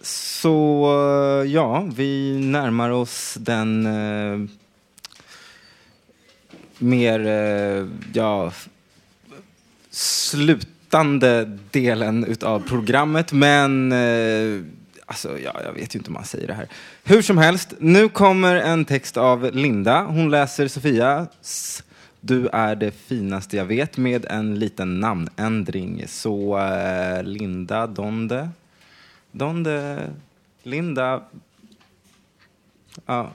Så 0.00 0.84
eh, 1.44 1.50
ja, 1.52 1.88
vi 1.94 2.38
närmar 2.40 2.90
oss 2.90 3.36
den 3.40 3.86
eh, 3.86 4.48
mer, 6.78 7.26
eh, 7.26 7.86
ja, 8.12 8.52
slutande 9.90 11.58
delen 11.70 12.24
utav 12.24 12.60
programmet. 12.68 13.32
Men, 13.32 13.92
eh, 13.92 14.64
alltså, 15.06 15.38
ja, 15.38 15.60
jag 15.64 15.72
vet 15.72 15.94
ju 15.94 15.98
inte 15.98 16.08
om 16.08 16.14
man 16.14 16.24
säger 16.24 16.46
det 16.46 16.54
här. 16.54 16.68
Hur 17.04 17.22
som 17.22 17.38
helst, 17.38 17.74
nu 17.78 18.08
kommer 18.08 18.56
en 18.56 18.84
text 18.84 19.16
av 19.16 19.54
Linda. 19.54 20.02
Hon 20.02 20.30
läser 20.30 20.68
Sofias 20.68 21.82
du 22.24 22.48
är 22.48 22.76
det 22.76 22.90
finaste 22.90 23.56
jag 23.56 23.64
vet 23.64 23.96
med 23.96 24.26
en 24.30 24.58
liten 24.58 25.00
namnändring. 25.00 26.04
Så 26.08 26.58
eh, 26.58 27.22
Linda 27.22 27.86
Donde, 27.86 28.48
Donde, 29.32 30.10
Linda, 30.62 31.22
ja, 33.06 33.30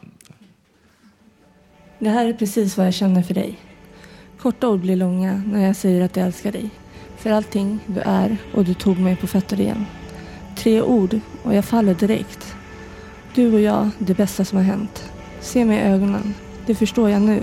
Det 2.00 2.10
här 2.10 2.26
är 2.26 2.34
precis 2.34 2.78
vad 2.78 2.88
jag 2.88 2.94
känner 2.94 3.22
för 3.22 3.34
dig. 3.34 3.60
Korta 4.40 4.68
ord 4.68 4.80
blir 4.80 4.96
långa 4.96 5.44
när 5.46 5.66
jag 5.66 5.76
säger 5.76 6.02
att 6.02 6.16
jag 6.16 6.26
älskar 6.26 6.52
dig. 6.52 6.70
För 7.18 7.30
allting 7.30 7.80
du 7.86 8.00
är 8.00 8.38
och 8.54 8.66
du 8.66 8.74
tog 8.74 9.00
mig 9.00 9.16
på 9.16 9.28
fötter 9.28 9.62
igen. 9.62 9.86
Tre 10.58 10.82
ord 10.82 11.20
och 11.44 11.54
jag 11.54 11.66
faller 11.66 11.94
direkt. 11.94 12.56
Du 13.36 13.54
och 13.54 13.62
jag, 13.62 13.90
det 14.00 14.14
bästa 14.14 14.46
som 14.46 14.58
har 14.58 14.66
hänt. 14.66 15.12
Se 15.40 15.66
mig 15.66 15.78
i 15.78 15.82
ögonen. 15.82 16.34
Det 16.66 16.76
förstår 16.76 17.10
jag 17.10 17.22
nu. 17.22 17.42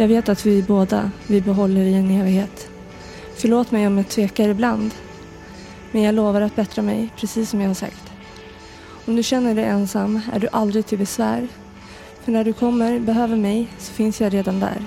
Jag 0.00 0.08
vet 0.08 0.28
att 0.28 0.46
vi 0.46 0.62
båda, 0.62 1.10
vi 1.26 1.40
behåller 1.40 1.80
i 1.80 1.94
en 1.94 2.10
evighet. 2.10 2.68
Förlåt 3.36 3.70
mig 3.70 3.86
om 3.86 3.96
jag 3.96 4.08
tvekar 4.08 4.48
ibland. 4.48 4.94
Men 5.92 6.02
jag 6.02 6.14
lovar 6.14 6.40
att 6.40 6.56
bättra 6.56 6.82
mig, 6.82 7.08
precis 7.16 7.50
som 7.50 7.60
jag 7.60 7.68
har 7.68 7.74
sagt. 7.74 8.12
Om 9.06 9.16
du 9.16 9.22
känner 9.22 9.54
dig 9.54 9.64
ensam 9.64 10.20
är 10.32 10.38
du 10.38 10.48
aldrig 10.52 10.86
till 10.86 10.98
besvär. 10.98 11.48
För 12.24 12.32
när 12.32 12.44
du 12.44 12.52
kommer, 12.52 13.00
behöver 13.00 13.36
mig, 13.36 13.68
så 13.78 13.92
finns 13.92 14.20
jag 14.20 14.34
redan 14.34 14.60
där. 14.60 14.84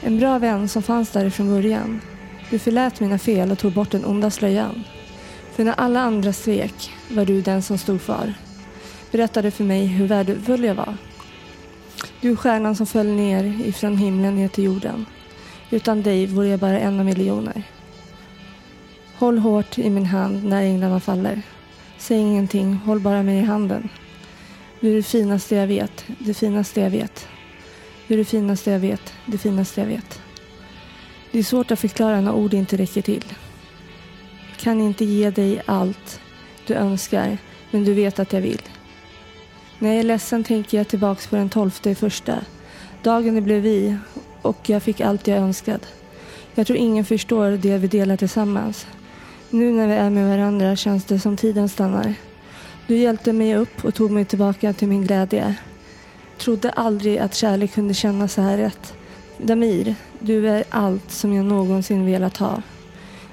En 0.00 0.18
bra 0.18 0.38
vän 0.38 0.68
som 0.68 0.82
fanns 0.82 1.10
där 1.10 1.30
från 1.30 1.48
början. 1.48 2.00
Du 2.50 2.58
förlät 2.58 3.00
mina 3.00 3.18
fel 3.18 3.50
och 3.50 3.58
tog 3.58 3.72
bort 3.72 3.90
den 3.90 4.04
onda 4.04 4.30
slöjan. 4.30 4.84
För 5.52 5.64
när 5.64 5.74
alla 5.76 6.00
andra 6.00 6.32
svek 6.32 6.92
var 7.10 7.24
du 7.24 7.42
den 7.42 7.62
som 7.62 7.78
stod 7.78 8.02
kvar. 8.02 8.34
Berättade 9.10 9.50
för 9.50 9.64
mig 9.64 9.86
hur 9.86 10.06
värdefull 10.06 10.64
jag 10.64 10.74
var. 10.74 10.96
Du 12.20 12.30
är 12.30 12.36
stjärnan 12.36 12.76
som 12.76 12.86
föll 12.86 13.06
ner 13.06 13.44
ifrån 13.44 13.96
himlen 13.96 14.36
ner 14.36 14.48
till 14.48 14.64
jorden. 14.64 15.06
Utan 15.70 16.02
dig 16.02 16.26
vore 16.26 16.48
jag 16.48 16.60
bara 16.60 16.78
en 16.78 17.00
av 17.00 17.06
miljoner. 17.06 17.62
Håll 19.14 19.38
hårt 19.38 19.78
i 19.78 19.90
min 19.90 20.06
hand 20.06 20.44
när 20.44 20.62
änglarna 20.62 21.00
faller. 21.00 21.42
Säg 21.98 22.18
ingenting, 22.18 22.74
håll 22.74 23.00
bara 23.00 23.22
mig 23.22 23.38
i 23.38 23.42
handen. 23.42 23.88
Du 24.80 24.90
är 24.92 24.96
det 24.96 25.02
finaste 25.02 25.54
jag 25.54 25.66
vet, 25.66 26.04
det 26.18 26.34
finaste 26.34 26.80
jag 26.80 26.90
vet. 26.90 27.28
Du 28.06 28.14
är 28.14 28.18
det 28.18 28.24
finaste 28.24 28.70
jag 28.70 28.80
vet, 28.80 29.14
det 29.26 29.38
finaste 29.38 29.80
jag 29.80 29.88
vet. 29.88 30.20
Det 31.32 31.38
är 31.38 31.42
svårt 31.42 31.70
att 31.70 31.80
förklara 31.80 32.20
när 32.20 32.32
ord 32.32 32.54
inte 32.54 32.76
räcker 32.76 33.02
till. 33.02 33.24
Kan 34.56 34.80
inte 34.80 35.04
ge 35.04 35.30
dig 35.30 35.62
allt 35.66 36.20
du 36.66 36.74
önskar, 36.74 37.38
men 37.70 37.84
du 37.84 37.94
vet 37.94 38.18
att 38.18 38.32
jag 38.32 38.40
vill. 38.40 38.62
När 39.78 39.88
jag 39.88 39.98
är 39.98 40.02
ledsen 40.02 40.44
tänker 40.44 40.78
jag 40.78 40.88
tillbaks 40.88 41.26
på 41.26 41.36
den 41.36 41.48
tolfte 41.48 41.90
i 41.90 41.94
första. 41.94 42.38
Dagen 43.02 43.34
det 43.34 43.40
blev 43.40 43.62
vi 43.62 43.96
och 44.42 44.70
jag 44.70 44.82
fick 44.82 45.00
allt 45.00 45.26
jag 45.26 45.38
önskade. 45.38 45.86
Jag 46.54 46.66
tror 46.66 46.78
ingen 46.78 47.04
förstår 47.04 47.50
det 47.50 47.78
vi 47.78 47.86
delar 47.86 48.16
tillsammans. 48.16 48.86
Nu 49.50 49.72
när 49.72 49.86
vi 49.86 49.94
är 49.94 50.10
med 50.10 50.28
varandra 50.28 50.76
känns 50.76 51.04
det 51.04 51.18
som 51.18 51.36
tiden 51.36 51.68
stannar. 51.68 52.14
Du 52.86 52.96
hjälpte 52.96 53.32
mig 53.32 53.56
upp 53.56 53.84
och 53.84 53.94
tog 53.94 54.10
mig 54.10 54.24
tillbaka 54.24 54.72
till 54.72 54.88
min 54.88 55.06
glädje. 55.06 55.54
Trodde 56.38 56.70
aldrig 56.70 57.18
att 57.18 57.34
kärlek 57.34 57.74
kunde 57.74 57.94
kännas 57.94 58.32
så 58.32 58.42
här 58.42 58.56
rätt. 58.56 58.94
Damir, 59.38 59.94
du 60.20 60.48
är 60.48 60.64
allt 60.70 61.10
som 61.10 61.32
jag 61.32 61.44
någonsin 61.44 62.06
velat 62.06 62.36
ha. 62.36 62.62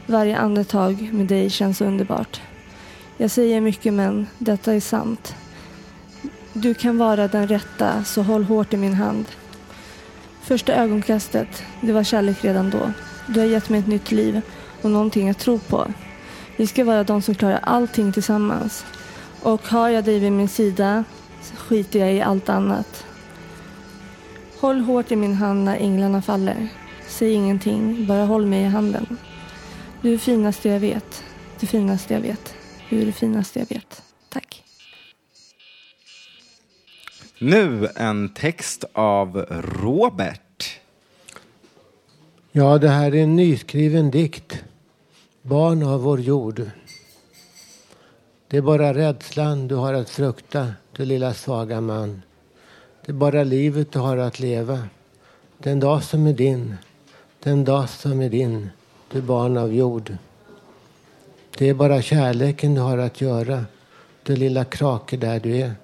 Varje 0.06 0.38
andetag 0.38 1.10
med 1.14 1.26
dig 1.26 1.50
känns 1.50 1.82
underbart. 1.82 2.42
Jag 3.18 3.32
säger 3.32 3.62
mycket 3.62 3.94
men 3.94 4.28
detta 4.38 4.74
är 4.74 4.80
sant. 4.80 5.36
Du 6.54 6.74
kan 6.74 6.98
vara 6.98 7.28
den 7.28 7.48
rätta, 7.48 8.04
så 8.04 8.22
håll 8.22 8.44
hårt 8.44 8.74
i 8.74 8.78
min 8.78 8.94
hand. 8.94 9.26
Första 10.42 10.74
ögonkastet, 10.74 11.64
det 11.82 11.92
var 11.92 12.04
kärlek 12.04 12.44
redan 12.44 12.70
då. 12.70 12.92
Du 13.28 13.40
har 13.40 13.48
gett 13.48 13.70
mig 13.70 13.80
ett 13.80 13.88
nytt 13.88 14.12
liv 14.12 14.42
och 14.82 14.92
någonting 14.92 15.30
att 15.30 15.40
tro 15.40 15.60
på. 15.60 15.88
Vi 16.58 16.68
ska 16.68 16.84
vara 16.84 17.04
de 17.04 17.22
som 17.22 17.36
klarar 17.36 17.60
allting 17.64 18.12
tillsammans. 18.12 18.86
Och 19.42 19.68
har 19.68 19.90
jag 19.90 20.04
dig 20.04 20.20
vid 20.20 20.32
min 20.32 20.50
sida 20.50 21.04
så 21.42 21.56
skiter 21.56 22.00
jag 22.00 22.14
i 22.14 22.22
allt 22.22 22.50
annat. 22.50 23.06
Håll 24.60 24.80
hårt 24.80 25.12
i 25.12 25.16
min 25.16 25.34
hand 25.34 25.64
när 25.64 25.78
änglarna 25.78 26.22
faller. 26.22 26.68
Säg 27.08 27.34
ingenting, 27.34 28.08
bara 28.08 28.26
håll 28.26 28.46
mig 28.46 28.62
i 28.62 28.68
handen. 28.68 29.18
Du 30.02 30.08
är 30.08 30.14
det 30.14 30.20
finaste 30.20 30.70
jag 30.70 30.80
vet. 30.80 31.24
Det 31.60 31.68
finaste 31.68 32.14
jag 32.14 32.22
vet. 32.22 32.54
Du 32.90 33.02
är 33.02 33.06
det 33.06 33.12
finaste 33.12 33.60
jag 33.60 33.70
vet. 33.70 34.03
Nu 37.46 37.90
en 37.96 38.30
text 38.30 38.86
av 38.94 39.46
Robert. 39.82 40.80
Ja, 42.52 42.78
det 42.78 42.90
här 42.90 43.16
är 43.16 43.24
en 43.24 43.36
nyskriven 43.36 44.12
dikt. 44.12 44.64
Barn 45.42 45.84
av 45.84 46.02
vår 46.02 46.20
jord. 46.20 46.62
Det 48.48 48.58
är 48.58 48.62
bara 48.62 48.94
rädslan 48.94 49.68
du 49.68 49.76
har 49.76 49.94
att 49.94 50.10
frukta, 50.10 50.74
du 50.92 51.06
lilla 51.06 51.34
svaga 51.34 51.82
man. 51.82 52.22
Det 53.06 53.12
är 53.12 53.14
bara 53.14 53.44
livet 53.44 53.92
du 53.92 54.00
har 54.00 54.18
att 54.18 54.40
leva. 54.40 54.88
Den 55.58 55.80
dag 55.80 56.04
som 56.04 56.28
är 56.28 56.34
din, 56.34 56.76
den 57.40 57.66
dag 57.66 57.90
som 57.90 58.22
är 58.22 58.30
din, 58.30 58.70
du 59.12 59.22
barn 59.22 59.58
av 59.58 59.74
jord. 59.74 60.18
Det 61.58 61.70
är 61.70 61.74
bara 61.74 62.02
kärleken 62.02 62.76
du 62.76 62.82
har 62.82 62.98
att 62.98 63.22
göra, 63.22 63.66
du 64.24 64.36
lilla 64.36 64.66
krake 64.66 65.18
där 65.18 65.40
du 65.40 65.58
är. 65.58 65.83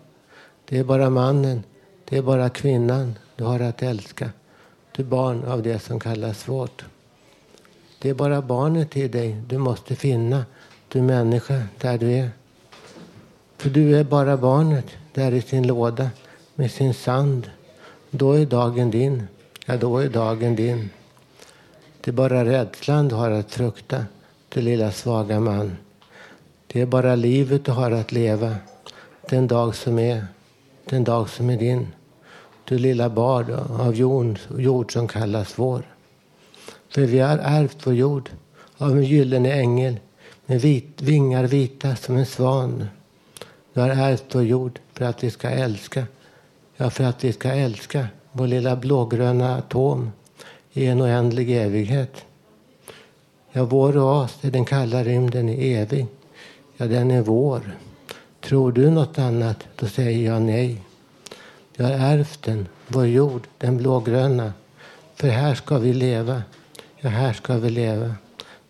Det 0.70 0.78
är 0.78 0.84
bara 0.84 1.10
mannen, 1.10 1.64
det 2.06 2.18
är 2.18 2.22
bara 2.22 2.50
kvinnan 2.50 3.16
du 3.36 3.44
har 3.44 3.60
att 3.60 3.84
älska. 3.84 4.30
Du 4.92 5.04
barn 5.04 5.44
av 5.44 5.64
det 5.64 5.80
som 5.80 6.00
kallas 6.00 6.40
svårt. 6.40 6.86
Det 8.00 8.10
är 8.10 8.14
bara 8.14 8.42
barnet 8.42 8.98
i 8.98 9.08
dig 9.08 9.42
du 9.48 9.58
måste 9.58 9.96
finna, 9.96 10.46
du 10.88 11.02
människa 11.02 11.64
där 11.78 11.98
du 11.98 12.12
är. 12.12 12.30
För 13.58 13.70
du 13.70 13.98
är 13.98 14.04
bara 14.04 14.38
barnet 14.38 14.86
där 15.14 15.32
i 15.32 15.42
sin 15.42 15.68
låda 15.68 16.10
med 16.56 16.72
sin 16.72 16.94
sand. 16.94 17.50
Då 18.10 18.34
är 18.34 18.46
dagen 18.46 18.92
din, 18.92 19.28
ja 19.66 19.78
då 19.78 19.98
är 19.98 20.10
dagen 20.10 20.56
din. 20.56 20.90
Det 22.02 22.12
är 22.12 22.16
bara 22.16 22.46
rädslan 22.46 23.08
du 23.08 23.16
har 23.16 23.32
att 23.32 23.52
frukta, 23.52 24.06
du 24.50 24.62
lilla 24.62 24.92
svaga 24.92 25.40
man. 25.40 25.78
Det 26.68 26.82
är 26.82 26.86
bara 26.86 27.16
livet 27.16 27.66
du 27.66 27.72
har 27.72 27.92
att 27.92 28.12
leva, 28.12 28.56
den 29.30 29.48
dag 29.48 29.76
som 29.76 30.00
är, 30.00 30.28
den 30.90 31.04
dag 31.04 31.30
som 31.30 31.50
är 31.50 31.58
din. 31.58 31.88
Du 32.66 32.78
lilla 32.78 33.10
barn 33.10 33.54
av 33.80 33.96
jord, 33.96 34.40
jord 34.58 34.94
som 34.94 35.08
kallas 35.08 35.60
vår. 35.60 35.84
För 36.90 37.02
vi 37.02 37.20
har 37.20 37.38
ärvt 37.38 37.88
vår 37.88 37.94
jord 37.94 38.30
av 38.78 38.92
en 38.92 39.04
gyllene 39.04 39.54
ängel 39.54 40.00
med 40.46 40.62
vit, 40.62 41.02
vingar 41.02 41.44
vita 41.44 41.96
som 41.96 42.18
en 42.18 42.26
svan. 42.26 42.88
Du 43.74 43.82
har 43.82 43.90
ärvt 43.90 44.26
vår 44.32 44.44
jord 44.44 44.80
för 44.94 45.06
att 45.06 45.24
vi 45.24 45.32
ska 45.32 45.50
älska. 45.50 46.06
Ja, 46.78 46.90
för 46.90 47.04
att 47.04 47.24
vi 47.24 47.34
ska 47.34 47.50
älska 47.50 48.08
vår 48.32 48.48
lilla 48.48 48.76
blågröna 48.76 49.56
atom 49.56 50.12
i 50.72 50.86
en 50.86 51.02
oändlig 51.02 51.52
evighet. 51.52 52.26
Ja, 53.52 53.66
vår 53.66 53.98
oas 53.98 54.38
i 54.42 54.50
den 54.50 54.66
kalla 54.66 55.04
rymden 55.04 55.50
är 55.50 55.82
evig. 55.82 56.08
Ja, 56.78 56.86
den 56.86 57.12
är 57.12 57.22
vår. 57.22 57.62
Tror 58.50 58.72
du 58.72 58.90
något 58.90 59.20
annat, 59.20 59.68
då 59.76 59.88
säger 59.88 60.32
jag 60.32 60.42
nej. 60.42 60.82
Jag 61.76 61.86
har 61.86 61.92
ärvt 61.94 62.44
den, 62.44 62.68
vår 62.88 63.06
jord, 63.06 63.48
den 63.58 63.78
blågröna. 63.78 64.54
För 65.16 65.28
här 65.28 65.56
ska 65.56 65.78
vi 65.78 65.94
leva. 65.94 66.44
Ja, 66.98 67.10
här 67.10 67.34
ska 67.34 67.58
vi 67.58 67.70
leva. 67.70 68.16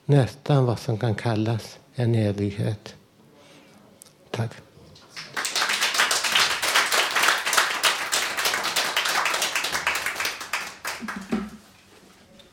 Nästan 0.06 0.66
vad 0.66 0.80
som 0.80 0.98
kan 0.98 1.16
kallas 1.16 1.80
en 1.96 2.16
evighet. 2.16 2.96
Tack. 4.32 4.52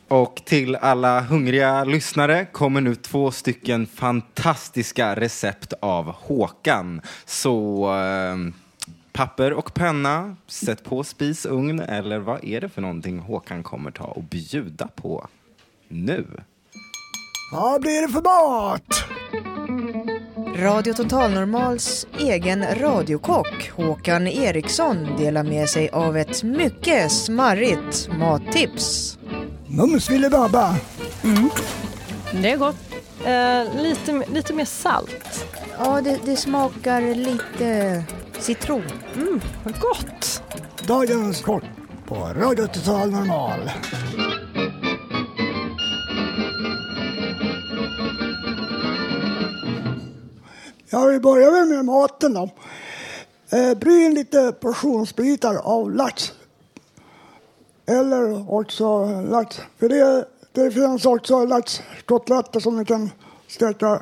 Och 0.07 0.41
till 0.45 0.75
alla 0.75 1.21
hungriga 1.21 1.83
lyssnare 1.83 2.45
kommer 2.45 2.81
nu 2.81 2.95
två 2.95 3.31
stycken 3.31 3.87
fantastiska 3.87 5.15
recept 5.15 5.73
av 5.79 6.05
Håkan. 6.11 7.01
Så 7.25 7.85
eh, 7.95 8.53
papper 9.13 9.53
och 9.53 9.73
penna, 9.73 10.35
sätt 10.47 10.83
på 10.83 11.03
spisugn 11.03 11.79
eller 11.79 12.19
vad 12.19 12.43
är 12.43 12.61
det 12.61 12.69
för 12.69 12.81
någonting 12.81 13.19
Håkan 13.19 13.63
kommer 13.63 13.91
ta 13.91 14.03
och 14.03 14.23
bjuda 14.23 14.87
på 14.87 15.27
nu? 15.87 16.25
Vad 17.51 17.81
blir 17.81 18.01
det 18.01 18.13
för 18.13 18.21
mat? 18.21 19.03
Radio 20.55 20.93
Total 20.93 21.31
Normals 21.31 22.07
egen 22.19 22.65
radiokock 22.75 23.71
Håkan 23.75 24.27
Eriksson 24.27 25.07
delar 25.17 25.43
med 25.43 25.69
sig 25.69 25.89
av 25.89 26.17
ett 26.17 26.43
mycket 26.43 27.11
smarrigt 27.11 28.09
mattips. 28.19 29.17
Mums 29.69 30.07
filibabba. 30.07 30.75
Mm. 31.23 31.49
Det 32.41 32.51
är 32.51 32.57
gott. 32.57 32.75
Eh, 33.25 33.81
lite, 33.83 34.23
lite 34.33 34.53
mer 34.53 34.65
salt. 34.65 35.45
Ja, 35.79 36.01
det, 36.01 36.19
det 36.25 36.35
smakar 36.35 37.15
lite 37.15 38.03
citron. 38.39 38.83
Mm, 39.15 39.41
vad 39.63 39.79
gott. 39.79 40.43
Dagens 40.87 41.41
kock 41.41 41.63
på 42.05 42.15
Radio 42.15 42.67
Total 42.67 43.11
Normal. 43.11 43.71
Jag 50.89 51.07
vill 51.07 51.21
börja 51.21 51.51
med, 51.51 51.67
med 51.67 51.85
maten 51.85 52.33
då. 52.33 52.49
Eh, 53.51 53.77
bryn 53.77 54.13
lite 54.13 54.51
portionsbitar 54.51 55.55
av 55.55 55.91
lax. 55.91 56.33
Eller 57.87 58.53
också 58.53 59.05
lax. 59.21 59.59
För 59.79 59.89
det, 59.89 60.25
det 60.51 60.71
finns 60.71 61.05
också 61.05 61.45
laxkotletter 61.45 62.59
som 62.59 62.77
ni 62.77 62.85
kan 62.85 63.09
steka 63.47 64.01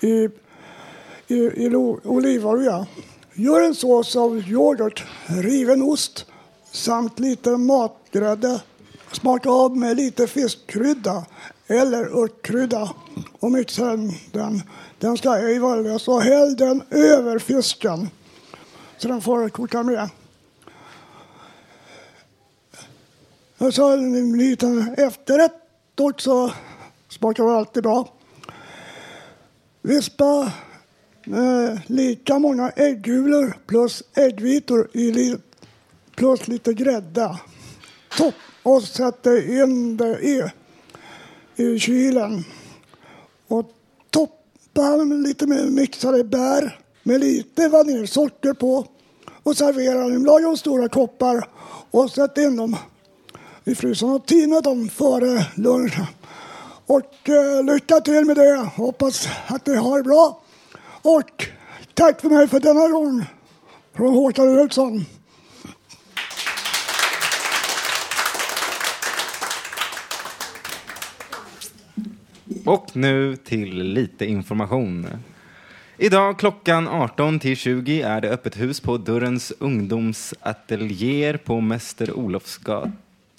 i, 0.00 0.28
i, 1.26 1.36
i 1.36 1.76
olivolja. 2.04 2.86
Gör 3.34 3.60
en 3.60 3.74
sås 3.74 4.16
av 4.16 4.38
yoghurt, 4.38 5.04
riven 5.26 5.82
ost 5.82 6.26
samt 6.72 7.18
lite 7.18 7.50
matgrädde. 7.50 8.60
Smaka 9.12 9.50
av 9.50 9.76
med 9.76 9.96
lite 9.96 10.26
fiskkrydda 10.26 11.24
eller 11.66 12.22
örtkrydda 12.22 12.90
och 13.40 13.52
mixa 13.52 13.84
den. 14.32 14.62
Den, 14.98 15.16
ska 15.16 15.36
ej 15.36 15.58
väljas 15.58 16.08
och 16.08 16.22
häll 16.22 16.56
den 16.56 16.82
över 16.90 17.38
fisken 17.38 18.08
så 18.98 19.08
den 19.08 19.20
får 19.20 19.48
koka 19.48 19.82
med. 19.82 20.10
Och 23.62 23.74
så 23.74 23.92
en 23.92 24.38
liten 24.38 24.94
efterrätt 24.96 25.52
också. 26.00 26.52
Smakar 27.08 27.44
väl 27.44 27.54
alltid 27.54 27.82
bra. 27.82 28.08
Vispa 29.82 30.52
eh, 31.26 31.80
lika 31.86 32.38
många 32.38 32.70
äggulor 32.70 33.56
plus 33.66 34.02
äggvitor 34.14 34.88
i 34.92 35.12
li- 35.12 35.36
plus 36.16 36.48
lite 36.48 36.74
grädde. 36.74 37.38
Topp 38.18 38.34
och 38.62 38.82
sätter 38.82 39.62
in 39.62 39.96
det 39.96 40.18
i, 40.20 40.50
i 41.56 41.78
kylen. 41.78 42.44
Och 43.48 43.72
toppa 44.10 44.96
med 44.96 45.22
lite 45.22 45.46
med 45.46 45.72
mixade 45.72 46.24
bär 46.24 46.80
med 47.02 47.20
lite 47.20 47.68
vaniljsocker 47.68 48.52
på 48.52 48.86
och 49.42 49.56
servera 49.56 50.08
dem. 50.08 50.24
Laga 50.24 50.56
stora 50.56 50.88
koppar 50.88 51.48
och 51.90 52.10
sätt 52.10 52.38
in 52.38 52.56
dem 52.56 52.76
i 53.64 53.74
frysen 53.74 54.10
och 54.10 54.26
tina 54.26 54.60
dem 54.60 54.88
före 54.88 55.46
lunch. 55.54 55.94
Och 56.86 57.28
eh, 57.28 57.64
lycka 57.64 58.00
till 58.00 58.24
med 58.24 58.36
det. 58.36 58.70
Hoppas 58.76 59.28
att 59.46 59.66
ni 59.66 59.76
har 59.76 59.98
det 59.98 60.04
bra. 60.04 60.40
Och 61.02 61.46
tack 61.94 62.20
för 62.20 62.28
mig 62.28 62.48
för 62.48 62.60
denna 62.60 62.88
gång. 62.88 63.24
Från 63.96 64.14
Håkan 64.14 64.58
Eriksson. 64.58 65.04
Och 72.64 72.96
nu 72.96 73.36
till 73.36 73.82
lite 73.82 74.26
information. 74.26 75.06
Idag 75.96 76.38
klockan 76.38 76.88
18 76.88 77.38
till 77.38 77.56
20 77.56 78.02
är 78.02 78.20
det 78.20 78.30
öppet 78.30 78.60
hus 78.60 78.80
på 78.80 78.96
Dörrens 78.96 79.52
ungdomsateljéer 79.58 81.36
på 81.36 81.60
Mäster 81.60 82.12
Olofsgatan. 82.12 82.92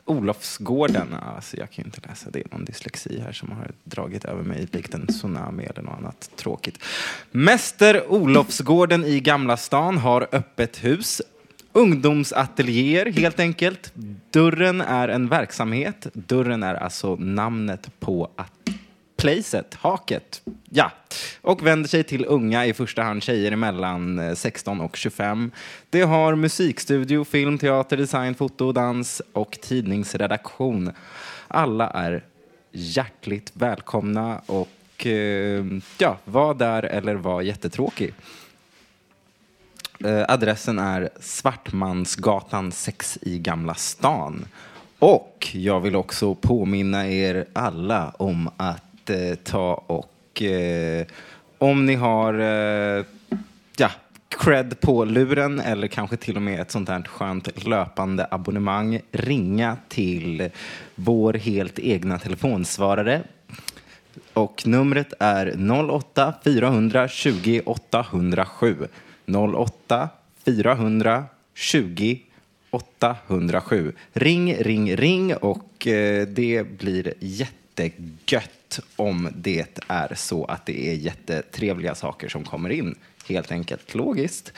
Olofsgården. 0.06 1.14
Alltså, 1.14 1.58
jag 1.58 1.72
kan 1.72 1.84
ju 1.84 1.86
inte 1.86 2.10
läsa, 2.10 2.30
det 2.30 2.40
är 2.40 2.46
någon 2.52 2.66
dyslexi 2.66 3.20
här 3.20 3.32
som 3.32 3.52
har 3.52 3.72
dragit 3.84 4.26
över 4.26 4.44
mig 4.44 4.68
likt 4.72 4.94
en 4.94 5.08
tsunami 5.08 5.64
eller 5.64 5.82
något 5.82 5.98
annat 6.00 6.30
tråkigt. 6.36 6.84
Mäster 7.32 8.12
Olofsgården 8.12 9.06
i 9.06 9.20
Gamla 9.20 9.58
stan 9.58 9.98
har 9.98 10.28
öppet 10.32 10.84
hus. 10.84 11.22
Ungdomsateljéer 11.74 13.06
helt 13.12 13.40
enkelt. 13.40 13.92
Dörren 14.32 14.82
är 14.82 15.08
en 15.08 15.30
verksamhet. 15.30 16.08
Dörren 16.14 16.64
är 16.64 16.76
alltså 16.76 17.16
namnet 17.16 17.90
på 18.00 18.32
att 18.36 18.52
placet, 19.24 19.74
haket. 19.74 20.42
Ja, 20.70 20.92
och 21.42 21.66
vänder 21.66 21.90
sig 21.90 22.04
till 22.04 22.26
unga, 22.26 22.66
i 22.66 22.74
första 22.74 23.04
hand 23.04 23.24
tjejer 23.24 23.56
mellan 23.56 24.20
eh, 24.20 24.34
16 24.34 24.82
och 24.82 24.96
25. 24.96 25.52
Det 25.90 26.02
har 26.02 26.36
musikstudio, 26.36 27.24
film, 27.24 27.58
teater, 27.58 27.98
design, 27.98 28.36
foto, 28.36 28.72
dans 28.72 29.22
och 29.34 29.58
tidningsredaktion. 29.62 30.92
Alla 31.48 31.90
är 31.90 32.24
hjärtligt 32.72 33.52
välkomna 33.54 34.42
och 34.46 35.06
eh, 35.06 35.66
ja, 35.98 36.18
var 36.26 36.54
där 36.54 36.84
eller 36.84 37.16
var 37.16 37.42
jättetråkig. 37.42 38.14
Eh, 40.06 40.26
adressen 40.28 40.80
är 40.80 41.10
Svartmansgatan 41.20 42.72
6 42.72 43.20
i 43.22 43.40
Gamla 43.40 43.76
stan. 43.76 44.46
Och 45.00 45.48
jag 45.52 45.80
vill 45.80 45.96
också 45.96 46.36
påminna 46.36 47.10
er 47.10 47.46
alla 47.54 48.10
om 48.10 48.50
att 48.58 48.84
Eh, 49.10 49.36
ta 49.36 49.74
och 49.88 50.42
eh, 50.42 51.06
om 51.58 51.86
ni 51.86 51.96
har 51.96 52.34
eh, 52.34 53.06
ja, 53.78 53.90
cred 54.40 54.80
på 54.82 55.06
luren 55.06 55.60
eller 55.60 55.88
kanske 55.88 56.18
till 56.18 56.36
och 56.36 56.42
med 56.42 56.60
ett 56.60 56.72
sånt 56.72 56.90
här 56.90 57.02
skönt 57.02 57.68
löpande 57.68 58.28
abonnemang 58.32 59.00
ringa 59.12 59.78
till 59.88 60.50
vår 60.96 61.34
helt 61.34 61.80
egna 61.80 62.20
telefonsvarare 62.20 63.22
och 64.34 64.64
numret 64.66 65.14
är 65.20 65.72
08 65.90 66.34
420 66.44 67.62
807. 67.66 68.88
08 69.28 70.10
420 70.46 72.18
807. 72.70 73.94
Ring, 74.14 74.56
ring, 74.56 74.96
ring 74.96 75.36
och 75.36 75.88
eh, 75.88 76.28
det 76.28 76.78
blir 76.78 77.14
jättegött 77.80 78.80
om 78.96 79.30
det 79.36 79.80
är 79.88 80.16
så 80.16 80.46
att 80.46 80.66
det 80.66 80.90
är 80.90 80.94
jättetrevliga 80.94 81.96
saker 81.96 82.30
som 82.30 82.44
kommer 82.44 82.70
in. 82.70 82.96
Helt 83.30 83.52
enkelt 83.52 83.96
logiskt. 83.96 84.54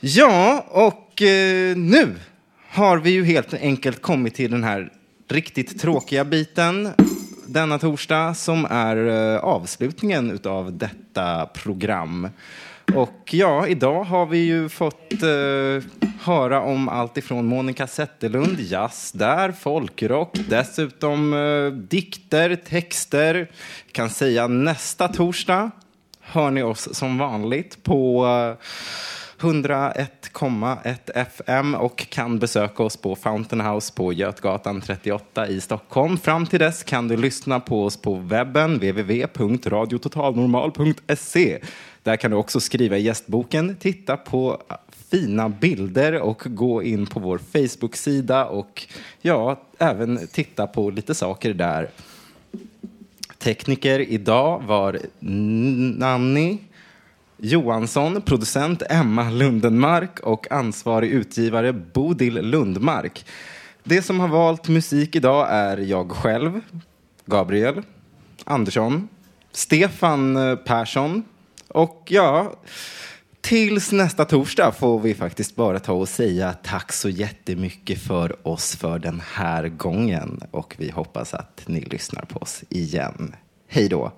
Ja, 0.00 0.66
och 0.68 1.22
eh, 1.22 1.76
nu 1.76 2.14
har 2.68 2.98
vi 2.98 3.10
ju 3.10 3.24
helt 3.24 3.54
enkelt 3.54 4.02
kommit 4.02 4.34
till 4.34 4.50
den 4.50 4.64
här 4.64 4.92
riktigt 5.28 5.80
tråkiga 5.80 6.24
biten 6.24 6.92
denna 7.46 7.78
torsdag 7.78 8.34
som 8.34 8.66
är 8.70 8.96
eh, 9.06 9.38
avslutningen 9.38 10.38
av 10.44 10.78
detta 10.78 11.46
program. 11.46 12.28
Och 12.94 13.34
ja, 13.34 13.66
idag 13.66 14.04
har 14.04 14.26
vi 14.26 14.38
ju 14.38 14.68
fått 14.68 15.12
eh, 15.12 16.01
höra 16.22 16.60
om 16.60 16.88
allt 16.88 17.16
ifrån 17.16 17.46
Monica 17.46 17.86
Zetterlund, 17.86 18.60
jazz 18.60 19.12
där, 19.12 19.52
folkrock, 19.52 20.38
dessutom 20.48 21.34
eh, 21.34 21.66
dikter, 21.72 22.56
texter. 22.56 23.50
Kan 23.92 24.10
säga 24.10 24.46
nästa 24.46 25.08
torsdag 25.08 25.70
hör 26.22 26.50
ni 26.50 26.62
oss 26.62 26.94
som 26.94 27.18
vanligt 27.18 27.82
på 27.82 28.26
eh, 28.26 28.54
101,1 29.46 30.96
FM 31.14 31.74
och 31.74 32.06
kan 32.08 32.38
besöka 32.38 32.82
oss 32.82 32.96
på 32.96 33.16
Fountain 33.16 33.60
House 33.60 33.92
på 33.94 34.12
Götgatan 34.12 34.80
38 34.80 35.48
i 35.48 35.60
Stockholm. 35.60 36.18
Fram 36.18 36.46
till 36.46 36.58
dess 36.58 36.82
kan 36.82 37.08
du 37.08 37.16
lyssna 37.16 37.60
på 37.60 37.84
oss 37.84 37.96
på 37.96 38.14
webben 38.14 38.74
www.radiototalnormal.se. 38.74 41.58
Där 42.02 42.16
kan 42.16 42.30
du 42.30 42.36
också 42.36 42.60
skriva 42.60 42.96
i 42.96 43.02
gästboken, 43.02 43.76
titta 43.76 44.16
på 44.16 44.62
fina 45.12 45.48
bilder 45.48 46.20
och 46.20 46.42
gå 46.44 46.82
in 46.82 47.06
på 47.06 47.20
vår 47.20 47.38
Facebook-sida 47.38 48.44
och 48.46 48.86
ja, 49.20 49.60
även 49.78 50.26
titta 50.26 50.66
på 50.66 50.90
lite 50.90 51.14
saker 51.14 51.54
där. 51.54 51.90
Tekniker 53.38 54.00
idag 54.00 54.62
var 54.66 54.98
Nanni 55.98 56.58
Johansson, 57.36 58.22
producent 58.22 58.82
Emma 58.90 59.30
Lundenmark 59.30 60.20
och 60.20 60.52
ansvarig 60.52 61.10
utgivare 61.10 61.72
Bodil 61.72 62.34
Lundmark. 62.34 63.26
Det 63.84 64.02
som 64.02 64.20
har 64.20 64.28
valt 64.28 64.68
musik 64.68 65.16
idag 65.16 65.46
är 65.50 65.78
jag 65.78 66.10
själv, 66.10 66.60
Gabriel 67.26 67.82
Andersson, 68.44 69.08
Stefan 69.52 70.38
Persson 70.64 71.22
och 71.68 72.02
ja, 72.08 72.52
tills 73.42 73.92
nästa 73.92 74.24
torsdag 74.24 74.72
får 74.72 75.00
vi 75.00 75.14
faktiskt 75.14 75.56
bara 75.56 75.80
ta 75.80 75.92
och 75.92 76.08
säga 76.08 76.52
tack 76.52 76.92
så 76.92 77.08
jättemycket 77.08 78.02
för 78.02 78.48
oss 78.48 78.76
för 78.76 78.98
den 78.98 79.22
här 79.32 79.68
gången 79.68 80.40
och 80.50 80.74
vi 80.78 80.90
hoppas 80.90 81.34
att 81.34 81.62
ni 81.66 81.80
lyssnar 81.80 82.22
på 82.22 82.38
oss 82.38 82.64
igen. 82.68 83.36
Hej 83.68 83.88
då! 83.88 84.12